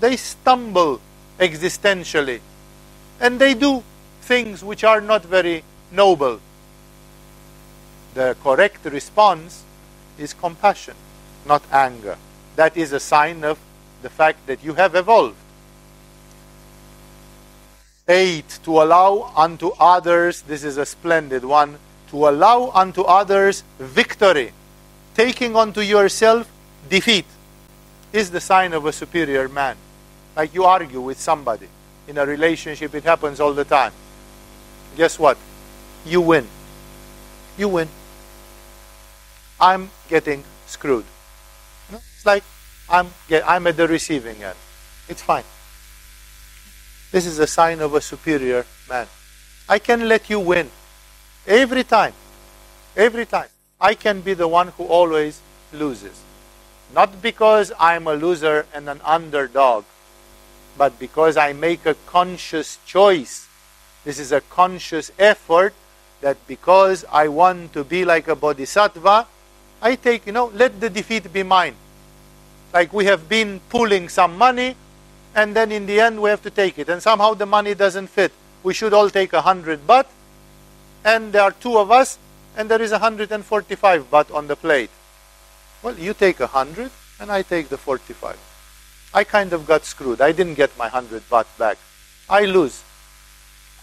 [0.00, 1.00] they stumble
[1.38, 2.40] existentially
[3.20, 3.82] and they do
[4.22, 6.40] things which are not very noble
[8.14, 9.62] the correct response
[10.18, 10.94] is compassion,
[11.46, 12.16] not anger.
[12.56, 13.58] That is a sign of
[14.02, 15.36] the fact that you have evolved.
[18.08, 18.58] 8.
[18.64, 21.78] To allow unto others, this is a splendid one,
[22.10, 24.52] to allow unto others victory,
[25.14, 26.50] taking unto yourself
[26.88, 27.26] defeat,
[28.12, 29.76] is the sign of a superior man.
[30.34, 31.68] Like you argue with somebody
[32.10, 33.92] in a relationship, it happens all the time.
[34.96, 35.38] Guess what?
[36.04, 36.46] You win.
[37.56, 37.88] You win.
[39.60, 41.04] I'm getting screwed.
[41.92, 42.42] It's like
[42.88, 44.56] I'm, get, I'm at the receiving end.
[45.08, 45.44] It's fine.
[47.12, 49.06] This is a sign of a superior man.
[49.68, 50.68] I can let you win
[51.46, 52.14] every time.
[52.96, 53.48] Every time.
[53.80, 55.40] I can be the one who always
[55.72, 56.20] loses.
[56.92, 59.84] Not because I'm a loser and an underdog,
[60.80, 63.46] but because I make a conscious choice.
[64.02, 65.74] This is a conscious effort
[66.22, 69.26] that because I want to be like a bodhisattva,
[69.82, 71.74] I take, you know, let the defeat be mine.
[72.72, 74.74] Like we have been pooling some money,
[75.34, 76.88] and then in the end we have to take it.
[76.88, 78.32] And somehow the money doesn't fit.
[78.62, 80.06] We should all take a hundred baht,
[81.04, 82.18] and there are two of us,
[82.56, 84.90] and there is a hundred and forty-five baht on the plate.
[85.82, 86.90] Well, you take a hundred,
[87.20, 88.49] and I take the forty-five.
[89.12, 90.20] I kind of got screwed.
[90.20, 91.78] I didn't get my hundred baht back.
[92.28, 92.82] I lose.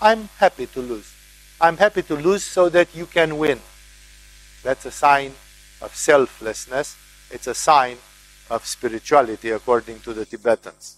[0.02, 1.14] I'm happy to lose.
[1.60, 3.60] I'm happy to lose so that you can win.
[4.64, 5.34] That's a sign
[5.82, 6.96] of selflessness.
[7.32, 7.98] It's a sign
[8.50, 10.98] of spirituality according to the Tibetans.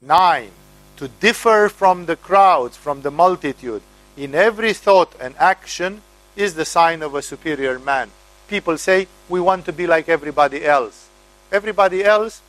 [0.00, 0.50] Nine,
[0.96, 3.82] to differ from the crowds, from the multitude,
[4.16, 6.02] in every thought and action
[6.36, 8.10] is the sign of a superior man.
[8.48, 11.08] People say, we want to be like everybody else.
[11.50, 12.42] Everybody else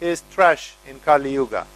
[0.00, 1.66] is trash in Kali Yuga.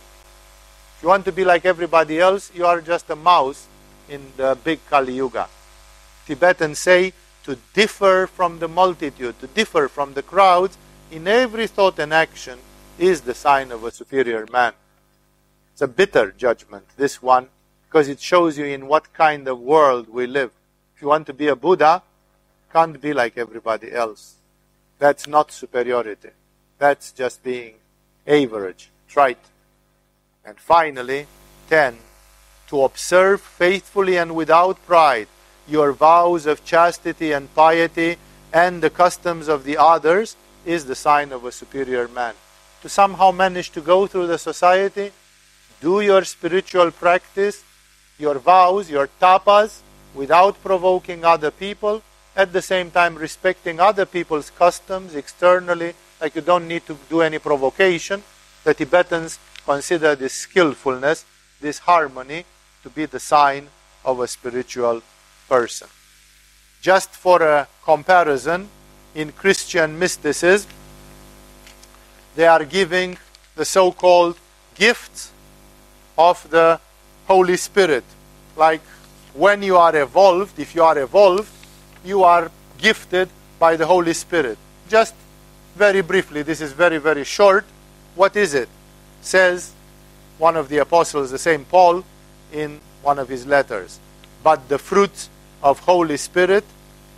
[0.97, 3.67] If you want to be like everybody else, you are just a mouse
[4.09, 5.49] in the big Kali Yuga.
[6.27, 7.13] Tibetans say
[7.45, 10.77] to differ from the multitude, to differ from the crowds
[11.11, 12.59] in every thought and action
[12.99, 14.73] is the sign of a superior man.
[15.73, 17.49] It's a bitter judgment, this one,
[17.89, 20.51] because it shows you in what kind of world we live.
[20.95, 22.03] If you want to be a Buddha,
[22.73, 24.35] can't be like everybody else.
[24.99, 26.29] That's not superiority.
[26.79, 27.75] That's just being
[28.27, 29.45] average, trite.
[30.45, 31.27] And finally,
[31.69, 31.99] 10.
[32.69, 35.29] To observe faithfully and without pride
[35.69, 38.17] your vows of chastity and piety
[38.53, 42.35] and the customs of the others is the sign of a superior man.
[42.83, 45.13] To somehow manage to go through the society,
[45.81, 47.63] do your spiritual practice,
[48.19, 49.81] your vows, your tapas,
[50.15, 52.03] without provoking other people,
[52.37, 57.23] at the same time respecting other people's customs externally, like you don't need to do
[57.23, 58.23] any provocation.
[58.65, 61.25] The Tibetans consider this skillfulness,
[61.61, 62.45] this harmony,
[62.83, 63.69] to be the sign
[64.05, 65.03] of a spiritual
[65.49, 65.89] person.
[66.81, 68.69] Just for a comparison,
[69.15, 70.71] in Christian mysticism,
[72.37, 73.19] they are giving
[73.57, 74.37] the so called
[74.75, 75.33] gifts
[76.17, 76.81] of the
[77.27, 78.05] Holy Spirit.
[78.57, 78.83] Like
[79.35, 81.51] when you are evolved, if you are evolved,
[82.05, 83.29] you are gifted
[83.59, 84.59] by the Holy Spirit.
[84.89, 85.15] Just
[85.77, 87.65] very briefly, this is very, very short.
[88.15, 88.69] What is it?
[89.23, 89.73] Says
[90.39, 92.05] one of the apostles, the same Paul,
[92.53, 94.01] in one of his letters.
[94.43, 95.29] But the fruits
[95.63, 96.65] of Holy Spirit,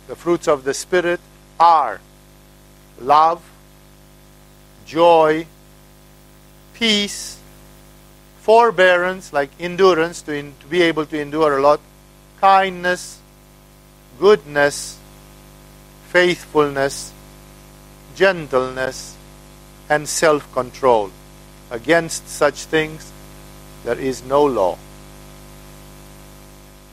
[0.07, 1.19] the fruits of the Spirit,
[1.59, 2.01] are
[2.99, 3.41] love,
[4.85, 5.47] joy,
[6.73, 7.39] peace,
[8.41, 11.79] forbearance, like endurance, to, in, to be able to endure a lot,
[12.41, 13.19] kindness,
[14.19, 14.97] goodness,
[16.09, 17.12] faithfulness,
[18.15, 19.15] gentleness,
[19.89, 21.11] and self control.
[21.71, 23.11] Against such things
[23.83, 24.77] there is no law.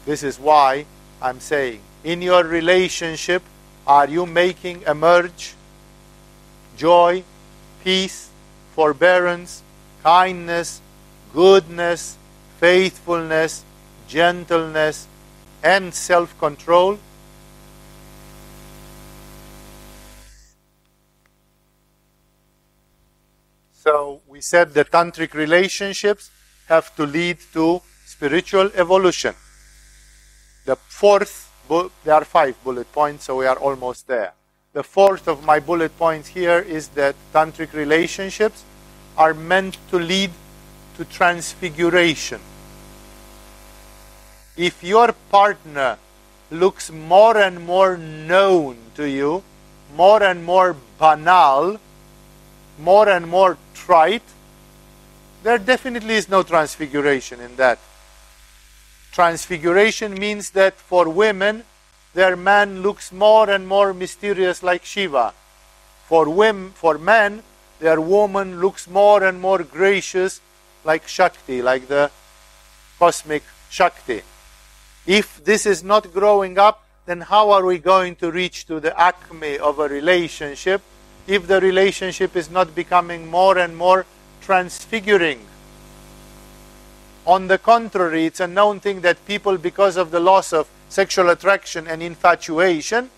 [0.06, 0.86] This is why
[1.22, 3.42] I'm saying in your relationship,
[3.86, 5.55] are you making emerge
[6.76, 7.22] joy,
[7.84, 8.30] peace,
[8.74, 9.62] forbearance,
[10.02, 10.80] kindness,
[11.34, 12.16] goodness,
[12.59, 13.64] faithfulness,
[14.09, 15.06] gentleness,
[15.62, 16.98] and self control?
[23.90, 26.30] So we said the tantric relationships
[26.68, 29.34] have to lead to spiritual evolution.
[30.64, 31.48] The fourth
[32.04, 34.32] there are five bullet points, so we are almost there.
[34.74, 38.62] The fourth of my bullet points here is that tantric relationships
[39.16, 40.30] are meant to lead
[40.96, 42.40] to transfiguration.
[44.56, 45.98] If your partner
[46.52, 49.42] looks more and more known to you,
[49.96, 51.80] more and more banal,
[52.78, 54.28] more and more trite,
[55.43, 57.78] there definitely is no transfiguration in that.
[59.12, 61.65] Transfiguration means that for women,
[62.15, 65.32] their man looks more and more mysterious like Shiva.
[66.07, 67.43] For women, for men,
[67.78, 70.40] their woman looks more and more gracious
[70.85, 72.11] like Shakti, like the
[72.98, 74.23] cosmic Shakti.
[75.07, 78.98] If this is not growing up, then how are we going to reach to the
[79.01, 80.82] acme of a relationship
[81.31, 84.05] if the relationship is not becoming more and more
[84.40, 85.39] transfiguring?
[87.24, 91.31] On the contrary, it's a known thing that people, because of the loss of sexual
[91.31, 93.11] attraction and infatuation,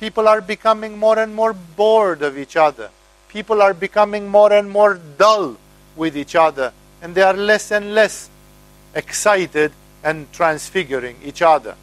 [0.00, 2.90] people are becoming more and more bored of each other.
[3.28, 5.56] People are becoming more and more dull
[5.94, 8.28] with each other, and they are less and less
[8.96, 9.70] excited
[10.02, 11.76] and transfiguring each other.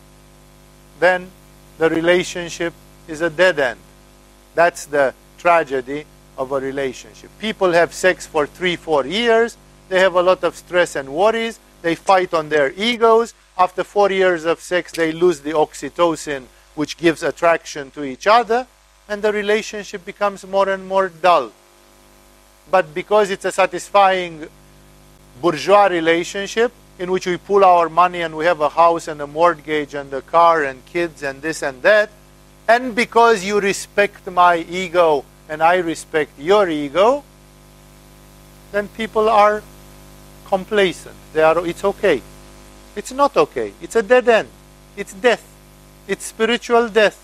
[0.99, 1.31] Then
[1.77, 2.73] the relationship
[3.07, 3.79] is a dead end.
[4.55, 6.05] That's the tragedy
[6.37, 7.29] of a relationship.
[7.39, 9.57] People have sex for three, four years,
[9.89, 13.33] they have a lot of stress and worries, they fight on their egos.
[13.57, 18.65] After four years of sex, they lose the oxytocin, which gives attraction to each other,
[19.07, 21.51] and the relationship becomes more and more dull.
[22.71, 24.47] But because it's a satisfying
[25.41, 29.27] bourgeois relationship in which we pull our money and we have a house and a
[29.27, 32.09] mortgage and a car and kids and this and that,
[32.67, 37.23] and because you respect my ego and I respect your ego,
[38.71, 39.61] then people are
[40.45, 41.15] complacent.
[41.33, 42.21] They are, it's okay.
[42.95, 43.73] It's not okay.
[43.81, 44.49] It's a dead end.
[44.95, 45.45] It's death.
[46.07, 47.19] It's spiritual death.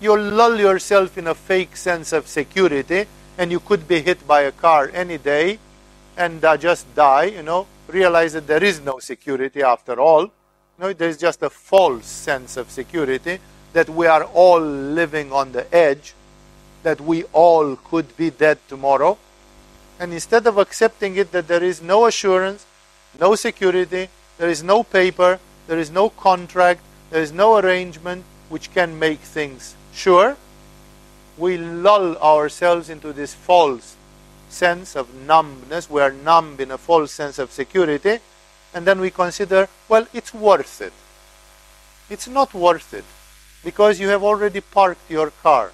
[0.00, 3.06] You lull yourself in a fake sense of security
[3.38, 5.58] and you could be hit by a car any day
[6.16, 10.22] and uh, just die, you know, realize that there is no security after all.
[10.22, 10.30] You
[10.78, 13.38] know, there's just a false sense of security
[13.72, 16.14] that we are all living on the edge,
[16.82, 19.18] that we all could be dead tomorrow.
[19.98, 22.66] And instead of accepting it that there is no assurance,
[23.18, 24.08] no security,
[24.38, 26.80] there is no paper, there is no contract,
[27.10, 30.36] there is no arrangement which can make things sure,
[31.38, 33.96] we lull ourselves into this false
[34.48, 35.88] sense of numbness.
[35.88, 38.18] We are numb in a false sense of security.
[38.74, 40.92] And then we consider, well, it's worth it.
[42.10, 43.04] It's not worth it
[43.64, 45.72] because you have already parked your car.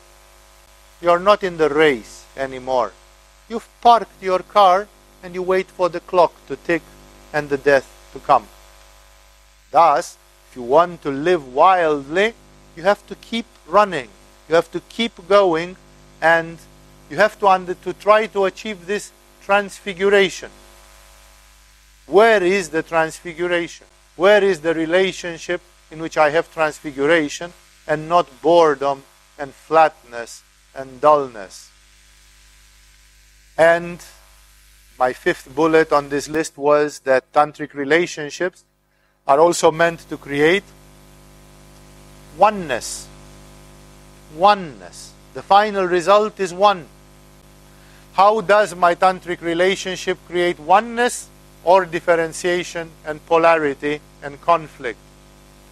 [1.00, 2.92] You are not in the race anymore.
[3.48, 4.88] You've parked your car
[5.22, 6.82] and you wait for the clock to tick
[7.32, 8.46] and the death to come.
[9.70, 10.16] Thus,
[10.50, 12.34] if you want to live wildly,
[12.76, 14.08] you have to keep running.
[14.48, 15.76] You have to keep going
[16.20, 16.58] and
[17.10, 19.12] you have to, under, to try to achieve this
[19.42, 20.50] transfiguration.
[22.06, 23.86] Where is the transfiguration?
[24.16, 25.60] Where is the relationship
[25.90, 27.52] in which I have transfiguration
[27.88, 29.02] and not boredom
[29.38, 30.44] and flatness
[30.76, 31.70] and dullness?
[33.56, 33.98] And
[34.98, 38.62] my fifth bullet on this list was that tantric relationships
[39.26, 40.64] are also meant to create
[42.36, 43.08] oneness
[44.34, 45.12] oneness.
[45.34, 46.86] The final result is one.
[48.14, 51.28] How does my tantric relationship create oneness
[51.64, 54.98] or differentiation and polarity and conflict?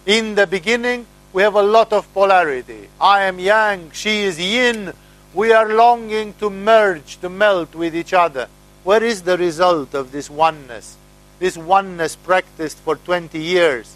[0.05, 2.89] In the beginning, we have a lot of polarity.
[2.99, 4.93] I am yang, she is yin.
[5.33, 8.47] We are longing to merge, to melt with each other.
[8.83, 10.95] Where is the result of this oneness?
[11.39, 13.95] This oneness practiced for 20 years.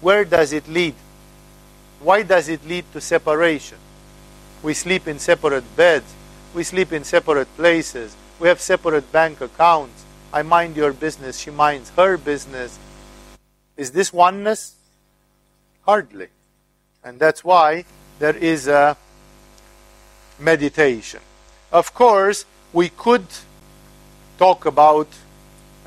[0.00, 0.94] Where does it lead?
[2.00, 3.76] Why does it lead to separation?
[4.62, 6.14] We sleep in separate beds.
[6.54, 8.16] We sleep in separate places.
[8.38, 10.04] We have separate bank accounts.
[10.32, 11.38] I mind your business.
[11.38, 12.78] She minds her business.
[13.76, 14.76] Is this oneness?
[15.82, 16.28] Hardly.
[17.04, 17.84] And that's why
[18.18, 18.96] there is a
[20.38, 21.20] meditation.
[21.72, 23.26] Of course, we could
[24.38, 25.08] talk about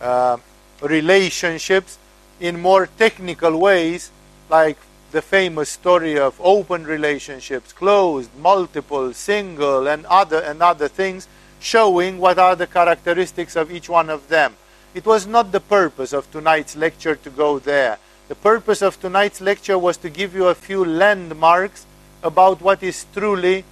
[0.02, 0.38] uh,
[0.82, 1.98] relationships
[2.40, 4.12] in more technical ways,
[4.50, 4.78] like
[5.12, 11.28] the famous story of open relationships, closed, multiple, single, and other and other things,
[11.60, 14.56] showing what are the characteristics of each one of them.
[14.94, 17.98] It was not the purpose of tonight's lecture to go there.
[18.28, 21.86] The purpose of tonight's lecture was to give you a few landmarks
[22.24, 23.66] about what is truly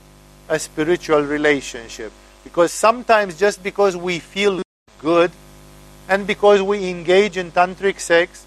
[0.50, 2.12] a spiritual relationship.
[2.44, 4.62] Because sometimes, just because we feel
[5.00, 5.32] good
[6.10, 8.46] and because we engage in tantric sex,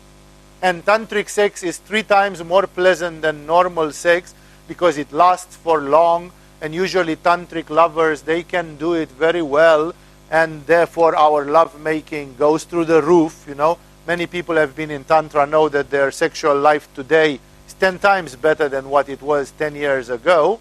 [0.65, 4.35] and tantric sex is three times more pleasant than normal sex
[4.67, 6.33] because it lasts for long
[6.63, 9.95] and usually tantric lovers they can do it very well
[10.31, 13.77] and therefore our love making goes through the roof you know
[14.07, 18.37] many people have been in tantra know that their sexual life today is 10 times
[18.37, 20.61] better than what it was 10 years ago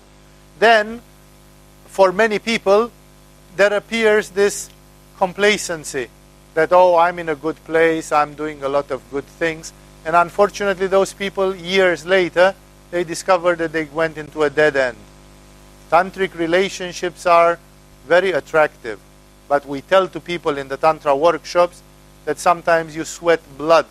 [0.59, 1.01] then
[1.87, 2.91] for many people
[3.55, 4.69] there appears this
[5.17, 6.07] complacency
[6.53, 9.73] that oh i'm in a good place i'm doing a lot of good things
[10.05, 12.53] and unfortunately, those people, years later,
[12.91, 14.97] they discover that they went into a dead end.
[15.89, 17.57] Tantric relationships are
[18.05, 18.99] very attractive,
[19.47, 21.81] but we tell to people in the Tantra workshops
[22.25, 23.85] that sometimes you sweat blood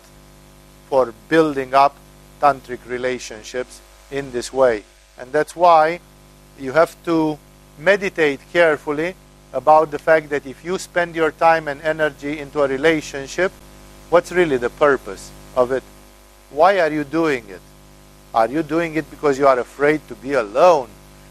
[0.89, 1.95] for building up
[2.41, 3.81] tantric relationships
[4.11, 4.83] in this way.
[5.17, 5.99] And that's why
[6.59, 7.37] you have to
[7.77, 9.15] meditate carefully
[9.53, 13.51] about the fact that if you spend your time and energy into a relationship,
[14.09, 15.83] what's really the purpose of it?
[16.49, 17.61] Why are you doing it?
[18.33, 20.89] Are you doing it because you are afraid to be alone?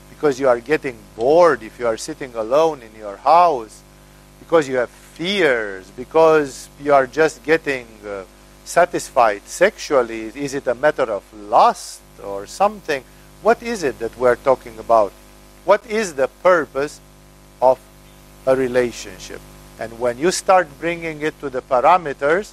[0.09, 3.83] Because you are getting bored if you are sitting alone in your house?
[4.39, 5.91] Because you have fears?
[5.97, 8.25] Because you are just getting uh,
[8.65, 10.33] satisfied sexually?
[10.35, 13.05] Is it a matter of lust or something?
[13.43, 15.13] What is it that we're talking about?
[15.65, 17.01] What is the purpose
[17.61, 17.79] of
[18.47, 19.41] a relationship?
[19.79, 22.53] And when you start bringing it to the parameters,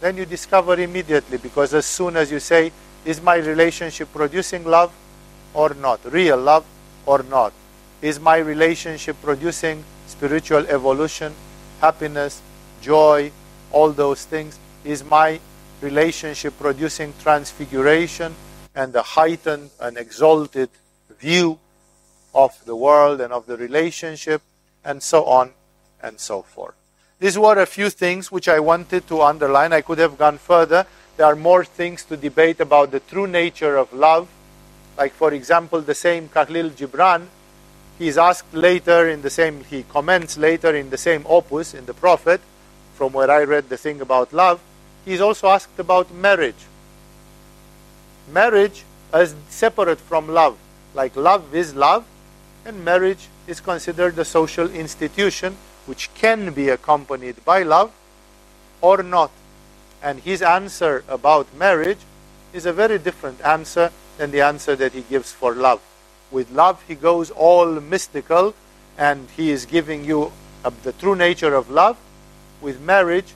[0.00, 2.72] then you discover immediately because as soon as you say,
[3.04, 4.92] is my relationship producing love
[5.54, 6.00] or not?
[6.04, 6.64] Real love
[7.06, 7.52] or not?
[8.00, 11.32] Is my relationship producing spiritual evolution,
[11.82, 12.40] happiness,
[12.80, 13.30] joy,
[13.70, 14.58] all those things?
[14.84, 15.38] Is my
[15.82, 18.34] relationship producing transfiguration
[18.74, 20.70] and a heightened and exalted
[21.20, 21.58] view
[22.34, 24.40] of the world and of the relationship,
[24.84, 25.50] and so on
[26.02, 26.74] and so forth.
[27.20, 29.72] These were a few things which I wanted to underline.
[29.72, 30.86] I could have gone further.
[31.16, 34.28] There are more things to debate about the true nature of love.
[34.96, 37.26] Like, for example, the same Khalil Gibran,
[37.98, 41.86] he is asked later in the same, he comments later in the same opus, in
[41.86, 42.40] the Prophet,
[42.94, 44.60] from where I read the thing about love.
[45.04, 46.66] He is also asked about marriage.
[48.30, 50.56] Marriage as separate from love.
[50.94, 52.04] Like, love is love,
[52.64, 55.56] and marriage is considered a social institution
[55.86, 57.92] which can be accompanied by love
[58.80, 59.30] or not.
[60.02, 61.98] And his answer about marriage
[62.52, 65.80] is a very different answer than the answer that he gives for love.
[66.32, 68.54] With love, he goes all mystical
[68.98, 70.32] and he is giving you
[70.82, 71.96] the true nature of love.
[72.60, 73.34] With marriage,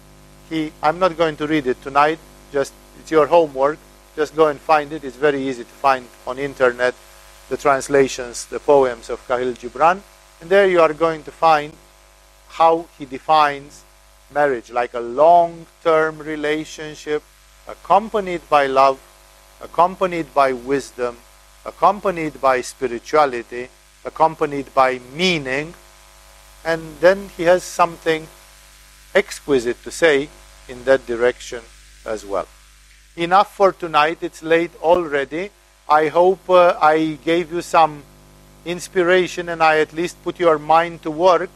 [0.48, 2.18] he I'm not going to read it tonight,
[2.52, 3.78] just it's your homework.
[4.16, 5.04] Just go and find it.
[5.04, 6.94] It's very easy to find on internet
[7.50, 10.00] the translations, the poems of Khalil Gibran.
[10.40, 11.72] And there you are going to find
[12.48, 13.84] how he defines
[14.32, 17.22] marriage like a long term relationship
[17.68, 18.98] accompanied by love,
[19.60, 21.18] accompanied by wisdom,
[21.66, 23.68] accompanied by spirituality,
[24.04, 25.74] accompanied by meaning.
[26.64, 28.26] And then he has something
[29.14, 30.28] exquisite to say
[30.68, 31.62] in that direction
[32.04, 32.46] as well.
[33.16, 34.18] Enough for tonight.
[34.20, 35.50] It's late already.
[35.88, 38.02] I hope uh, I gave you some
[38.64, 41.50] inspiration and I at least put your mind to work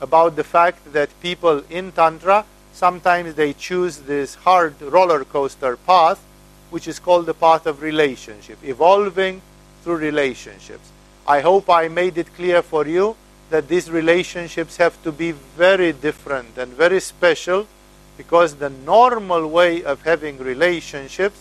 [0.00, 6.22] about the fact that people in Tantra sometimes they choose this hard roller coaster path,
[6.70, 9.40] which is called the path of relationship, evolving
[9.86, 10.90] through relationships.
[11.28, 13.14] I hope I made it clear for you
[13.50, 17.68] that these relationships have to be very different and very special
[18.16, 21.38] because the normal way of having relationships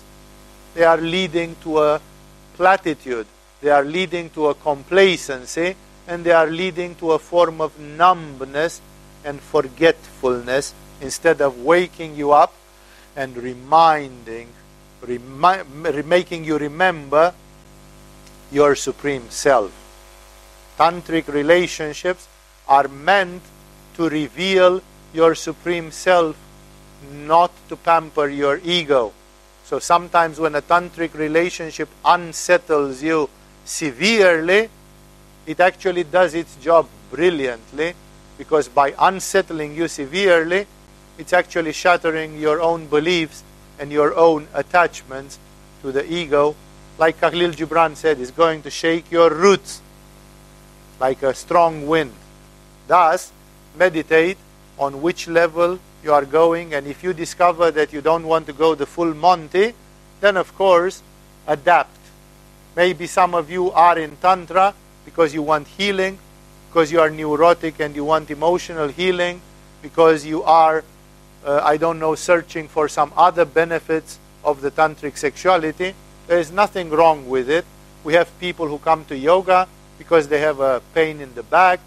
[0.75, 2.01] they are leading to a
[2.55, 3.25] platitude,
[3.61, 5.75] they are leading to a complacency,
[6.07, 8.79] and they are leading to a form of numbness
[9.23, 12.53] and forgetfulness instead of waking you up
[13.15, 14.49] and reminding,
[15.01, 17.33] remi- making you remember
[18.51, 19.71] your supreme self.
[20.77, 22.27] Tantric relationships
[22.67, 23.41] are meant
[23.95, 24.81] to reveal
[25.13, 26.35] your supreme self,
[27.11, 29.13] not to pamper your ego.
[29.63, 33.29] So sometimes when a tantric relationship unsettles you
[33.63, 34.69] severely,
[35.45, 37.93] it actually does its job brilliantly
[38.37, 40.67] because by unsettling you severely,
[41.17, 43.43] it's actually shattering your own beliefs
[43.79, 45.39] and your own attachments
[45.81, 46.55] to the ego.
[46.97, 49.81] Like Khalil Gibran said, it's going to shake your roots
[50.99, 52.13] like a strong wind.
[52.87, 53.31] Thus,
[53.77, 54.37] meditate
[54.79, 58.53] on which level you are going, and if you discover that you don't want to
[58.53, 59.73] go the full Monty,
[60.21, 61.01] then of course
[61.47, 61.97] adapt.
[62.75, 64.73] Maybe some of you are in Tantra
[65.03, 66.17] because you want healing,
[66.69, 69.41] because you are neurotic and you want emotional healing,
[69.81, 70.83] because you are,
[71.45, 75.93] uh, I don't know, searching for some other benefits of the tantric sexuality.
[76.27, 77.65] There is nothing wrong with it.
[78.03, 81.79] We have people who come to yoga because they have a pain in the back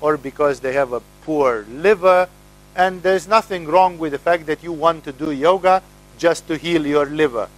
[0.00, 2.28] or because they have a poor liver
[2.76, 5.82] and there's nothing wrong with the fact that you want to do yoga
[6.18, 7.48] just to heal your liver.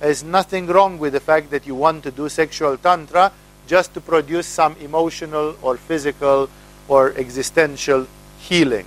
[0.00, 3.32] There's nothing wrong with the fact that you want to do sexual tantra
[3.66, 6.48] just to produce some emotional or physical
[6.88, 8.06] or existential
[8.38, 8.86] healing.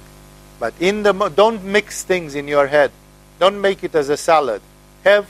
[0.59, 2.91] But in the don't mix things in your head.
[3.39, 4.61] Don't make it as a salad.
[5.03, 5.27] Have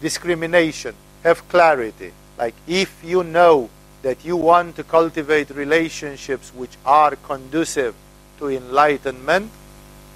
[0.00, 0.94] discrimination.
[1.22, 2.12] Have clarity.
[2.38, 3.70] Like if you know
[4.02, 7.94] that you want to cultivate relationships which are conducive
[8.38, 9.50] to enlightenment,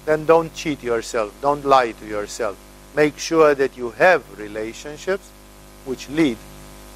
[0.05, 1.33] then don't cheat yourself.
[1.41, 2.57] Don't lie to yourself.
[2.95, 5.29] make sure that you have relationships
[5.85, 6.37] which lead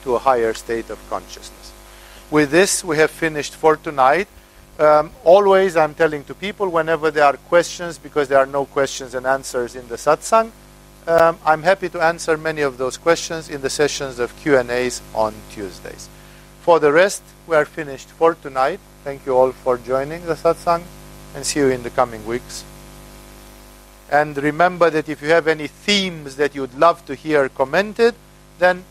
[0.04, 1.72] to a higher state of consciousness.
[2.30, 4.28] With this, we have finished for tonight.
[4.78, 9.16] Um, always, I'm telling to people whenever there are questions, because there are no questions
[9.16, 10.52] and answers in the satsang,
[11.08, 15.34] um, I'm happy to answer many of those questions in the sessions of Q&As on
[15.52, 16.10] Tuesdays.
[16.62, 18.80] For the rest, we are finished for tonight.
[19.04, 20.84] Thank you all for joining the satsang
[21.36, 22.64] and see you in the coming weeks.
[24.10, 28.16] And remember that if you have any themes that you'd love to hear commented,
[28.58, 28.84] then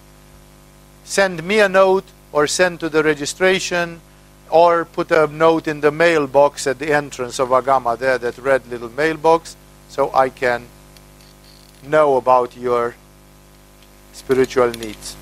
[1.05, 4.01] send me a note or send to the registration
[4.51, 8.67] or put a note in the mailbox at the entrance of Agama there, that red
[8.69, 9.57] little mailbox,
[9.89, 10.67] so I can
[11.89, 12.95] know about your
[14.13, 15.17] spiritual needs.